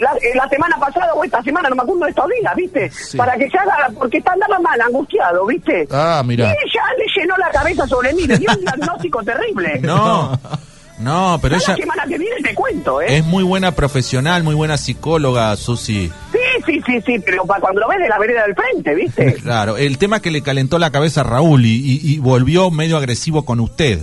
la, 0.00 0.10
eh, 0.14 0.34
la 0.34 0.48
semana 0.48 0.78
pasada 0.78 1.12
o 1.14 1.22
esta 1.22 1.42
semana, 1.42 1.68
no 1.68 1.76
me 1.76 1.82
acuerdo 1.82 2.04
de 2.04 2.10
estos 2.10 2.26
días, 2.40 2.56
¿viste? 2.56 2.90
Sí. 2.90 3.16
Para 3.18 3.36
que 3.36 3.48
se 3.50 3.58
haga, 3.58 3.90
porque 3.94 4.16
está 4.18 4.32
andaba 4.32 4.58
mal, 4.58 4.80
angustiado, 4.80 5.44
¿viste? 5.46 5.86
Ah, 5.92 6.22
mira. 6.24 6.46
Y 6.46 6.48
ella 6.48 6.82
le 6.98 7.04
llenó 7.20 7.36
la 7.36 7.50
cabeza 7.50 7.86
sobre 7.86 8.14
mí, 8.14 8.22
le 8.26 8.38
dio 8.38 8.50
un 8.52 8.60
diagnóstico 8.62 9.22
terrible. 9.22 9.80
No, 9.82 10.40
no, 10.98 11.38
pero 11.42 11.56
ella 11.56 11.64
La 11.68 11.76
semana 11.76 12.04
que 12.08 12.18
viene 12.18 12.36
te 12.42 12.54
cuento, 12.54 13.02
¿eh? 13.02 13.18
es 13.18 13.24
muy 13.26 13.44
buena 13.44 13.72
profesional, 13.72 14.42
muy 14.42 14.54
buena 14.54 14.78
psicóloga, 14.78 15.54
Susi. 15.56 16.10
Sí, 16.66 16.80
sí, 16.84 17.00
sí, 17.06 17.18
pero 17.24 17.44
pa- 17.46 17.60
cuando 17.60 17.80
lo 17.80 17.88
ves 17.88 17.98
de 18.00 18.08
la 18.08 18.18
vereda 18.18 18.42
del 18.44 18.54
frente, 18.54 18.94
¿viste? 18.94 19.34
Claro, 19.42 19.76
el 19.76 19.96
tema 19.98 20.20
que 20.20 20.30
le 20.30 20.42
calentó 20.42 20.78
la 20.78 20.90
cabeza 20.90 21.20
a 21.22 21.24
Raúl 21.24 21.64
y, 21.64 21.74
y- 21.76 22.00
y 22.14 22.18
volvió 22.18 22.70
medio 22.70 22.96
agresivo 22.96 23.44
con 23.44 23.60
usted. 23.60 24.00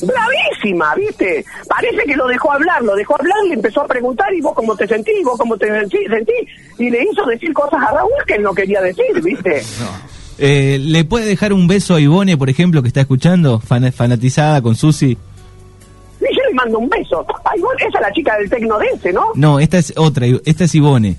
Bravísima, 0.00 0.94
¿viste? 0.96 1.44
Parece 1.68 2.04
que 2.04 2.16
lo 2.16 2.26
dejó 2.26 2.52
hablar, 2.52 2.82
lo 2.82 2.94
dejó 2.96 3.14
hablar, 3.18 3.36
le 3.48 3.54
empezó 3.54 3.82
a 3.82 3.86
preguntar 3.86 4.32
y 4.34 4.40
vos 4.40 4.52
cómo 4.54 4.76
te 4.76 4.86
sentís, 4.86 5.24
vos 5.24 5.38
cómo 5.38 5.56
te 5.56 5.66
sentí, 5.68 5.98
sentí, 6.08 6.32
y 6.78 6.90
le 6.90 7.04
hizo 7.04 7.24
decir 7.26 7.52
cosas 7.52 7.80
a 7.82 7.92
Raúl 7.92 8.10
que 8.26 8.34
él 8.34 8.42
no 8.42 8.52
quería 8.54 8.80
decir, 8.80 9.20
¿viste? 9.22 9.62
Eh, 10.36 10.78
¿Le 10.80 11.04
puede 11.04 11.26
dejar 11.26 11.52
un 11.52 11.68
beso 11.68 11.94
a 11.94 12.00
Ivone, 12.00 12.36
por 12.36 12.50
ejemplo, 12.50 12.82
que 12.82 12.88
está 12.88 13.02
escuchando, 13.02 13.60
fan- 13.60 13.92
fanatizada 13.92 14.60
con 14.62 14.74
Susi? 14.74 15.10
Y 16.20 16.24
yo 16.36 16.42
le 16.48 16.54
mando 16.54 16.80
un 16.80 16.88
beso. 16.88 17.24
Ay, 17.44 17.60
vos, 17.60 17.70
esa 17.78 17.86
es 17.98 18.00
la 18.00 18.12
chica 18.12 18.36
del 18.38 18.50
tecno 18.50 18.76
de 18.80 18.86
ese, 18.96 19.12
¿no? 19.12 19.26
No, 19.36 19.60
esta 19.60 19.78
es 19.78 19.92
otra, 19.96 20.26
esta 20.44 20.64
es 20.64 20.74
Ivone. 20.74 21.16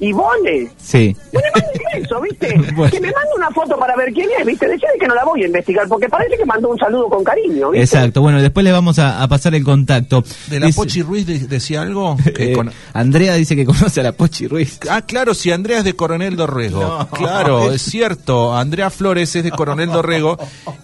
Ivone. 0.00 0.68
Sí. 0.82 1.14
No 1.32 1.40
le 1.40 1.46
mando 1.54 1.68
un 1.72 2.00
beso, 2.02 2.20
¿viste? 2.22 2.72
Bueno. 2.74 2.90
Que 2.90 3.00
me 3.00 3.12
mande 3.12 3.30
una 3.36 3.50
foto 3.50 3.78
para 3.78 3.94
ver 3.96 4.12
quién 4.12 4.28
es, 4.38 4.46
¿viste? 4.46 4.66
Decirle 4.66 4.94
que 4.98 5.06
no 5.06 5.14
la 5.14 5.24
voy 5.24 5.42
a 5.42 5.46
investigar, 5.46 5.86
porque 5.88 6.08
parece 6.08 6.36
que 6.36 6.44
mandó 6.46 6.68
un 6.70 6.78
saludo 6.78 7.08
con 7.08 7.22
cariño, 7.24 7.70
¿viste? 7.70 7.84
Exacto, 7.84 8.20
bueno, 8.22 8.40
después 8.40 8.64
le 8.64 8.72
vamos 8.72 8.98
a, 8.98 9.22
a 9.22 9.28
pasar 9.28 9.54
el 9.54 9.62
contacto. 9.64 10.24
¿De 10.48 10.58
la 10.60 10.66
Dice- 10.66 10.76
Pochi 10.80 11.02
Ruiz 11.02 11.26
de- 11.26 11.38
decía 11.40 11.82
algo? 11.82 12.16
Que 12.34 12.52
Eh, 12.52 12.54
con- 12.54 12.70
Andrea 12.94 13.34
dice 13.34 13.54
que 13.56 13.64
conoce 13.66 14.00
a 14.00 14.02
la 14.04 14.12
Pochi 14.12 14.46
Ruiz. 14.46 14.78
Ah, 14.88 15.02
claro, 15.02 15.34
si 15.34 15.50
Andrea 15.50 15.78
es 15.78 15.84
de 15.84 15.94
Coronel 15.94 16.36
Dorrego. 16.36 16.80
No. 16.80 17.08
Claro, 17.10 17.70
es 17.72 17.82
cierto. 17.82 18.54
Andrea 18.56 18.90
Flores 18.90 19.34
es 19.36 19.44
de 19.44 19.50
Coronel 19.50 19.90
Dorrego. 19.90 20.38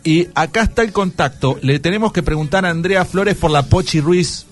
Y 0.04 0.28
acá 0.34 0.62
está 0.62 0.82
el 0.82 0.92
contacto. 0.92 1.58
Le 1.62 1.78
tenemos 1.78 2.12
que 2.12 2.22
preguntar 2.22 2.66
a 2.66 2.70
Andrea 2.70 3.04
Flores 3.04 3.36
por 3.36 3.50
la 3.50 3.62
Pochi 3.62 4.00
Ruiz. 4.00 4.46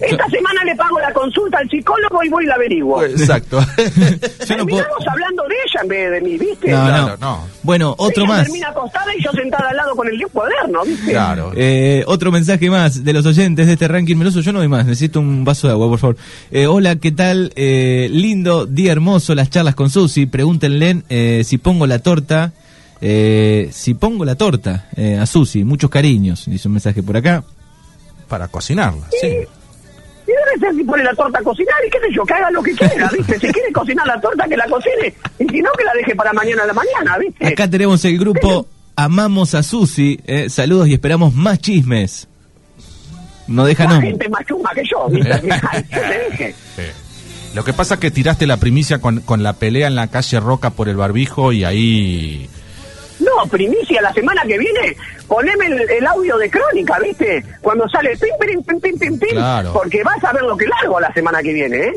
Esta 0.00 0.26
semana 0.28 0.64
le 0.64 0.76
pago 0.76 0.98
la 1.00 1.12
consulta 1.12 1.58
al 1.58 1.68
psicólogo 1.68 2.22
y 2.22 2.28
voy 2.28 2.44
y 2.44 2.46
la 2.46 2.54
averiguo. 2.54 3.02
Exacto. 3.04 3.58
No 4.58 4.66
puedo- 4.66 4.78
Terminamos 4.78 5.06
hablando 5.10 5.42
de 5.44 5.54
ella 5.66 5.80
en 5.82 5.88
vez 5.88 6.10
de 6.10 6.20
mí, 6.22 6.38
¿viste? 6.38 6.70
No, 6.70 6.84
Claro, 6.86 7.06
no. 7.08 7.16
no. 7.20 7.46
Bueno, 7.62 7.94
otro 7.98 8.24
Ella 8.24 8.32
más. 8.32 8.42
termina 8.44 8.68
acostada 8.68 9.14
y 9.16 9.22
yo 9.22 9.30
sentada 9.32 9.68
al 9.70 9.76
lado 9.76 9.94
con 9.94 10.08
el 10.08 10.18
cuaderno, 10.32 10.84
¿viste? 10.84 11.10
claro. 11.12 11.52
Eh, 11.54 12.02
otro 12.06 12.32
mensaje 12.32 12.70
más 12.70 13.04
de 13.04 13.12
los 13.12 13.24
oyentes 13.26 13.66
de 13.66 13.72
este 13.74 13.86
ranking 13.88 14.16
meloso. 14.16 14.40
Yo 14.40 14.52
no 14.52 14.58
doy 14.60 14.68
más, 14.68 14.86
necesito 14.86 15.20
un 15.20 15.44
vaso 15.44 15.66
de 15.68 15.74
agua, 15.74 15.88
por 15.88 15.98
favor. 15.98 16.16
Eh, 16.50 16.66
hola, 16.66 16.96
¿qué 16.96 17.12
tal? 17.12 17.52
Eh, 17.56 18.08
lindo, 18.10 18.66
día 18.66 18.92
hermoso, 18.92 19.34
las 19.34 19.50
charlas 19.50 19.74
con 19.74 19.90
Susi. 19.90 20.26
Pregúntenle 20.26 21.02
eh, 21.08 21.42
si 21.44 21.58
pongo 21.58 21.86
la 21.86 21.98
torta. 22.00 22.52
eh, 23.00 23.68
si 23.72 23.94
pongo 23.94 24.24
la 24.24 24.34
torta 24.34 24.88
eh, 24.96 25.18
a 25.18 25.26
Susi, 25.26 25.62
muchos 25.64 25.90
cariños. 25.90 26.44
Dice 26.46 26.68
un 26.68 26.74
mensaje 26.74 27.02
por 27.02 27.16
acá. 27.16 27.44
Para 28.28 28.48
cocinarla, 28.48 29.06
sí. 29.20 29.28
Y 30.28 30.30
debe 30.30 30.60
ser 30.60 30.74
si 30.76 30.84
pone 30.84 31.02
la 31.02 31.14
torta 31.14 31.38
a 31.38 31.42
cocinar 31.42 31.74
y 31.86 31.90
qué 31.90 31.98
sé 32.00 32.06
yo, 32.14 32.22
que 32.24 32.34
haga 32.34 32.50
lo 32.50 32.62
que 32.62 32.72
quiera, 32.74 33.08
¿viste? 33.08 33.38
Si 33.38 33.46
quiere 33.50 33.72
cocinar 33.72 34.06
la 34.06 34.20
torta, 34.20 34.44
que 34.46 34.56
la 34.58 34.66
cocine. 34.66 35.14
Y 35.38 35.48
si 35.48 35.60
no, 35.62 35.70
que 35.72 35.84
la 35.84 35.92
deje 35.94 36.14
para 36.14 36.32
mañana 36.34 36.64
a 36.64 36.66
la 36.66 36.74
mañana, 36.74 37.16
¿viste? 37.18 37.46
Acá 37.46 37.68
tenemos 37.70 38.04
el 38.04 38.18
grupo 38.18 38.66
Amamos 38.94 39.54
a 39.54 39.62
Susi. 39.62 40.20
eh, 40.26 40.50
saludos 40.50 40.88
y 40.88 40.92
esperamos 40.92 41.32
más 41.34 41.60
chismes. 41.60 42.28
No 43.46 43.64
deja 43.64 43.86
nombre. 43.86 44.10
gente 44.10 44.28
más 44.28 44.44
chuma 44.44 44.70
que 44.74 44.82
yo, 44.84 45.08
¿viste? 45.08 45.32
Ay, 45.70 45.84
yo 45.90 46.00
te 46.00 46.30
dije. 46.30 46.54
Sí. 46.76 46.82
Lo 47.54 47.64
que 47.64 47.72
pasa 47.72 47.94
es 47.94 48.00
que 48.00 48.10
tiraste 48.10 48.46
la 48.46 48.58
primicia 48.58 48.98
con, 49.00 49.20
con 49.20 49.42
la 49.42 49.54
pelea 49.54 49.86
en 49.86 49.94
la 49.94 50.08
calle 50.08 50.38
Roca 50.40 50.70
por 50.70 50.88
el 50.90 50.96
barbijo 50.96 51.52
y 51.52 51.64
ahí... 51.64 52.50
No, 53.20 53.50
primicia, 53.50 54.00
la 54.00 54.12
semana 54.12 54.42
que 54.46 54.58
viene, 54.58 54.96
poneme 55.26 55.66
el, 55.66 55.90
el 55.90 56.06
audio 56.06 56.36
de 56.38 56.48
crónica, 56.50 56.98
¿viste? 57.02 57.44
Cuando 57.60 57.88
sale 57.88 58.10
pim, 58.16 58.30
pim, 58.40 58.62
pim, 58.62 58.80
pim, 58.80 58.98
pim, 58.98 59.18
pim, 59.18 59.30
Claro. 59.30 59.72
porque 59.72 60.02
vas 60.04 60.22
a 60.24 60.32
ver 60.32 60.42
lo 60.42 60.56
que 60.56 60.66
largo 60.66 61.00
la 61.00 61.12
semana 61.12 61.42
que 61.42 61.52
viene, 61.52 61.76
¿eh? 61.78 61.92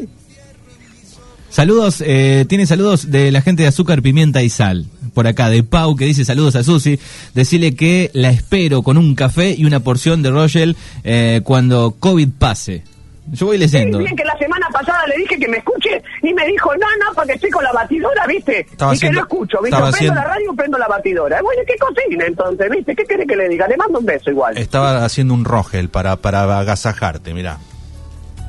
Saludos, 1.50 2.02
eh, 2.06 2.46
tiene 2.48 2.66
saludos 2.66 3.12
de 3.12 3.30
la 3.32 3.42
gente 3.42 3.64
de 3.64 3.68
Azúcar, 3.68 4.02
Pimienta 4.02 4.42
y 4.42 4.50
Sal. 4.50 4.86
Por 5.14 5.28
acá, 5.28 5.50
de 5.50 5.64
Pau, 5.64 5.98
que 5.98 6.06
dice 6.06 6.24
saludos 6.24 6.56
a 6.56 6.64
Susi. 6.64 6.98
Decirle 7.36 7.76
que 7.76 8.10
la 8.14 8.30
espero 8.30 8.82
con 8.84 8.98
un 8.98 9.16
café 9.16 9.54
y 9.58 9.66
una 9.66 9.82
porción 9.82 10.24
de 10.24 10.30
Royal 10.32 10.78
eh, 11.04 11.42
cuando 11.44 11.96
COVID 12.00 12.30
pase. 12.40 12.84
Yo 13.32 13.46
voy 13.46 13.58
Sí, 13.58 13.64
leyendo. 13.64 14.00
bien 14.00 14.16
que 14.16 14.26
la 14.26 14.38
semana 14.38 14.68
pasada 14.74 15.06
le 15.08 15.16
dije 15.18 15.38
que 15.40 15.48
me 15.48 15.58
escuche 15.58 16.02
y 16.24 16.34
me 16.34 16.46
dijo, 16.48 16.72
no, 16.76 16.88
no, 17.06 17.14
porque 17.16 17.34
estoy 17.34 17.50
con 17.52 17.64
la 17.64 17.72
batidora, 17.72 18.26
¿viste? 18.28 18.62
Estaba 18.62 18.94
y 18.94 19.00
que 19.00 19.06
haciendo- 19.08 19.20
no 19.22 19.26
escucho, 19.28 19.58
¿viste? 19.62 19.68
estaba 19.70 19.92
prendo 19.92 19.96
haciendo- 19.98 20.16
la 20.16 20.24
radio, 20.36 20.54
prendo 20.56 20.78
la 20.78 20.88
batidora. 20.88 21.42
Bueno, 21.42 21.62
¿qué 21.66 21.76
cocina 21.78 22.26
entonces, 22.26 22.70
viste? 22.70 22.96
¿Qué 22.96 23.04
quiere 23.06 23.26
que 23.26 23.36
le 23.36 23.48
diga? 23.48 23.68
Le 23.68 23.78
mando 23.78 24.00
un 24.00 24.06
beso 24.06 24.32
igual. 24.32 24.58
Estaba 24.58 25.06
haciendo 25.06 25.34
un 25.34 25.46
rogel 25.46 25.90
para, 25.90 26.16
para 26.18 26.60
agasajarte, 26.60 27.34
mirá. 27.34 27.58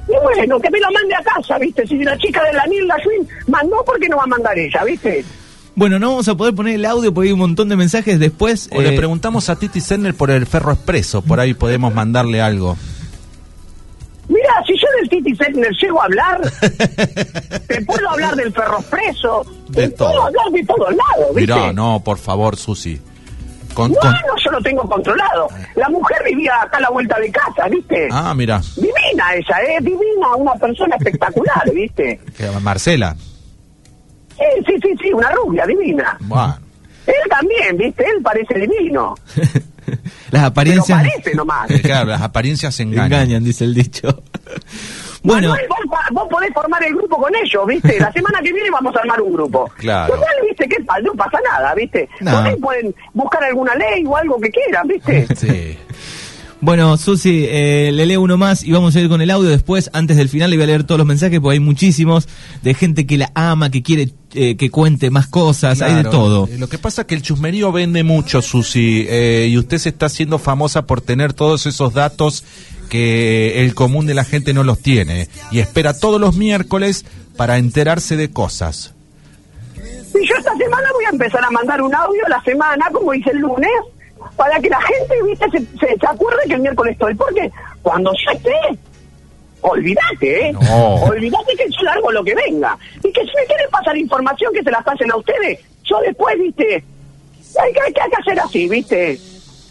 Y 0.09 0.13
bueno, 0.23 0.59
que 0.59 0.71
me 0.71 0.81
lo 0.81 0.91
mande 0.91 1.15
a 1.15 1.23
casa, 1.23 1.59
¿viste? 1.59 1.87
Si 1.87 2.03
la 2.03 2.17
chica 2.19 2.43
de 2.43 2.53
la 2.55 2.67
Nilda 2.67 2.97
Swin 3.05 3.29
mandó, 3.49 3.85
¿por 3.85 4.01
qué 4.01 4.09
no 4.09 4.17
va 4.17 4.25
a 4.25 4.27
mandar 4.27 4.59
ella, 4.59 4.83
viste? 4.85 5.25
Bueno, 5.75 5.99
no 5.99 6.09
vamos 6.11 6.29
a 6.29 6.35
poder 6.35 6.55
poner 6.55 6.75
el 6.75 6.85
audio 6.85 7.15
porque 7.15 7.29
hay 7.29 7.33
un 7.33 7.39
montón 7.39 7.69
de 7.69 7.77
mensajes 7.77 8.19
después. 8.19 8.69
O 8.75 8.83
le 8.83 8.95
eh, 8.95 8.97
preguntamos 8.97 9.49
a 9.49 9.57
Titi 9.57 9.81
Senner 9.81 10.15
por 10.15 10.31
el 10.31 10.45
ferro 10.47 10.73
expreso, 10.73 11.23
por 11.23 11.39
ahí 11.41 11.55
podemos 11.55 11.95
mandarle 11.95 12.43
algo. 12.43 12.77
Mira, 14.53 14.65
si 14.67 14.75
yo 14.79 14.87
del 14.99 15.09
Titi 15.09 15.35
Setner 15.37 15.73
llego 15.81 16.01
a 16.03 16.05
hablar, 16.05 16.41
te 17.69 17.83
puedo 17.85 18.09
hablar 18.11 18.35
del 18.37 18.53
ferropreso, 18.53 19.45
De 19.69 19.89
te 19.89 19.97
puedo 19.97 20.11
todo. 20.13 20.23
hablar 20.27 20.45
de 20.53 20.65
todos 20.65 20.89
lados, 20.91 21.35
¿viste? 21.35 21.55
Mirá, 21.55 21.73
no, 21.73 22.03
por 22.05 22.19
favor, 22.19 22.57
Susi. 22.57 23.01
Con, 23.75 23.93
No, 23.93 23.99
con- 24.01 24.11
no, 24.11 24.35
yo 24.45 24.51
lo 24.51 24.61
tengo 24.61 24.83
controlado. 24.83 25.49
La 25.77 25.89
mujer 25.89 26.19
vivía 26.27 26.53
acá 26.61 26.77
a 26.77 26.81
la 26.83 26.91
vuelta 26.91 27.19
de 27.19 27.31
casa, 27.33 27.69
¿viste? 27.69 28.09
Ah, 28.13 28.35
mira, 28.35 28.61
Divina 28.77 29.35
ella, 29.35 29.57
¿eh? 29.63 29.79
Divina, 29.81 30.37
una 30.37 30.53
persona 30.55 30.97
espectacular, 30.97 31.71
¿viste? 31.75 32.21
Marcela. 32.61 33.17
Eh, 34.39 34.63
sí, 34.67 34.75
sí, 34.83 34.95
sí, 35.01 35.13
una 35.13 35.31
rubia, 35.31 35.65
divina. 35.67 36.17
Bueno, 36.21 36.59
Él 37.07 37.15
también, 37.31 37.77
¿viste? 37.79 38.05
Él 38.05 38.23
parece 38.23 38.55
divino. 38.59 39.15
las 40.33 40.41
Pero 40.41 40.47
apariencias 40.49 40.99
parece 41.01 41.35
nomás. 41.35 41.71
eh, 41.71 41.81
claro, 41.83 42.07
las 42.11 42.23
apariencias 42.23 42.81
engañan. 42.81 43.07
engañan, 43.07 43.45
dice 43.45 43.65
el 43.65 43.75
dicho. 43.75 44.23
bueno, 45.23 45.51
Manuel, 45.51 45.69
vos, 45.69 45.79
pa- 45.91 46.09
vos 46.11 46.29
podés 46.29 46.51
formar 46.53 46.83
el 46.85 46.95
grupo 46.95 47.17
con 47.19 47.33
ellos, 47.37 47.67
¿viste? 47.67 48.01
La 48.01 48.11
semana 48.13 48.41
que 48.43 48.53
viene 48.53 48.71
vamos 48.71 48.95
a 48.97 49.01
armar 49.01 49.21
un 49.21 49.33
grupo. 49.35 49.71
Claro. 49.77 50.15
Total, 50.15 50.35
¿viste? 50.49 50.69
Que 50.69 50.77
no 51.05 51.13
pasa 51.15 51.39
nada, 51.49 51.75
¿viste? 51.75 52.09
No. 52.21 52.33
Por 52.33 52.47
ahí 52.47 52.57
pueden 52.57 52.95
buscar 53.15 53.45
alguna 53.45 53.75
ley 53.77 54.05
o 54.07 54.17
algo 54.17 54.41
que 54.41 54.51
quieran, 54.51 54.89
¿viste? 54.89 55.27
Sí. 55.37 55.79
Bueno, 56.63 56.97
Susi, 56.97 57.45
eh, 57.49 57.91
le 57.93 58.07
leo 58.07 58.21
uno 58.21 58.37
más 58.37 58.63
y 58.63 58.71
vamos 58.71 58.95
a 58.95 59.01
ir 59.01 59.09
con 59.09 59.21
el 59.21 59.33
audio 59.33 59.51
después. 59.51 59.91
Antes 59.93 60.17
del 60.17 60.29
final 60.29 60.49
le 60.49 60.57
voy 60.57 60.63
a 60.63 60.67
leer 60.69 60.85
todos 60.85 60.97
los 60.97 61.09
mensajes 61.09 61.41
porque 61.41 61.55
hay 61.55 61.61
muchísimos 61.61 62.29
de 62.63 62.73
gente 62.75 63.05
que 63.05 63.19
la 63.19 63.33
ama, 63.35 63.69
que 63.69 63.83
quiere 63.83 64.11
eh, 64.33 64.57
que 64.57 64.71
cuente 64.71 65.11
más 65.11 65.27
cosas, 65.27 65.83
hay 65.83 65.97
de 65.97 66.05
todo. 66.05 66.47
Eh, 66.47 66.59
Lo 66.59 66.69
que 66.69 66.79
pasa 66.79 67.03
es 67.03 67.09
que 67.09 67.17
el 67.17 67.23
chusmerío 67.23 67.73
vende 67.73 68.05
mucho, 68.05 68.43
Susi, 68.43 69.05
eh, 69.09 69.49
y 69.51 69.59
usted 69.59 69.79
se 69.79 69.89
está 69.89 70.07
haciendo 70.07 70.39
famosa 70.39 70.83
por 70.87 71.01
tener 71.01 71.33
todos 71.33 71.67
esos 71.67 71.95
datos 71.95 72.45
que 72.89 73.65
el 73.65 73.75
común 73.75 74.07
de 74.07 74.15
la 74.15 74.23
gente 74.23 74.55
no 74.55 74.63
los 74.63 74.79
tiene 74.79 75.29
y 75.51 75.59
espera 75.59 75.99
todos 75.99 76.21
los 76.21 76.37
miércoles 76.37 77.05
para 77.37 77.59
enterarse 77.59 78.17
de 78.17 78.31
cosas. 78.31 78.95
Y 79.75 80.29
yo 80.29 80.35
esta 80.39 80.57
semana 80.57 80.89
voy 80.95 81.07
a 81.07 81.11
empezar 81.11 81.45
a 81.45 81.51
mandar 81.51 81.83
un 81.83 81.93
audio 81.93 82.25
a 82.27 82.29
la 82.29 82.43
semana, 82.45 82.87
como 82.93 83.13
hice 83.15 83.31
el 83.31 83.39
lunes, 83.39 83.69
para 84.37 84.59
que 84.61 84.69
la 84.69 84.81
gente, 84.81 85.15
¿viste? 85.27 85.47
Se, 85.51 85.59
se, 85.79 85.99
se 85.99 86.07
acuerde 86.07 86.39
que 86.47 86.55
el 86.55 86.61
miércoles 86.61 86.93
estoy. 86.93 87.15
Porque 87.15 87.51
cuando 87.83 88.11
yo 88.13 88.33
esté, 88.33 88.79
olvídate, 89.63 90.49
¿eh? 90.49 90.53
No. 90.53 90.95
Olvídate 91.05 91.57
que 91.57 91.65
yo 91.71 91.83
largo 91.83 92.13
lo 92.13 92.25
que 92.25 92.35
venga. 92.35 92.77
Y 92.99 93.13
que 93.13 93.21
si 93.21 93.33
me 93.37 93.47
quieren 93.47 93.71
pasar 93.71 93.97
información, 93.97 94.53
que 94.53 94.63
se 94.63 94.71
la 94.71 94.83
pasen 94.83 95.11
a 95.11 95.17
ustedes. 95.17 95.61
Yo 95.85 95.99
después, 96.01 96.39
¿viste? 96.39 96.85
Hay 97.63 97.73
que, 97.73 97.81
hay 97.81 97.93
que, 97.93 98.01
hay 98.01 98.11
que 98.11 98.17
hacer 98.17 98.41
así, 98.41 98.69
¿viste? 98.69 99.19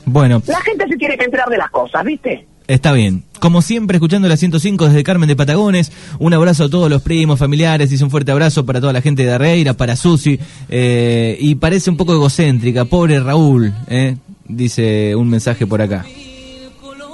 Bueno, 0.05 0.41
La 0.47 0.61
gente 0.61 0.87
se 0.87 0.97
tiene 0.97 1.17
que 1.17 1.25
enterar 1.25 1.49
de 1.49 1.57
las 1.57 1.69
cosas, 1.69 2.03
¿viste? 2.03 2.47
está 2.73 2.93
bien. 2.93 3.23
Como 3.39 3.61
siempre, 3.61 3.97
escuchando 3.97 4.27
la 4.27 4.37
105 4.37 4.87
desde 4.87 5.03
Carmen 5.03 5.27
de 5.27 5.35
Patagones, 5.35 5.91
un 6.19 6.33
abrazo 6.33 6.65
a 6.65 6.69
todos 6.69 6.89
los 6.89 7.01
primos, 7.01 7.39
familiares, 7.39 7.89
dice 7.89 8.03
un 8.03 8.11
fuerte 8.11 8.31
abrazo 8.31 8.65
para 8.65 8.79
toda 8.79 8.93
la 8.93 9.01
gente 9.01 9.25
de 9.25 9.33
Arreira, 9.33 9.73
para 9.73 9.95
Susi, 9.95 10.39
eh, 10.69 11.37
y 11.39 11.55
parece 11.55 11.89
un 11.89 11.97
poco 11.97 12.13
egocéntrica, 12.13 12.85
pobre 12.85 13.19
Raúl, 13.19 13.73
eh, 13.87 14.15
dice 14.51 15.15
un 15.15 15.29
mensaje 15.29 15.65
por 15.65 15.81
acá. 15.81 16.05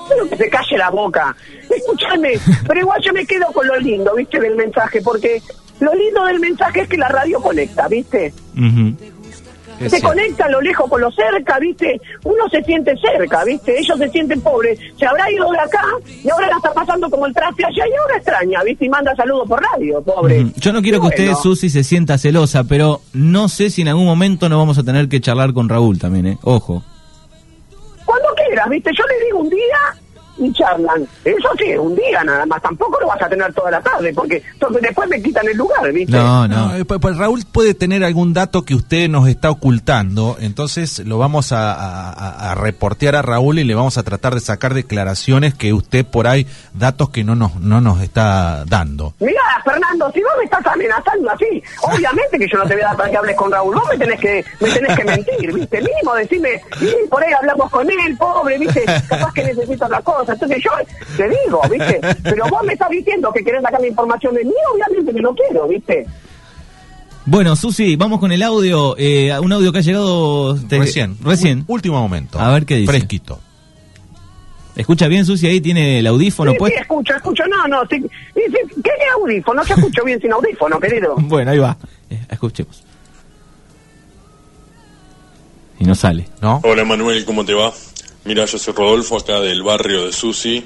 Pero 0.10 0.30
que 0.30 0.38
se 0.38 0.50
calle 0.50 0.78
la 0.78 0.90
boca. 0.90 1.36
Escúchame, 1.70 2.40
pero 2.68 2.80
igual 2.80 3.02
yo 3.04 3.14
me 3.14 3.26
quedo 3.26 3.46
con 3.48 3.68
lo 3.68 3.78
lindo, 3.80 4.14
¿viste? 4.16 4.40
Del 4.40 4.56
mensaje, 4.56 5.02
porque 5.02 5.42
lo 5.80 5.94
lindo 5.94 6.26
del 6.26 6.40
mensaje 6.40 6.82
es 6.82 6.88
que 6.88 6.98
la 6.98 7.10
radio 7.10 7.42
conecta, 7.42 7.88
¿viste? 7.88 8.34
Se 9.80 9.90
cierto. 9.90 10.08
conecta 10.08 10.50
lo 10.50 10.60
lejos 10.60 10.90
con 10.90 11.00
lo 11.00 11.12
cerca, 11.12 11.60
¿viste? 11.60 12.02
Uno 12.24 12.50
se 12.50 12.64
siente 12.64 12.96
cerca, 12.98 13.44
¿viste? 13.44 13.80
Ellos 13.80 13.98
se 14.00 14.10
sienten 14.10 14.42
pobres. 14.42 14.80
Se 14.98 15.06
habrá 15.06 15.32
ido 15.32 15.52
de 15.52 15.60
acá 15.60 15.84
y 16.24 16.30
ahora 16.30 16.48
la 16.48 16.56
está 16.56 16.74
pasando 16.74 17.10
como 17.10 17.28
el 17.28 17.34
traste 17.34 17.64
allá 17.64 17.84
y 17.88 17.96
ahora 18.02 18.18
extraña, 18.18 18.64
¿viste? 18.64 18.86
Y 18.86 18.90
manda 18.90 19.16
saludos 19.16 19.48
por 19.48 19.62
radio, 19.62 20.02
pobre. 20.02 20.48
Yo 20.56 20.74
no 20.74 20.82
quiero 20.82 21.00
que 21.00 21.08
usted, 21.08 21.26
bueno, 21.26 21.40
Susi, 21.42 21.70
se 21.70 21.84
sienta 21.84 22.18
celosa, 22.18 22.64
pero 22.64 23.02
no 23.14 23.50
sé 23.50 23.70
si 23.70 23.84
en 23.84 23.90
algún 23.90 24.06
momento 24.06 24.50
no 24.50 24.58
vamos 24.58 24.80
a 24.80 24.84
tener 24.84 25.10
que 25.10 25.22
charlar 25.22 25.54
con 25.54 25.70
Raúl 25.70 26.00
también, 26.00 26.26
¿eh? 26.26 26.38
Ojo. 26.42 26.84
Quieras, 28.48 28.70
¿viste? 28.70 28.92
Yo 28.94 29.04
le 29.06 29.26
digo 29.26 29.40
un 29.40 29.50
día 29.50 29.78
y 30.40 30.52
charlan. 30.54 31.08
Eso 31.26 31.50
sí, 31.58 31.76
un 31.78 31.96
día 31.96 32.24
nada 32.24 32.46
más. 32.46 32.62
Tampoco 32.62 33.00
lo 33.00 33.08
vas 33.08 33.22
a 33.22 33.30
tener 33.30 33.54
toda 33.54 33.72
la 33.72 33.82
tarde, 33.82 34.14
porque 34.14 34.44
entonces 34.54 34.82
después 34.82 35.10
me 35.10 35.22
quitan 35.22 35.48
el 35.48 35.58
lugar, 35.58 35.92
¿viste? 35.92 36.12
No, 36.16 36.48
no. 36.48 36.68
No, 36.68 36.76
eh, 36.76 36.86
pues, 36.86 37.00
pues 37.00 37.18
Raúl 37.18 37.44
puede 37.52 37.74
tener 37.74 38.04
algún 38.04 38.34
dato 38.34 38.64
que 38.64 38.76
usted 38.76 39.08
nos 39.10 39.28
está 39.28 39.50
ocultando, 39.52 40.38
entonces 40.40 41.00
lo 41.06 41.18
vamos 41.18 41.52
a, 41.52 41.72
a- 41.74 42.10
a- 42.12 42.52
a 42.52 42.56
reportear 42.56 43.16
a 43.16 43.22
Raúl 43.22 43.60
y 43.60 43.64
le 43.64 43.76
vamos 43.76 43.98
a 43.98 44.04
tratar 44.04 44.34
de 44.34 44.40
sacar 44.42 44.74
declaraciones 44.74 45.54
que 45.54 45.74
usted 45.74 46.06
por 46.06 46.28
ahí, 46.28 46.48
datos 46.74 47.10
que 47.10 47.24
no 47.24 47.36
nos, 47.36 47.56
no 47.60 47.80
nos 47.82 48.02
está 48.02 48.64
dando. 48.66 49.14
Mira, 49.20 49.42
Fernando, 49.64 50.12
si 50.14 50.22
vos 50.22 50.32
me 50.38 50.44
estás 50.46 50.66
amenazando 50.68 51.30
así, 51.32 51.64
obviamente 51.82 52.38
que 52.40 52.48
yo 52.52 52.58
no 52.58 52.66
te 52.66 52.74
voy 52.74 52.84
a 52.84 52.88
dar 52.88 52.98
para 52.98 53.10
que 53.12 53.18
hables 53.18 53.36
con 53.36 53.52
Raúl. 53.52 53.76
Vos 53.76 53.84
me 53.90 53.98
tenés 53.98 54.20
que, 54.20 54.46
me 54.60 54.70
tenés 54.72 54.98
que 54.98 55.04
mentir, 55.04 55.54
¿viste? 55.54 55.82
Mínimo 55.82 56.16
decirme, 56.16 56.62
y 56.82 57.08
por 57.08 57.24
ahí 57.24 57.34
hablamos 57.34 57.70
con 57.70 57.88
él, 57.90 58.18
pobre, 58.18 58.58
¿viste? 58.58 58.84
Capaz 59.08 59.34
que 59.34 59.44
necesita 59.44 59.86
otra 59.86 60.02
cosa. 60.02 60.27
Entonces 60.34 60.64
yo 60.64 60.72
te 61.16 61.30
digo, 61.30 61.62
¿viste? 61.70 62.00
Pero 62.24 62.46
vos 62.50 62.64
me 62.64 62.74
estás 62.74 62.90
diciendo 62.90 63.32
que 63.34 63.44
querés 63.44 63.62
sacar 63.62 63.80
la 63.82 63.88
información 63.88 64.34
de 64.36 64.44
mí, 64.46 64.54
obviamente 64.74 65.14
que 65.14 65.22
no 65.22 65.34
quiero, 65.36 65.68
¿viste? 65.68 66.06
Bueno, 67.26 67.56
Susi, 67.56 67.96
vamos 67.98 68.20
con 68.20 68.32
el 68.32 68.42
audio. 68.42 68.96
eh, 68.98 69.38
un 69.40 69.52
audio 69.52 69.72
que 69.72 69.80
ha 69.80 69.82
llegado 69.82 70.56
te- 70.68 70.80
recién. 70.80 71.18
Recién. 71.22 71.64
Último 71.68 72.00
momento. 72.00 72.40
A 72.40 72.52
ver 72.54 72.66
qué 72.66 72.76
dice. 72.78 72.92
Fresquito. 72.92 73.40
¿Escucha 74.78 75.08
bien, 75.08 75.26
Susi? 75.26 75.48
Ahí 75.48 75.60
tiene 75.60 76.00
el 76.00 76.08
audífono 76.08 76.52
Sí, 76.52 76.58
pues. 76.60 76.72
sí, 76.74 76.80
escucho, 76.80 77.16
escucho, 77.16 77.44
no, 77.48 77.68
no, 77.68 77.82
sí, 77.90 77.98
sí, 78.36 78.42
¿qué 78.84 78.90
es 78.92 79.14
audífono? 79.16 79.62
No 79.62 79.68
se 79.68 79.74
escucho 79.74 80.04
bien 80.04 80.22
sin 80.22 80.32
audífono, 80.32 80.80
querido. 80.80 81.16
Bueno, 81.18 81.50
ahí 81.52 81.58
va. 81.58 81.76
Eh, 82.12 82.20
escuchemos. 82.30 82.84
Y 85.80 85.84
no 85.86 85.96
sale. 85.96 86.28
¿No? 86.42 86.62
Hola 86.64 86.84
Manuel, 86.86 87.26
¿cómo 87.26 87.44
te 87.46 87.54
va? 87.54 87.72
Mira, 88.28 88.44
yo 88.44 88.60
soy 88.60 88.74
Rodolfo, 88.74 89.16
acá 89.16 89.40
del 89.40 89.64
barrio 89.64 90.06
de 90.06 90.12
Susi. 90.12 90.62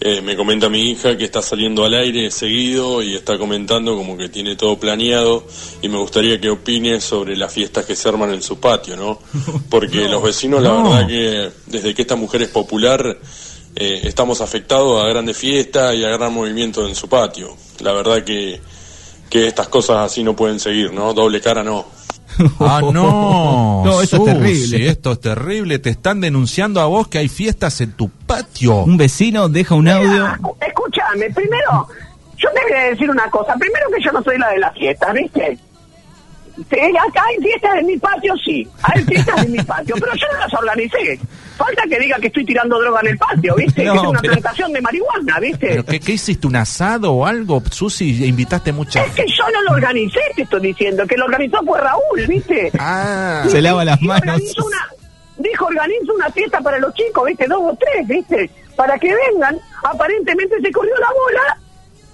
Eh, 0.00 0.20
me 0.20 0.34
comenta 0.34 0.68
mi 0.68 0.90
hija 0.90 1.16
que 1.16 1.24
está 1.24 1.42
saliendo 1.42 1.84
al 1.84 1.94
aire 1.94 2.28
seguido 2.32 3.04
y 3.04 3.14
está 3.14 3.38
comentando 3.38 3.94
como 3.94 4.16
que 4.16 4.28
tiene 4.28 4.56
todo 4.56 4.80
planeado 4.80 5.46
y 5.80 5.88
me 5.88 5.98
gustaría 5.98 6.40
que 6.40 6.50
opines 6.50 7.04
sobre 7.04 7.36
las 7.36 7.52
fiestas 7.52 7.84
que 7.86 7.94
se 7.94 8.08
arman 8.08 8.34
en 8.34 8.42
su 8.42 8.58
patio, 8.58 8.96
¿no? 8.96 9.20
Porque 9.70 10.08
los 10.08 10.24
vecinos, 10.24 10.60
la 10.60 10.70
no. 10.70 10.90
verdad 10.90 11.06
que 11.06 11.50
desde 11.66 11.94
que 11.94 12.02
esta 12.02 12.16
mujer 12.16 12.42
es 12.42 12.48
popular, 12.48 13.16
eh, 13.76 14.00
estamos 14.02 14.40
afectados 14.40 15.00
a 15.00 15.06
grandes 15.06 15.36
fiestas 15.36 15.94
y 15.94 16.02
a 16.02 16.08
gran 16.08 16.34
movimiento 16.34 16.84
en 16.84 16.96
su 16.96 17.08
patio. 17.08 17.56
La 17.78 17.92
verdad 17.92 18.24
que, 18.24 18.60
que 19.30 19.46
estas 19.46 19.68
cosas 19.68 19.98
así 19.98 20.24
no 20.24 20.34
pueden 20.34 20.58
seguir, 20.58 20.92
¿no? 20.92 21.14
Doble 21.14 21.40
cara 21.40 21.62
no. 21.62 21.86
Ah, 22.60 22.80
no. 22.82 23.82
No, 23.84 24.00
eso 24.00 24.16
es 24.16 24.24
terrible. 24.24 24.88
Esto 24.88 25.12
es 25.12 25.20
terrible. 25.20 25.78
Te 25.78 25.90
están 25.90 26.20
denunciando 26.20 26.80
a 26.80 26.86
vos 26.86 27.08
que 27.08 27.18
hay 27.18 27.28
fiestas 27.28 27.80
en 27.80 27.92
tu 27.92 28.08
patio. 28.08 28.82
Un 28.84 28.96
vecino 28.96 29.48
deja 29.48 29.74
un 29.74 29.88
audio. 29.88 30.26
Escúchame, 30.60 31.30
primero, 31.30 31.88
yo 32.36 32.48
te 32.50 32.60
voy 32.62 32.72
a 32.72 32.84
decir 32.90 33.10
una 33.10 33.30
cosa. 33.30 33.54
Primero 33.54 33.86
que 33.94 34.02
yo 34.02 34.12
no 34.12 34.22
soy 34.22 34.38
la 34.38 34.50
de 34.50 34.58
las 34.58 34.74
fiestas, 34.74 35.12
¿viste? 35.14 35.58
Sí, 36.56 36.76
acá 36.80 37.22
hay 37.28 37.36
fiestas 37.42 37.76
en 37.80 37.86
mi 37.86 37.96
patio, 37.98 38.32
sí. 38.44 38.68
Hay 38.82 39.02
fiestas 39.04 39.44
en 39.44 39.52
mi 39.52 39.58
patio, 39.62 39.96
pero 39.98 40.12
yo 40.14 40.26
no 40.32 40.38
las 40.38 40.54
organicé. 40.54 41.18
Falta 41.56 41.82
que 41.88 41.98
diga 41.98 42.16
que 42.18 42.28
estoy 42.28 42.44
tirando 42.44 42.78
droga 42.80 43.00
en 43.02 43.08
el 43.08 43.18
patio, 43.18 43.54
¿viste? 43.56 43.84
No, 43.84 43.92
que 43.92 43.98
es 43.98 44.04
una 44.04 44.20
pero- 44.20 44.32
plantación 44.34 44.72
de 44.72 44.80
marihuana, 44.80 45.40
¿viste? 45.40 45.66
¿Pero 45.68 45.84
qué, 45.84 46.00
qué 46.00 46.12
hiciste? 46.12 46.46
¿Un 46.46 46.56
asado 46.56 47.12
o 47.12 47.26
algo? 47.26 47.62
Susi, 47.70 48.24
invitaste 48.26 48.72
mucha 48.72 49.04
Es 49.04 49.12
que 49.14 49.24
yo 49.26 49.44
no 49.52 49.62
lo 49.62 49.72
organicé, 49.72 50.20
te 50.36 50.42
estoy 50.42 50.60
diciendo. 50.60 51.06
Que 51.06 51.16
lo 51.16 51.24
organizó 51.24 51.58
fue 51.64 51.80
Raúl, 51.80 52.26
¿viste? 52.28 52.70
Ah. 52.78 53.44
Se 53.48 53.60
lava 53.60 53.84
las 53.84 54.00
manos. 54.02 54.40
una- 54.64 54.88
dijo, 55.38 55.66
organizo 55.66 56.14
una 56.14 56.30
fiesta 56.30 56.60
para 56.60 56.78
los 56.78 56.94
chicos, 56.94 57.24
¿viste? 57.26 57.46
Dos 57.48 57.58
o 57.62 57.76
tres, 57.78 58.06
¿viste? 58.06 58.50
Para 58.76 58.96
que 58.98 59.12
vengan. 59.32 59.58
Aparentemente 59.82 60.60
se 60.60 60.70
corrió 60.72 60.94
la 60.98 61.08
bola. 61.08 61.58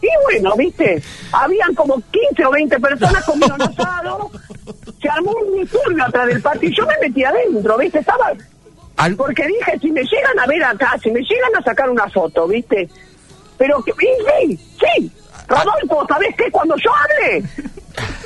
Y 0.02 0.08
bueno, 0.24 0.54
¿viste? 0.56 1.02
Habían 1.32 1.74
como 1.74 2.00
15 2.10 2.44
o 2.46 2.50
20 2.50 2.80
personas 2.80 3.24
comiendo 3.24 3.64
asado. 3.64 4.30
Se 5.00 5.08
armó 5.08 5.32
un 5.32 5.60
disturbio 5.60 6.04
atrás 6.04 6.26
del 6.26 6.40
patio 6.42 6.68
y 6.68 6.74
yo 6.76 6.86
me 6.86 6.96
metí 7.00 7.24
adentro, 7.24 7.76
¿viste? 7.78 7.98
Estaba... 7.98 8.32
Al- 8.96 9.16
Porque 9.16 9.46
dije, 9.46 9.78
si 9.80 9.90
me 9.92 10.02
llegan 10.02 10.38
a 10.38 10.46
ver 10.46 10.62
acá, 10.64 10.96
si 11.02 11.10
me 11.10 11.20
llegan 11.20 11.54
a 11.58 11.62
sacar 11.62 11.88
una 11.90 12.08
foto, 12.08 12.46
¿viste? 12.48 12.88
Pero 13.58 13.82
que... 13.82 13.92
y 13.92 14.56
sí, 14.56 14.76
sí. 14.80 15.12
Rodolfo, 15.48 16.06
¿sabés 16.08 16.34
qué? 16.36 16.50
Cuando 16.50 16.76
yo 16.76 16.90
hable, 16.94 17.42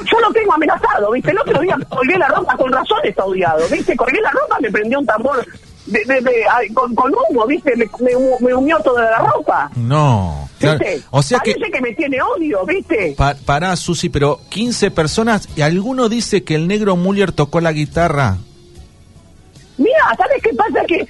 yo 0.04 0.20
lo 0.20 0.32
tengo 0.32 0.52
amenazado, 0.52 1.10
¿viste? 1.12 1.30
El 1.30 1.38
otro 1.38 1.60
día 1.60 1.76
colgué 1.88 2.18
la 2.18 2.28
ropa, 2.28 2.56
con 2.56 2.70
razón 2.72 2.98
está 3.04 3.24
odiado, 3.24 3.66
¿viste? 3.68 3.96
Colgué 3.96 4.20
la 4.20 4.30
ropa, 4.30 4.58
me 4.60 4.70
prendió 4.70 4.98
un 5.00 5.06
tambor 5.06 5.44
de, 5.86 6.04
de- 6.04 6.20
de- 6.20 6.44
ay, 6.50 6.68
con, 6.70 6.94
con 6.94 7.12
humo, 7.12 7.46
¿viste? 7.46 7.74
Me, 7.76 7.86
me, 8.00 8.10
me 8.40 8.54
humió 8.54 8.78
toda 8.80 9.02
la 9.10 9.18
ropa, 9.18 9.70
No. 9.76 10.48
Claro. 10.58 10.78
¿viste? 10.78 11.02
O 11.10 11.22
sea 11.22 11.40
que... 11.40 11.52
Parece 11.54 11.70
que... 11.72 11.80
me 11.80 11.92
tiene 11.94 12.18
odio, 12.22 12.64
¿viste? 12.66 13.14
Pa 13.16 13.34
pará, 13.44 13.76
Susi, 13.76 14.08
pero 14.08 14.40
15 14.48 14.90
personas 14.90 15.48
y 15.56 15.60
alguno 15.62 16.08
dice 16.08 16.42
que 16.44 16.54
el 16.54 16.66
negro 16.68 16.96
Muller 16.96 17.32
tocó 17.32 17.60
la 17.60 17.72
guitarra. 17.72 18.38
Mira, 19.76 19.98
¿sabes 20.16 20.42
qué 20.42 20.50
pasa? 20.54 20.84
Que 20.86 21.06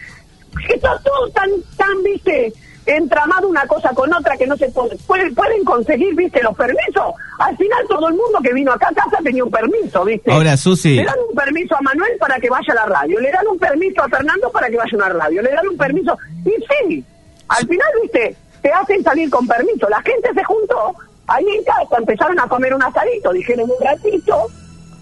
está 0.75 0.99
todo 1.05 1.29
tan, 1.31 1.51
tan, 1.77 2.03
¿viste? 2.03 2.53
Entramado 2.87 3.49
una 3.49 3.67
cosa 3.67 3.91
con 3.95 4.13
otra 4.13 4.37
que 4.37 4.47
no 4.47 4.57
se 4.57 4.69
puede, 4.69 4.97
pueden, 5.07 5.35
pueden 5.35 5.65
conseguir, 5.65 6.15
¿viste? 6.15 6.43
Los 6.43 6.57
permisos. 6.57 7.15
Al 7.39 7.57
final 7.57 7.85
todo 7.89 8.09
el 8.09 8.15
mundo 8.15 8.39
que 8.43 8.53
vino 8.53 8.73
acá 8.73 8.89
a 8.91 8.95
casa 8.95 9.19
tenía 9.23 9.43
un 9.43 9.51
permiso, 9.51 10.05
¿viste? 10.05 10.31
Ahora, 10.31 10.57
Susi. 10.57 10.97
Le 10.97 11.05
dan 11.05 11.19
un 11.29 11.35
permiso 11.35 11.77
a 11.77 11.81
Manuel 11.81 12.13
para 12.19 12.39
que 12.39 12.51
vaya 12.51 12.73
a 12.73 12.75
la 12.75 12.87
radio, 12.87 13.21
le 13.21 13.31
dan 13.31 13.47
un 13.49 13.59
permiso 13.59 14.03
a 14.03 14.09
Fernando 14.09 14.51
para 14.51 14.69
que 14.69 14.77
vaya 14.77 14.91
a 14.93 14.97
una 14.97 15.09
radio, 15.09 15.43
le 15.43 15.51
dan 15.51 15.69
un 15.69 15.77
permiso. 15.77 16.19
Y 16.45 16.51
sí, 16.51 17.05
al 17.49 17.67
final, 17.67 17.89
viste, 18.03 18.37
te 18.63 18.73
hacen 18.73 19.03
salir 19.03 19.31
con 19.31 19.47
permiso. 19.47 19.89
La 19.89 20.03
gente 20.03 20.33
se 20.35 20.45
juntó, 20.45 20.95
ahí 21.27 21.45
en 21.57 21.65
casa 21.65 21.97
empezaron 21.99 22.39
a 22.39 22.49
comer 22.49 22.75
un 22.75 22.83
asadito, 22.83 23.33
dijeron 23.33 23.71
un 23.71 23.87
ratito, 23.87 24.47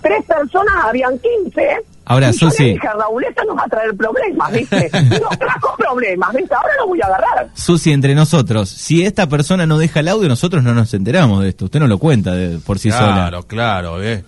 tres 0.03 0.25
personas, 0.25 0.85
habían 0.85 1.19
15. 1.19 1.85
Ahora, 2.05 2.31
y 2.31 2.33
yo 2.33 2.51
Susi. 2.51 2.65
le 2.65 2.73
dije 2.75 2.89
Raúl, 2.99 3.25
esto 3.25 3.45
nos 3.45 3.57
va 3.57 3.63
a 3.65 3.69
traer 3.69 3.97
problemas, 3.97 4.53
¿viste? 4.53 4.91
Nos 5.21 5.39
trajo 5.39 5.77
problemas, 5.77 6.33
¿viste? 6.35 6.55
Ahora 6.55 6.73
lo 6.81 6.87
voy 6.89 7.01
a 7.01 7.07
agarrar. 7.07 7.49
Susi, 7.55 7.93
entre 7.93 8.15
nosotros, 8.15 8.69
si 8.69 9.05
esta 9.05 9.29
persona 9.29 9.67
no 9.67 9.79
deja 9.79 10.01
el 10.01 10.09
audio, 10.09 10.29
nosotros 10.29 10.63
no 10.65 10.75
nos 10.75 10.93
enteramos 10.95 11.43
de 11.43 11.51
esto. 11.51 11.67
Usted 11.67 11.79
no 11.81 11.87
lo 11.87 11.99
cuenta 11.99 12.33
de- 12.35 12.59
por 12.59 12.79
sí 12.79 12.91
sola. 12.91 13.15
Claro, 13.15 13.43
claro, 13.45 14.03
eh. 14.03 14.25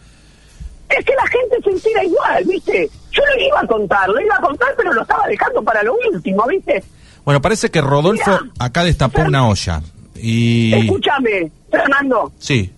Es 0.89 1.05
que 1.05 1.13
la 1.15 1.27
gente 1.27 1.57
se 1.65 1.71
entera 1.71 2.05
igual, 2.05 2.45
¿viste? 2.45 2.89
Yo 3.11 3.23
lo 3.35 3.45
iba 3.47 3.61
a 3.61 3.67
contar, 3.67 4.09
lo 4.09 4.21
iba 4.21 4.37
a 4.37 4.41
contar, 4.41 4.69
pero 4.77 4.93
lo 4.93 5.03
estaba 5.03 5.27
dejando 5.27 5.63
para 5.63 5.83
lo 5.83 5.95
último, 6.13 6.47
¿viste? 6.47 6.85
Bueno, 7.25 7.41
parece 7.41 7.71
que 7.71 7.81
Rodolfo 7.81 8.31
Mira, 8.31 8.53
acá 8.59 8.85
destapó 8.85 9.21
Fer- 9.23 9.29
una 9.29 9.49
olla. 9.49 9.83
Y... 10.17 10.75
Escúchame, 10.75 11.51
Fernando, 11.71 12.33
Sí. 12.39 12.71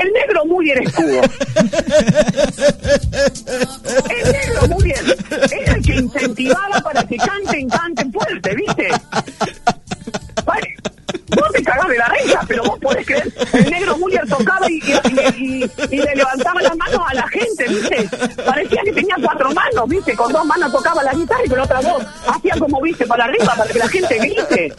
El 0.00 0.12
negro 0.12 0.44
Muriel 0.46 0.82
escudo. 0.86 1.22
el 4.10 4.32
negro 4.32 4.68
Muriel 4.68 5.16
era 5.50 5.74
el 5.74 5.82
que 5.84 5.94
incentivaba 5.94 6.80
para 6.80 7.04
que 7.04 7.16
canten, 7.16 7.68
canten 7.68 8.12
fuerte, 8.12 8.54
¿viste? 8.54 8.88
Vale, 10.44 10.76
Vos 11.30 11.52
te 11.52 11.62
cagás 11.62 11.88
de 11.88 11.98
la 11.98 12.08
risa, 12.08 12.40
pero 12.48 12.62
vos 12.64 12.78
podés 12.80 13.06
creer, 13.06 13.32
el 13.52 13.70
negro 13.70 13.98
Muriel 13.98 14.26
tocaba 14.28 14.70
y, 14.70 14.74
y- 14.78 15.62
y- 15.62 15.70
y 15.90 15.96
le 15.96 16.14
levantaba 16.16 16.60
las 16.62 16.76
manos 16.76 17.00
a 17.06 17.14
la 17.14 17.28
gente, 17.28 17.68
¿viste? 17.68 18.08
Parecía 18.44 18.80
que 18.84 18.92
tenía 18.92 19.16
cuatro 19.22 19.52
manos, 19.52 19.88
¿viste? 19.88 20.14
Con 20.14 20.32
dos 20.32 20.44
manos 20.46 20.72
tocaba 20.72 21.02
la 21.02 21.12
guitarra 21.12 21.40
y 21.44 21.48
con 21.48 21.60
otras 21.60 21.84
dos 21.84 22.02
hacía 22.28 22.54
como, 22.58 22.80
¿viste? 22.80 23.06
Para 23.06 23.24
arriba, 23.24 23.54
para 23.56 23.70
que 23.72 23.78
la 23.78 23.88
gente 23.88 24.18
grite. 24.18 24.72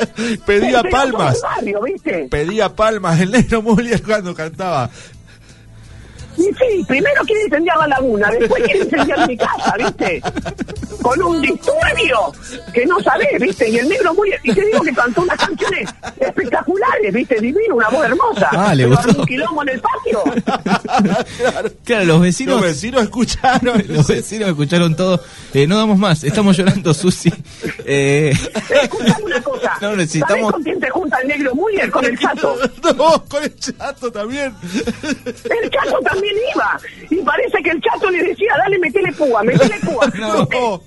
Pedía 0.45 0.83
palmas. 0.83 1.41
barrio, 1.41 1.81
¿viste? 1.83 2.27
Pedía 2.29 2.69
palmas 2.75 3.19
el 3.19 3.31
negro 3.31 3.61
Muller 3.61 4.01
cuando 4.01 4.33
cantaba. 4.33 4.89
Y 6.39 6.43
sí, 6.53 6.85
primero 6.87 7.21
quiere 7.25 7.43
incendiar 7.43 7.77
la 7.77 7.87
laguna, 7.87 8.31
después 8.31 8.63
quiere 8.63 8.79
incendiar 8.83 9.27
mi 9.27 9.35
casa, 9.37 9.75
¿viste? 9.77 10.21
Con 11.01 11.21
un 11.21 11.41
disturbio 11.41 12.31
que 12.73 12.85
no 12.85 12.99
sabés, 13.01 13.39
¿viste? 13.39 13.69
Y 13.69 13.77
el 13.77 13.89
negro 13.89 14.13
muy... 14.13 14.31
Y 14.43 14.53
te 14.53 14.65
digo 14.65 14.81
que 14.81 14.93
cantó 14.93 15.21
unas 15.21 15.37
canciones 15.37 15.89
espectaculares, 16.19 17.13
¿viste? 17.13 17.39
Divino, 17.39 17.75
una 17.75 17.89
voz 17.89 18.05
hermosa. 18.05 18.49
Ah, 18.51 18.73
le 18.75 18.85
gustó. 18.85 19.19
un 19.19 19.25
quilombo 19.25 19.61
en 19.63 19.69
el 19.69 19.81
patio. 19.81 20.23
Claro, 21.83 22.05
los 22.05 22.21
vecinos. 22.21 22.55
Los 22.55 22.63
vecinos 22.63 23.03
escucharon. 23.03 23.83
Los 23.87 24.07
vecinos 24.07 24.49
escucharon 24.49 24.95
todo. 24.95 25.21
Eh, 25.53 25.67
no 25.67 25.77
damos 25.77 25.97
más, 25.97 26.23
estamos 26.23 26.55
llorando, 26.57 26.93
Susi. 26.93 27.31
Eh, 27.85 28.33
Escuchame 28.81 29.23
una 29.25 29.41
cosa. 29.41 29.57
No, 29.81 29.95
necesitamos- 29.95 30.27
¿Sabés 30.39 30.51
con 30.51 30.63
quién 30.63 30.79
se 30.81 30.89
junta 30.89 31.17
el 31.21 31.27
negro 31.29 31.55
Muller? 31.55 31.89
Con 31.89 32.03
el 32.05 32.17
chato. 32.19 32.55
no, 32.97 33.23
con 33.25 33.43
el 33.43 33.55
chato 33.57 34.11
también. 34.11 34.53
El 35.03 35.69
chato 35.69 35.99
también 36.03 36.28
iba. 36.53 36.79
Y 37.09 37.15
parece 37.23 37.61
que 37.63 37.69
el 37.71 37.81
chato 37.81 38.09
le 38.09 38.23
decía, 38.23 38.53
dale, 38.57 38.79
metele 38.79 39.11
púa, 39.13 39.43
metele 39.43 39.79
púa. 39.79 40.11
No. 40.19 40.81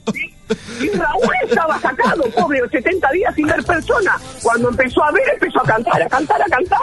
Y 0.80 0.88
Raúl 0.90 1.34
estaba 1.44 1.78
sacado, 1.78 2.24
pobre, 2.30 2.60
70 2.68 3.10
días 3.12 3.34
sin 3.34 3.46
ver 3.46 3.64
persona. 3.64 4.18
Cuando 4.42 4.68
empezó 4.68 5.02
a 5.02 5.10
ver, 5.12 5.22
empezó 5.32 5.60
a 5.60 5.64
cantar, 5.64 6.02
a 6.02 6.08
cantar, 6.08 6.42
a 6.42 6.44
cantar. 6.46 6.80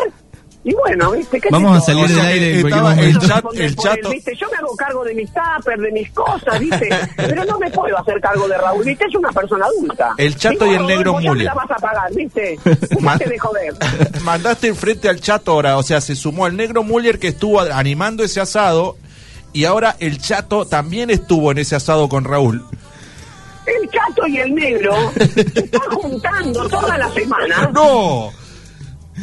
Y 0.61 0.73
bueno, 0.73 1.11
¿viste? 1.11 1.39
¿Qué 1.39 1.47
Vamos 1.51 1.77
a 1.77 1.81
salir 1.81 2.05
del 2.09 2.19
aire 2.19 2.59
en 2.59 2.69
cualquier 2.69 2.83
estaba 2.83 3.01
el 3.01 3.17
chat- 3.17 3.45
el 3.55 3.75
chato- 3.77 4.09
¿viste? 4.09 4.35
Yo 4.35 4.47
me 4.51 4.57
hago 4.57 4.75
cargo 4.75 5.03
de 5.05 5.13
mis 5.13 5.29
tuppers, 5.33 5.81
de 5.81 5.91
mis 5.91 6.11
cosas, 6.11 6.59
¿viste? 6.59 6.89
Pero 7.15 7.45
no 7.45 7.57
me 7.59 7.71
puedo 7.71 7.97
hacer 7.97 8.19
cargo 8.19 8.45
de 8.47 8.57
Raúl, 8.57 8.83
¿viste? 8.83 9.05
Es 9.05 9.15
una 9.15 9.31
persona 9.31 9.65
adulta. 9.65 10.13
El 10.17 10.35
chato 10.35 10.65
y 10.65 10.73
el 10.75 10.85
negro 10.85 11.17
ya 11.21 11.31
me 11.33 11.43
la 11.45 11.53
vas 11.53 11.71
a 11.71 11.75
pagar, 11.75 12.13
¿viste? 12.13 12.59
De 12.65 13.39
joder. 13.39 13.73
Mandaste 14.23 14.67
enfrente 14.67 15.07
al 15.07 15.21
chato 15.21 15.53
ahora, 15.53 15.77
o 15.77 15.83
sea, 15.83 16.01
se 16.01 16.13
sumó 16.15 16.45
el 16.45 16.57
negro 16.57 16.83
Muller 16.83 17.19
que 17.19 17.29
estuvo 17.29 17.61
animando 17.61 18.23
ese 18.25 18.41
asado 18.41 18.97
y 19.53 19.63
ahora 19.63 19.95
el 19.99 20.19
chato 20.21 20.65
también 20.67 21.09
estuvo 21.09 21.51
en 21.51 21.59
ese 21.59 21.77
asado 21.77 22.09
con 22.09 22.25
Raúl. 22.25 22.65
El 23.65 23.89
chato 23.89 24.27
y 24.27 24.37
el 24.37 24.53
negro 24.53 24.93
se 25.15 25.41
están 25.61 25.81
juntando 25.91 26.67
toda 26.67 26.97
la 26.97 27.09
semana 27.11 27.69
¡No! 27.73 28.31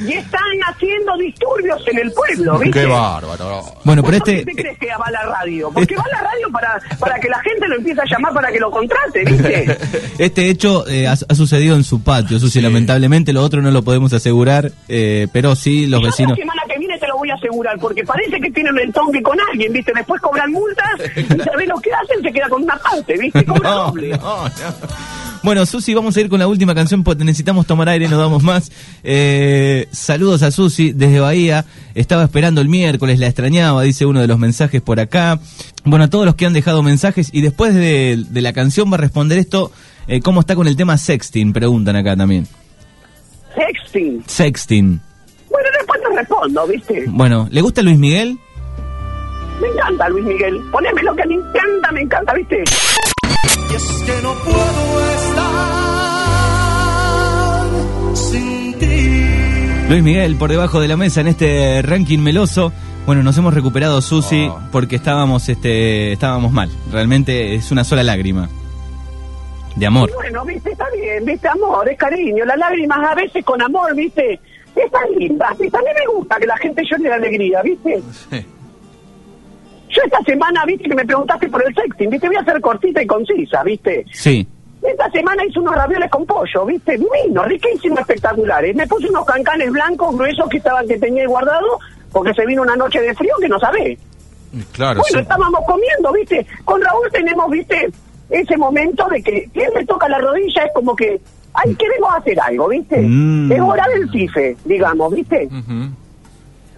Y 0.04 0.12
están 0.12 0.40
haciendo 0.68 1.16
disturbios 1.16 1.82
en 1.88 1.98
el 1.98 2.12
pueblo, 2.12 2.58
¿viste? 2.58 2.80
¡Qué 2.80 2.86
bárbaro! 2.86 3.62
Bueno, 3.84 4.02
pero 4.02 4.18
¿Vos 4.18 4.20
por 4.20 4.30
este... 4.30 4.44
qué 4.44 4.44
te 4.54 4.62
crees 4.62 4.78
que 4.78 4.86
va 4.88 5.04
a 5.06 5.10
la 5.10 5.22
radio? 5.22 5.70
Porque 5.72 5.94
va 5.96 6.02
a 6.02 6.16
la 6.16 6.22
radio 6.30 6.48
para, 6.52 6.80
para 6.98 7.18
que 7.20 7.28
la 7.28 7.40
gente 7.40 7.68
lo 7.68 7.76
empiece 7.76 8.00
a 8.00 8.04
llamar 8.04 8.32
para 8.34 8.50
que 8.52 8.58
lo 8.60 8.70
contrate, 8.70 9.24
¿viste? 9.24 9.78
Este 10.18 10.48
hecho 10.50 10.88
eh, 10.88 11.06
ha, 11.06 11.12
ha 11.12 11.34
sucedido 11.34 11.76
en 11.76 11.84
su 11.84 12.02
patio, 12.02 12.38
Susi, 12.38 12.58
Sí. 12.58 12.60
lamentablemente 12.60 13.32
lo 13.32 13.42
otro 13.42 13.60
no 13.62 13.70
lo 13.70 13.82
podemos 13.82 14.12
asegurar, 14.12 14.70
eh, 14.88 15.28
pero 15.32 15.54
sí 15.54 15.86
los 15.86 16.00
Yo 16.00 16.06
vecinos... 16.06 16.30
La 16.32 16.36
semana 16.36 16.62
que 16.68 16.78
viene 16.78 16.98
te 16.98 17.06
lo 17.06 17.16
voy 17.18 17.30
a 17.30 17.34
asegurar, 17.34 17.78
porque 17.78 18.02
parece 18.04 18.40
que 18.40 18.50
tienen 18.50 18.72
un 18.74 18.80
entongue 18.80 19.22
con 19.22 19.38
alguien, 19.50 19.72
¿viste? 19.72 19.92
Después 19.94 20.20
cobran 20.20 20.50
multas 20.52 20.86
y 21.16 21.22
sabés 21.42 21.68
lo 21.68 21.76
que 21.80 21.90
hacen, 21.92 22.22
se 22.22 22.32
queda 22.32 22.48
con 22.48 22.62
una 22.62 22.76
parte, 22.78 23.16
¿viste? 23.18 23.44
Cobra 23.46 23.70
No, 23.70 23.86
doble. 23.88 24.08
no, 24.10 24.44
no. 24.44 24.50
Bueno, 25.46 25.64
Susi, 25.64 25.94
vamos 25.94 26.16
a 26.16 26.20
ir 26.20 26.28
con 26.28 26.40
la 26.40 26.48
última 26.48 26.74
canción 26.74 27.04
porque 27.04 27.22
necesitamos 27.22 27.68
tomar 27.68 27.88
aire, 27.88 28.08
no 28.08 28.18
damos 28.18 28.42
más. 28.42 28.72
Eh, 29.04 29.86
saludos 29.92 30.42
a 30.42 30.50
Susi 30.50 30.90
desde 30.90 31.20
Bahía. 31.20 31.64
Estaba 31.94 32.24
esperando 32.24 32.60
el 32.60 32.68
miércoles, 32.68 33.20
la 33.20 33.28
extrañaba, 33.28 33.80
dice 33.82 34.06
uno 34.06 34.20
de 34.20 34.26
los 34.26 34.40
mensajes 34.40 34.82
por 34.82 34.98
acá. 34.98 35.38
Bueno, 35.84 36.06
a 36.06 36.10
todos 36.10 36.26
los 36.26 36.34
que 36.34 36.46
han 36.46 36.52
dejado 36.52 36.82
mensajes 36.82 37.30
y 37.32 37.42
después 37.42 37.76
de, 37.76 38.24
de 38.28 38.42
la 38.42 38.52
canción 38.52 38.90
va 38.90 38.96
a 38.96 38.98
responder 38.98 39.38
esto, 39.38 39.70
eh, 40.08 40.20
¿cómo 40.20 40.40
está 40.40 40.56
con 40.56 40.66
el 40.66 40.74
tema 40.74 40.98
sexting? 40.98 41.52
Preguntan 41.52 41.94
acá 41.94 42.16
también. 42.16 42.48
Sexting. 43.54 44.24
Sexting. 44.26 45.00
Bueno, 45.48 45.68
después 45.78 46.00
te 46.02 46.16
respondo, 46.16 46.66
¿viste? 46.66 47.04
Bueno, 47.06 47.46
¿le 47.52 47.60
gusta 47.60 47.82
Luis 47.82 47.98
Miguel? 47.98 48.36
Me 49.60 49.68
encanta 49.68 50.08
Luis 50.08 50.24
Miguel. 50.24 50.60
Poneme 50.72 51.04
lo 51.04 51.14
que 51.14 51.24
me 51.24 51.34
encanta, 51.34 51.92
me 51.92 52.00
encanta, 52.00 52.34
¿viste? 52.34 52.64
Y 53.70 53.74
es 53.74 53.84
que 54.04 54.22
no 54.22 54.34
puedo 54.34 55.00
estar 56.86 58.16
sin 58.16 58.74
ti. 58.78 59.86
Luis 59.88 60.02
Miguel 60.02 60.36
por 60.36 60.50
debajo 60.50 60.80
de 60.80 60.88
la 60.88 60.96
mesa 60.96 61.20
en 61.20 61.28
este 61.28 61.82
ranking 61.82 62.18
meloso. 62.18 62.72
Bueno, 63.06 63.22
nos 63.22 63.36
hemos 63.38 63.54
recuperado 63.54 64.00
Susi 64.02 64.48
Oh. 64.50 64.58
porque 64.72 64.96
estábamos 64.96 65.48
este 65.48 66.12
estábamos 66.12 66.52
mal. 66.52 66.70
Realmente 66.90 67.54
es 67.54 67.70
una 67.70 67.84
sola 67.84 68.02
lágrima 68.02 68.48
de 69.76 69.86
amor. 69.86 70.10
Y 70.10 70.14
bueno, 70.14 70.44
¿viste? 70.44 70.72
Está 70.72 70.86
bien, 70.94 71.24
¿viste? 71.24 71.46
Amor, 71.48 71.88
es 71.88 71.96
cariño. 71.98 72.44
Las 72.44 72.58
lágrimas 72.58 72.98
a 73.10 73.14
veces 73.14 73.44
con 73.44 73.62
amor, 73.62 73.94
¿viste? 73.94 74.40
Están 74.74 75.08
lindas, 75.18 75.56
¿viste? 75.58 75.76
A 75.76 75.80
mí 75.80 75.86
me 75.98 76.06
gusta 76.18 76.36
que 76.36 76.46
la 76.46 76.56
gente 76.58 76.82
llore 76.90 77.04
de 77.04 77.12
alegría, 77.14 77.62
¿viste? 77.62 78.02
Yo 79.96 80.02
esta 80.04 80.20
semana, 80.24 80.64
viste, 80.66 80.88
que 80.88 80.94
me 80.94 81.06
preguntaste 81.06 81.48
por 81.48 81.66
el 81.66 81.74
sexting, 81.74 82.10
viste, 82.10 82.26
voy 82.26 82.36
a 82.36 82.44
ser 82.44 82.60
cortita 82.60 83.02
y 83.02 83.06
concisa, 83.06 83.62
viste. 83.62 84.04
Sí. 84.12 84.46
Esta 84.82 85.10
semana 85.10 85.42
hice 85.44 85.58
unos 85.58 85.74
ravioles 85.74 86.10
con 86.10 86.26
pollo, 86.26 86.66
viste, 86.66 86.92
divino, 86.98 87.42
riquísimos, 87.44 88.00
espectaculares. 88.00 88.76
Me 88.76 88.86
puse 88.86 89.08
unos 89.08 89.24
cancanes 89.24 89.72
blancos 89.72 90.14
gruesos 90.14 90.48
que 90.50 90.58
estaban 90.58 90.86
que 90.86 90.98
tenía 90.98 91.26
guardado, 91.26 91.78
porque 92.12 92.34
se 92.34 92.44
vino 92.44 92.60
una 92.62 92.76
noche 92.76 93.00
de 93.00 93.14
frío 93.14 93.34
que 93.40 93.48
no 93.48 93.58
sabés. 93.58 93.98
Claro, 94.72 95.00
Bueno, 95.00 95.18
sí. 95.18 95.22
estábamos 95.22 95.60
comiendo, 95.66 96.12
viste. 96.12 96.46
Con 96.64 96.80
Raúl 96.82 97.08
tenemos, 97.10 97.50
viste, 97.50 97.88
ese 98.30 98.56
momento 98.56 99.06
de 99.08 99.22
que 99.22 99.48
si 99.52 99.60
él 99.60 99.70
me 99.74 99.84
toca 99.86 100.08
la 100.08 100.18
rodilla 100.18 100.64
es 100.64 100.72
como 100.74 100.94
que, 100.94 101.20
ay, 101.54 101.74
queremos 101.74 102.14
hacer 102.14 102.38
algo, 102.40 102.68
viste. 102.68 103.00
Mm. 103.00 103.50
Es 103.52 103.60
hora 103.60 103.86
del 103.88 104.10
cife, 104.10 104.56
digamos, 104.64 105.14
viste. 105.14 105.46
Ujú. 105.46 105.90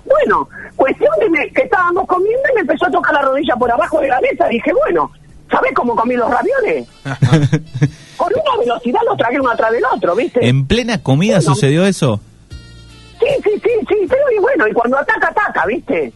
Bueno, 0.08 0.48
cuestión 0.76 1.10
de 1.20 1.30
me- 1.30 1.50
que 1.52 1.62
estábamos 1.62 2.06
comiendo 2.06 2.42
y 2.50 2.54
me 2.54 2.60
empezó 2.62 2.86
a 2.86 2.90
tocar 2.90 3.14
la 3.14 3.22
rodilla 3.22 3.54
por 3.56 3.70
abajo 3.70 4.00
de 4.00 4.08
la 4.08 4.20
mesa. 4.20 4.46
Dije, 4.48 4.72
bueno, 4.72 5.10
¿sabés 5.50 5.72
cómo 5.74 5.94
comí 5.94 6.14
los 6.16 6.30
ravioles? 6.30 6.86
Con 8.16 8.32
una 8.32 8.56
velocidad 8.60 9.00
los 9.06 9.16
tragué 9.16 9.40
uno 9.40 9.50
atrás 9.50 9.70
del 9.72 9.82
otro, 9.94 10.14
¿viste? 10.16 10.46
¿En 10.48 10.66
plena 10.66 11.02
comida 11.02 11.36
Bueno. 11.38 11.54
sucedió 11.54 11.84
eso? 11.84 12.20
Sí, 13.20 13.26
sí, 13.44 13.50
sí, 13.62 13.70
sí, 13.88 13.96
pero 14.08 14.22
y 14.36 14.40
bueno, 14.40 14.66
y 14.68 14.72
cuando 14.72 14.98
ataca, 14.98 15.28
ataca, 15.28 15.66
¿viste? 15.66 16.12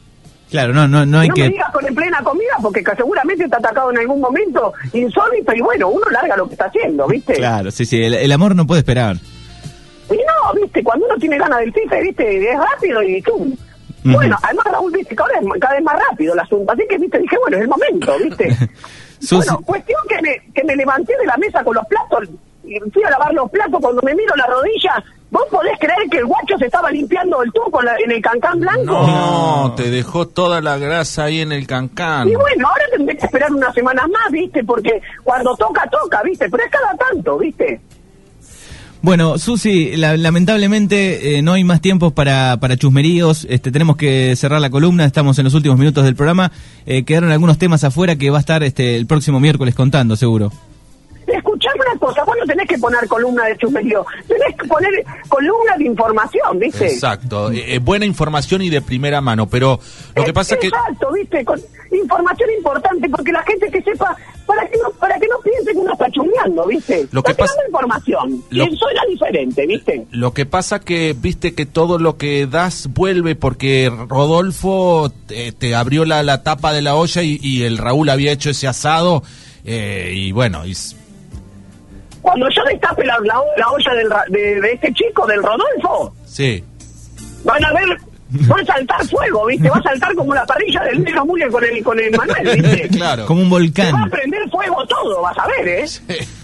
Claro, 0.51 0.72
no 0.74 0.86
no 0.86 1.07
no 1.07 1.18
hay 1.20 1.28
no 1.28 1.34
me 1.34 1.43
que 1.43 1.49
digas 1.49 1.72
con 1.72 1.86
en 1.86 1.95
plena 1.95 2.22
comida 2.22 2.53
porque 2.61 2.84
que 2.84 2.95
seguramente 2.95 3.45
está 3.45 3.57
atacado 3.57 3.90
en 3.90 3.99
algún 3.99 4.20
momento 4.20 4.72
insólito 4.93 5.53
y 5.55 5.61
bueno, 5.62 5.88
uno 5.88 6.05
larga 6.11 6.36
lo 6.36 6.47
que 6.47 6.53
está 6.53 6.66
haciendo, 6.66 7.07
¿viste? 7.09 7.32
Claro, 7.34 7.70
sí, 7.70 7.86
sí, 7.86 8.03
el, 8.03 8.14
el 8.14 8.30
amor 8.32 8.55
no 8.55 8.66
puede 8.66 8.80
esperar. 8.80 9.16
Y 10.11 10.14
no, 10.16 10.61
¿viste? 10.61 10.84
Cuando 10.84 11.07
uno 11.07 11.16
tiene 11.16 11.38
ganas 11.38 11.61
del 11.61 11.72
FIFA, 11.72 11.97
¿viste? 12.01 12.51
Es 12.53 12.59
rápido 12.59 13.03
y 13.03 13.22
tú. 13.22 13.57
Bueno, 14.05 14.36
además 14.42 14.66
Raúl, 14.70 14.92
¿viste? 14.92 15.14
Que 15.14 15.22
ahora 15.22 15.38
es 15.40 15.61
cada 15.61 15.74
vez 15.74 15.84
más 15.84 15.96
rápido 16.11 16.34
el 16.34 16.40
asunto. 16.40 16.72
Así 16.72 16.82
que, 16.88 16.98
¿viste? 16.98 17.18
Dije, 17.18 17.36
bueno, 17.40 17.57
es 17.57 17.62
el 17.62 17.68
momento, 17.68 18.14
¿viste? 18.18 18.57
Bueno, 19.30 19.61
cuestión 19.64 20.00
que 20.09 20.20
me, 20.20 20.53
que 20.53 20.64
me 20.64 20.74
levanté 20.74 21.16
de 21.16 21.26
la 21.26 21.36
mesa 21.36 21.62
con 21.62 21.76
los 21.76 21.86
platos 21.86 22.28
y 22.64 22.76
fui 22.90 23.05
a 23.05 23.11
lavar 23.11 23.32
los 23.32 23.48
platos 23.53 23.80
cuando 23.80 24.03
me 24.03 24.16
miro 24.16 24.34
la 24.34 24.46
rodilla. 24.46 25.05
¿Vos 25.30 25.44
podés 25.48 25.78
creer 25.78 26.11
que 26.11 26.18
el 26.18 26.26
guacho 26.26 26.59
se 26.59 26.66
estaba 26.66 26.90
limpiando 26.90 27.40
el 27.42 27.53
la- 27.84 27.96
en 28.05 28.11
el 28.11 28.20
cancán 28.20 28.59
blanco? 28.59 28.92
No, 29.07 29.74
te 29.76 29.90
dejó 29.90 30.26
toda 30.26 30.61
la 30.61 30.76
grasa 30.76 31.24
ahí 31.24 31.40
en 31.40 31.53
el 31.53 31.68
cancán. 31.68 32.28
Y 32.28 32.34
bueno, 32.34 32.66
ahora 32.68 32.84
tendré 32.90 33.16
que 33.16 33.26
esperar 33.26 33.53
unas 33.53 33.72
semanas 33.72 34.09
más, 34.09 34.30
¿viste? 34.32 34.64
Porque 34.64 35.00
cuando 35.22 35.55
toca, 35.57 35.88
toca, 35.88 36.20
¿viste? 36.24 36.50
Pero 36.50 36.64
es 36.64 36.70
cada 36.70 36.92
tanto, 36.96 37.38
¿viste? 37.38 37.80
Bueno, 39.03 39.36
Susi, 39.36 39.96
la- 39.96 40.16
lamentablemente 40.16 41.36
eh, 41.36 41.42
no 41.42 41.55
hay 41.55 41.64
más 41.64 41.80
tiempos 41.80 42.12
para, 42.12 42.57
para 42.61 42.76
chusmeríos. 42.76 43.46
Este, 43.50 43.72
tenemos 43.72 43.96
que 43.96 44.36
cerrar 44.36 44.61
la 44.61 44.70
columna. 44.70 45.05
Estamos 45.05 45.36
en 45.38 45.44
los 45.44 45.55
últimos 45.55 45.76
minutos 45.76 46.05
del 46.05 46.14
programa. 46.14 46.53
Eh, 46.86 47.03
quedaron 47.03 47.32
algunos 47.32 47.59
temas 47.59 47.82
afuera 47.82 48.14
que 48.14 48.30
va 48.30 48.36
a 48.38 48.40
estar 48.40 48.62
este, 48.62 48.94
el 48.96 49.07
próximo 49.07 49.40
miércoles 49.40 49.74
contando, 49.74 50.14
seguro. 50.14 50.53
Escuchame 51.33 51.80
una 51.91 51.99
cosa, 51.99 52.24
vos 52.24 52.37
no 52.39 52.45
tenés 52.47 52.68
que 52.68 52.78
poner 52.78 53.07
columna 53.09 53.45
de 53.47 53.57
chumerío, 53.57 54.05
tenés 54.28 54.57
que 54.57 54.66
poner 54.68 54.91
columna 55.28 55.76
de 55.78 55.85
información, 55.85 56.59
¿viste? 56.59 56.87
Exacto. 56.87 57.51
Eh, 57.51 57.74
eh, 57.74 57.78
buena 57.78 58.05
información 58.07 58.62
y 58.62 58.70
de 58.70 58.83
primera 58.83 59.20
mano, 59.20 59.49
pero 59.49 59.78
lo 60.14 60.24
que 60.24 60.33
pasa 60.33 60.55
es 60.55 60.61
que... 60.61 60.66
Exacto, 60.68 61.11
¿viste? 61.12 61.45
Con 61.45 61.61
información 61.93 62.51
importante, 62.57 63.09
porque 63.09 63.33
la 63.33 63.43
gente 63.43 63.70
que 63.70 63.83
sepa, 63.83 64.16
para 64.47 64.66
que 64.68 64.76
no, 64.78 64.91
para 64.93 65.18
que 65.18 65.26
no 65.28 65.37
piense 65.41 65.72
que 65.72 65.78
uno 65.78 65.93
está 65.93 66.11
chumeando, 66.11 66.66
¿viste? 66.66 67.07
Lo 67.12 67.22
que 67.22 67.33
Está 67.33 67.45
pasa- 67.45 67.55
información, 67.66 68.43
Lo- 68.51 68.64
eso 68.64 68.89
era 68.91 69.03
diferente, 69.09 69.66
¿viste? 69.66 70.07
Lo 70.11 70.33
que 70.33 70.47
pasa 70.47 70.80
que, 70.80 71.14
viste 71.18 71.55
que 71.55 71.66
todo 71.66 71.99
lo 71.99 72.16
que 72.16 72.47
das 72.47 72.89
vuelve 72.93 73.35
porque 73.37 73.91
Rodolfo 74.09 75.12
te, 75.26 75.53
te 75.53 75.74
abrió 75.74 76.05
la, 76.05 76.22
la 76.22 76.43
tapa 76.43 76.72
de 76.72 76.83
la 76.83 76.95
olla 76.97 77.22
y, 77.22 77.39
y 77.43 77.62
el 77.62 77.78
Raúl 77.78 78.09
había 78.11 78.33
hecho 78.33 78.51
ese 78.51 78.66
asado 78.68 79.22
eh, 79.64 80.12
y 80.14 80.33
bueno, 80.33 80.66
y 80.66 80.74
Cuando 82.23 82.47
yo 82.49 82.62
destape 82.64 83.05
la, 83.05 83.18
la, 83.25 83.35
la 83.57 83.68
olla 83.70 83.95
del, 83.95 84.11
ra- 84.11 84.25
de, 84.29 84.61
de 84.61 84.73
este 84.73 84.93
chico, 84.95 85.27
del 85.27 85.43
Rodolfo, 85.43 86.14
sí. 86.25 86.64
van 87.45 87.64
a 87.64 87.73
ver, 87.73 87.89
va 88.51 88.57
a 88.61 88.64
saltar 88.64 89.05
fuego, 89.09 89.47
¿viste? 89.47 89.68
Va 89.68 89.77
a 89.77 89.83
saltar 89.83 90.14
como 90.14 90.33
la 90.35 90.47
parrilla 90.47 90.83
del 90.85 91.03
negro 91.03 91.27
Muller 91.27 91.51
con 91.51 91.64
el, 91.64 91.83
con 91.83 91.99
el 91.99 92.11
Manuel, 92.16 92.62
¿viste? 92.62 92.89
Claro. 92.97 93.27
Como 93.27 93.43
un 93.43 93.49
Se 93.49 93.53
va 93.53 93.59
a 93.59 93.61
volcán. 93.61 94.11
prender 94.11 94.49
fuego 94.51 94.87
todo, 94.87 95.20
vas 95.20 95.37
a 95.39 95.47
ver, 95.49 95.68
¿eh? 95.68 95.85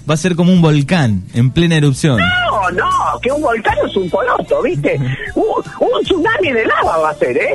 Va 0.09 0.15
a 0.15 0.17
ser 0.17 0.35
como 0.35 0.53
un 0.53 0.61
volcán 0.61 1.23
en 1.35 1.51
plena 1.53 1.77
erupción. 1.77 2.19
No, 2.19 2.71
no, 2.73 2.91
que 3.23 3.31
un 3.31 3.41
volcán 3.41 3.77
es 3.89 3.95
un 3.97 4.11
poroto, 4.11 4.61
¿viste? 4.63 4.99
Un, 5.37 5.45
un 5.81 6.03
tsunami 6.03 6.51
de 6.53 6.67
lava 6.67 6.99
va 6.99 7.11
a 7.11 7.15
ser, 7.15 7.37
¿eh? 7.37 7.55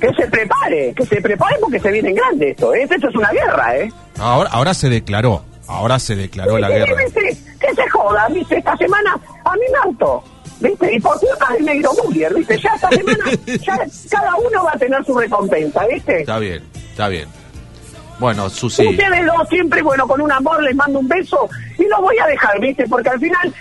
Que 0.00 0.08
se 0.14 0.26
prepare, 0.28 0.94
que 0.94 1.04
se 1.04 1.20
prepare 1.20 1.56
porque 1.60 1.80
se 1.80 1.90
viene 1.90 2.10
en 2.10 2.14
grande 2.14 2.50
esto, 2.50 2.72
¿eh? 2.72 2.82
Esto 2.88 3.08
es 3.08 3.14
una 3.16 3.30
guerra, 3.32 3.76
¿eh? 3.78 3.92
Ahora, 4.18 4.48
ahora 4.50 4.74
se 4.74 4.88
declaró, 4.88 5.42
ahora 5.68 5.98
se 5.98 6.16
declaró 6.16 6.58
la 6.58 6.68
guerra. 6.70 6.94
¿viste? 7.04 7.36
Que 7.60 7.74
se 7.74 7.88
joda, 7.90 8.26
¿viste? 8.28 8.58
Esta 8.58 8.76
semana 8.76 9.18
a 9.44 9.52
mí 9.54 9.62
me 9.70 9.90
hartó, 9.90 10.24
¿viste? 10.60 10.96
Y 10.96 11.00
por 11.00 11.18
culpa 11.20 11.52
del 11.52 11.64
negro 11.64 11.90
Muller, 12.02 12.34
¿viste? 12.34 12.58
Ya 12.58 12.70
esta 12.74 12.88
semana, 12.88 13.24
ya 13.46 13.86
cada 14.10 14.34
uno 14.36 14.64
va 14.64 14.72
a 14.72 14.78
tener 14.78 15.04
su 15.04 15.16
recompensa, 15.16 15.86
¿viste? 15.86 16.20
Está 16.20 16.38
bien, 16.38 16.62
está 16.90 17.08
bien. 17.08 17.28
Bueno, 18.18 18.50
Susi, 18.50 18.84
Ustedes 18.84 19.26
dos 19.26 19.48
siempre, 19.48 19.80
bueno, 19.80 20.08
con 20.08 20.20
un 20.20 20.32
amor 20.32 20.60
les 20.62 20.74
mando 20.74 20.98
un 20.98 21.06
beso 21.06 21.48
y 21.78 21.84
lo 21.84 22.00
voy 22.00 22.16
a 22.18 22.26
dejar, 22.26 22.60
¿viste? 22.60 22.84
Porque 22.88 23.10
al 23.10 23.20
final, 23.20 23.54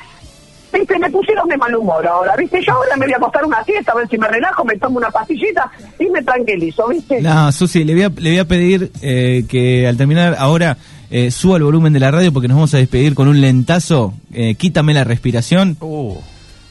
¿viste? 0.74 0.97
Me 0.97 1.12
pusieron 1.12 1.47
de 1.47 1.58
mal 1.58 1.76
humor 1.76 2.08
ahora, 2.08 2.36
¿viste? 2.36 2.64
Yo 2.66 2.74
ahora 2.74 2.95
me 2.95 3.05
voy 3.05 3.14
a 3.14 3.18
acostar 3.18 3.45
una 3.45 3.64
siesta, 3.64 3.91
a 3.91 3.95
ver 3.95 4.08
si 4.10 4.18
me 4.18 4.28
relajo, 4.28 4.66
me 4.66 4.76
tomo 4.78 4.97
una 4.97 5.12
pastillita 5.12 5.70
y 5.99 6.08
me 6.08 6.24
tranquilizo, 6.24 6.88
¿viste? 6.88 7.22
No, 7.22 7.51
Susi, 7.51 7.84
le 7.84 7.93
voy 7.93 8.03
a, 8.03 8.10
le 8.10 8.30
voy 8.32 8.39
a 8.39 8.45
pedir 8.45 8.91
eh, 9.03 9.45
que 9.47 9.88
al 9.88 9.95
terminar 9.95 10.36
ahora 10.39 10.76
eh, 11.12 11.32
suba 11.32 11.58
el 11.58 11.64
volumen 11.64 11.93
de 11.93 11.99
la 11.99 12.12
radio 12.12 12.32
porque 12.34 12.47
nos 12.47 12.55
vamos 12.58 12.74
a 12.74 12.78
despedir 12.78 13.16
con 13.16 13.28
un 13.28 13.39
lentazo. 13.41 14.14
Eh, 14.34 14.55
quítame 14.55 14.93
la 14.93 15.03
respiración 15.03 15.78
Uh, 15.80 16.16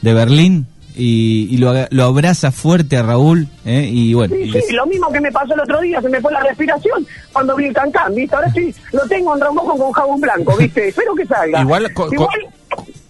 de 0.01 0.13
Berlín 0.13 0.67
y, 0.95 1.47
y 1.53 1.57
lo, 1.57 2.03
abraza 2.03 2.51
fuerte 2.51 2.97
a 2.97 3.03
Raúl, 3.03 3.47
¿eh? 3.65 3.87
y 3.91 4.13
bueno, 4.15 4.33
Sí, 4.35 4.43
y 4.43 4.51
sí, 4.61 4.73
lo 4.73 4.85
mismo 4.87 5.11
que 5.11 5.21
me 5.21 5.31
pasó 5.31 5.53
el 5.53 5.59
otro 5.59 5.79
día, 5.81 6.01
se 6.01 6.09
me 6.09 6.19
fue 6.21 6.31
la 6.31 6.39
respiración 6.41 7.05
cuando 7.31 7.55
vi 7.55 7.65
el 7.65 7.73
cancán, 7.73 8.15
¿viste? 8.15 8.35
Ahora 8.35 8.51
sí, 8.51 8.73
lo 8.93 9.01
tengo 9.07 9.35
en 9.35 9.41
remojo 9.41 9.77
con 9.77 9.91
jabón 9.91 10.19
blanco, 10.21 10.57
¿viste? 10.57 10.87
Espero 10.89 11.13
que 11.13 11.25
salga. 11.27 11.61
Igual, 11.61 11.93
co- 11.93 12.07
co- 12.07 12.13
Igual, 12.13 12.39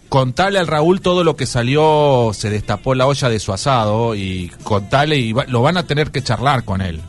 contale 0.09 0.59
al 0.59 0.67
Raúl 0.67 0.99
todo 0.99 1.23
lo 1.23 1.35
que 1.37 1.45
salió, 1.45 2.31
se 2.33 2.49
destapó 2.49 2.93
la 2.93 3.07
olla 3.07 3.29
de 3.29 3.39
su 3.39 3.53
asado 3.53 4.15
y 4.15 4.51
contale 4.63 5.15
y 5.17 5.31
va- 5.31 5.45
lo 5.45 5.61
van 5.61 5.77
a 5.77 5.83
tener 5.87 6.11
que 6.11 6.21
charlar 6.21 6.63
con 6.65 6.81
él. 6.81 6.99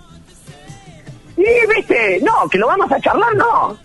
sí, 1.37 1.45
¿viste? 1.77 2.21
No, 2.23 2.49
que 2.49 2.59
lo 2.59 2.67
vamos 2.69 2.91
a 2.93 3.01
charlar, 3.01 3.35
no. 3.37 3.77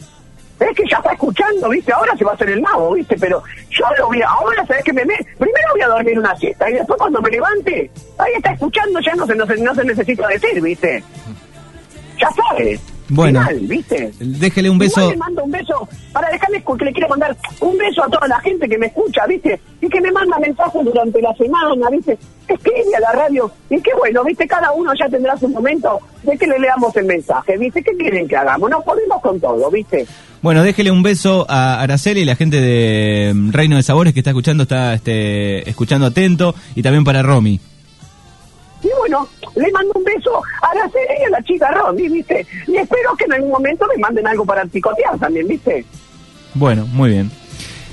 Es 0.59 0.77
que 0.77 0.83
ya 0.89 0.97
está 0.97 1.11
escuchando, 1.13 1.69
¿viste? 1.69 1.91
Ahora 1.91 2.15
se 2.15 2.23
va 2.23 2.31
a 2.31 2.35
hacer 2.35 2.49
el 2.49 2.61
mago, 2.61 2.93
¿viste? 2.93 3.15
Pero 3.19 3.43
yo 3.69 3.85
lo 3.97 4.07
voy 4.07 4.21
a... 4.21 4.27
Ahora, 4.29 4.65
¿sabes 4.65 4.83
qué 4.83 4.93
me 4.93 5.03
me- 5.05 5.17
Primero 5.37 5.67
voy 5.73 5.81
a 5.81 5.87
dormir 5.87 6.19
una 6.19 6.35
siesta 6.37 6.69
y 6.69 6.73
después 6.73 6.97
cuando 6.97 7.21
me 7.21 7.29
levante, 7.31 7.89
ahí 8.17 8.31
está 8.35 8.51
escuchando, 8.53 8.99
ya 9.01 9.13
no 9.15 9.25
se, 9.27 9.35
no 9.35 9.45
se, 9.45 9.57
no 9.57 9.75
se 9.75 9.83
necesita 9.83 10.27
decir, 10.27 10.61
¿viste? 10.61 11.03
Ya 12.19 12.29
sabes. 12.31 12.79
Bueno. 13.15 13.41
Final, 13.41 13.59
¿viste? 13.67 14.11
déjele 14.19 14.69
un 14.69 14.75
Igual 14.75 14.89
beso. 14.89 15.11
le 15.11 15.17
mando 15.17 15.43
un 15.43 15.51
beso, 15.51 15.87
para 16.11 16.29
dejarme 16.29 16.63
que 16.63 16.85
le 16.85 16.93
quiero 16.93 17.09
mandar 17.09 17.35
un 17.59 17.77
beso 17.77 18.03
a 18.03 18.07
toda 18.09 18.27
la 18.27 18.39
gente 18.39 18.67
que 18.67 18.77
me 18.77 18.87
escucha, 18.87 19.25
¿viste? 19.27 19.59
Y 19.81 19.89
que 19.89 20.01
me 20.01 20.11
manda 20.11 20.39
mensajes 20.39 20.83
durante 20.83 21.21
la 21.21 21.33
semana, 21.35 21.89
¿viste? 21.89 22.17
Escribe 22.47 22.95
a 22.97 22.99
la 22.99 23.11
radio. 23.11 23.51
Y 23.69 23.81
qué 23.81 23.91
bueno, 23.97 24.23
¿viste? 24.23 24.47
Cada 24.47 24.71
uno 24.71 24.91
ya 24.99 25.07
tendrá 25.09 25.37
su 25.37 25.47
momento 25.47 25.99
de 26.23 26.37
que 26.37 26.47
le 26.47 26.59
leamos 26.59 26.95
el 26.95 27.05
mensaje, 27.05 27.57
¿viste? 27.57 27.83
¿Qué 27.83 27.95
quieren 27.97 28.27
que 28.27 28.35
hagamos? 28.35 28.69
Nos 28.69 28.83
ponemos 28.83 29.21
con 29.21 29.39
todo, 29.39 29.69
¿viste? 29.69 30.05
Bueno, 30.41 30.63
déjele 30.63 30.91
un 30.91 31.03
beso 31.03 31.45
a 31.47 31.81
Araceli 31.81 32.21
y 32.21 32.25
la 32.25 32.35
gente 32.35 32.59
de 32.59 33.31
mm, 33.33 33.51
Reino 33.51 33.77
de 33.77 33.83
Sabores 33.83 34.13
que 34.13 34.19
está 34.19 34.31
escuchando, 34.31 34.63
está 34.63 34.93
este, 34.93 35.69
escuchando 35.69 36.07
atento, 36.07 36.53
y 36.75 36.83
también 36.83 37.03
para 37.03 37.21
Romy. 37.21 37.59
Y 38.83 38.89
bueno, 38.99 39.27
le 39.55 39.71
mando 39.71 39.91
un 39.95 40.03
beso 40.03 40.41
a 40.61 40.75
la 40.75 40.89
serie 40.89 41.17
y 41.21 41.23
a 41.25 41.29
la 41.29 41.41
chica 41.43 41.71
Romy, 41.71 42.09
¿viste? 42.09 42.45
Y 42.67 42.75
espero 42.77 43.15
que 43.17 43.25
en 43.25 43.33
algún 43.33 43.51
momento 43.51 43.85
me 43.93 43.99
manden 44.01 44.27
algo 44.27 44.45
para 44.45 44.65
picotear 44.65 45.17
también, 45.19 45.47
¿viste? 45.47 45.85
Bueno, 46.53 46.85
muy 46.87 47.11
bien. 47.11 47.31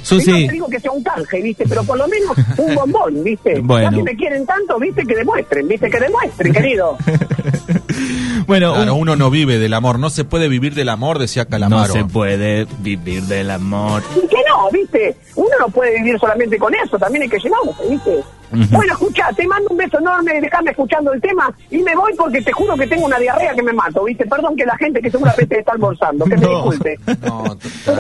Y 0.03 0.07
Susi, 0.07 0.31
no 0.31 0.37
te 0.47 0.53
digo 0.55 0.69
que 0.69 0.81
sea 0.81 0.91
un 0.93 1.03
canje, 1.03 1.41
¿viste? 1.43 1.65
Pero 1.69 1.85
por 1.85 1.97
lo 1.99 2.09
menos 2.09 2.35
un 2.57 2.75
bombón, 2.75 3.23
¿viste? 3.23 3.61
Bueno. 3.63 3.91
Ya 3.91 3.97
que 3.99 4.03
me 4.03 4.17
quieren 4.17 4.47
tanto, 4.47 4.79
¿viste? 4.79 5.05
Que 5.05 5.15
demuestren, 5.15 5.69
¿viste? 5.69 5.91
Que 5.91 6.01
demuestren, 6.01 6.53
querido. 6.53 6.97
bueno, 8.47 8.75
Claro, 8.75 8.95
un- 8.95 9.01
uno 9.03 9.17
no 9.17 9.31
vive 9.31 9.59
del 9.59 9.75
amor, 9.75 9.99
no 9.99 10.11
se 10.11 10.25
puede 10.25 10.49
vivir 10.49 10.75
del 10.75 10.89
amor, 10.89 11.19
decía 11.19 11.45
no 11.45 11.51
Calamaro. 11.51 11.93
se 11.93 12.05
puede 12.05 12.67
vivir 12.81 13.23
del 13.25 13.51
amor. 13.51 14.03
Y 14.17 14.27
que 14.27 14.37
no, 14.49 14.71
¿viste? 14.73 15.17
Uno 15.37 15.51
no 15.61 15.69
puede 15.69 15.97
vivir 15.99 16.19
solamente 16.19 16.59
con 16.59 16.75
eso, 16.75 16.99
también 16.99 17.23
hay 17.23 17.29
que 17.29 17.39
llenarse, 17.39 17.89
¿viste? 17.89 18.21
Bueno, 18.53 18.93
escucha, 18.93 19.29
te 19.37 19.47
mando 19.47 19.69
un 19.71 19.77
beso 19.77 19.99
enorme, 19.99 20.41
déjame 20.41 20.71
escuchando 20.71 21.13
el 21.13 21.21
tema 21.21 21.53
y 21.71 21.79
me 21.83 21.95
voy 21.95 22.13
porque 22.15 22.43
te 22.43 22.53
juro 22.53 22.77
que 22.77 22.87
tengo 22.87 23.07
una 23.07 23.19
diarrea 23.19 23.55
que 23.55 23.63
me 23.63 23.73
mato, 23.73 24.05
¿viste? 24.05 24.27
Perdón 24.27 24.57
que 24.57 24.65
la 24.65 24.77
gente 24.77 25.01
que 25.01 25.11
seguramente 25.11 25.59
está 25.59 25.73
almorzando, 25.73 26.25
que 26.25 26.37
me 26.37 26.47
disculpe. 26.49 26.99
No, 27.23 27.57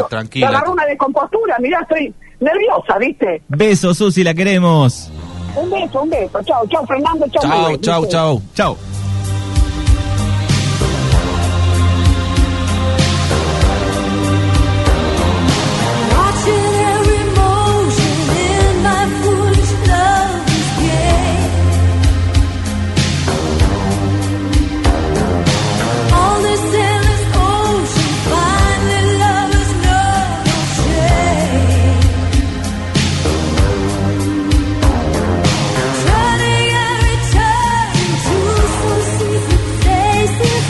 tranquila. 0.06 0.50
Me 0.50 0.56
agarró 0.56 0.72
una 0.72 0.86
descompostura, 0.86 1.56
mirá, 1.60 1.80
estoy 1.80 2.12
nerviosa, 2.40 2.98
¿viste? 2.98 3.42
Beso, 3.48 3.94
Susi, 3.94 4.24
la 4.24 4.34
queremos. 4.34 5.10
Un 5.56 5.70
beso, 5.70 6.02
un 6.02 6.10
beso. 6.10 6.42
Chao, 6.44 6.66
chao, 6.68 6.86
Fernando, 6.86 7.26
chao. 7.28 7.42
Chao, 7.42 7.76
chao, 7.76 8.06
chao. 8.06 8.42
Chao. 8.54 8.89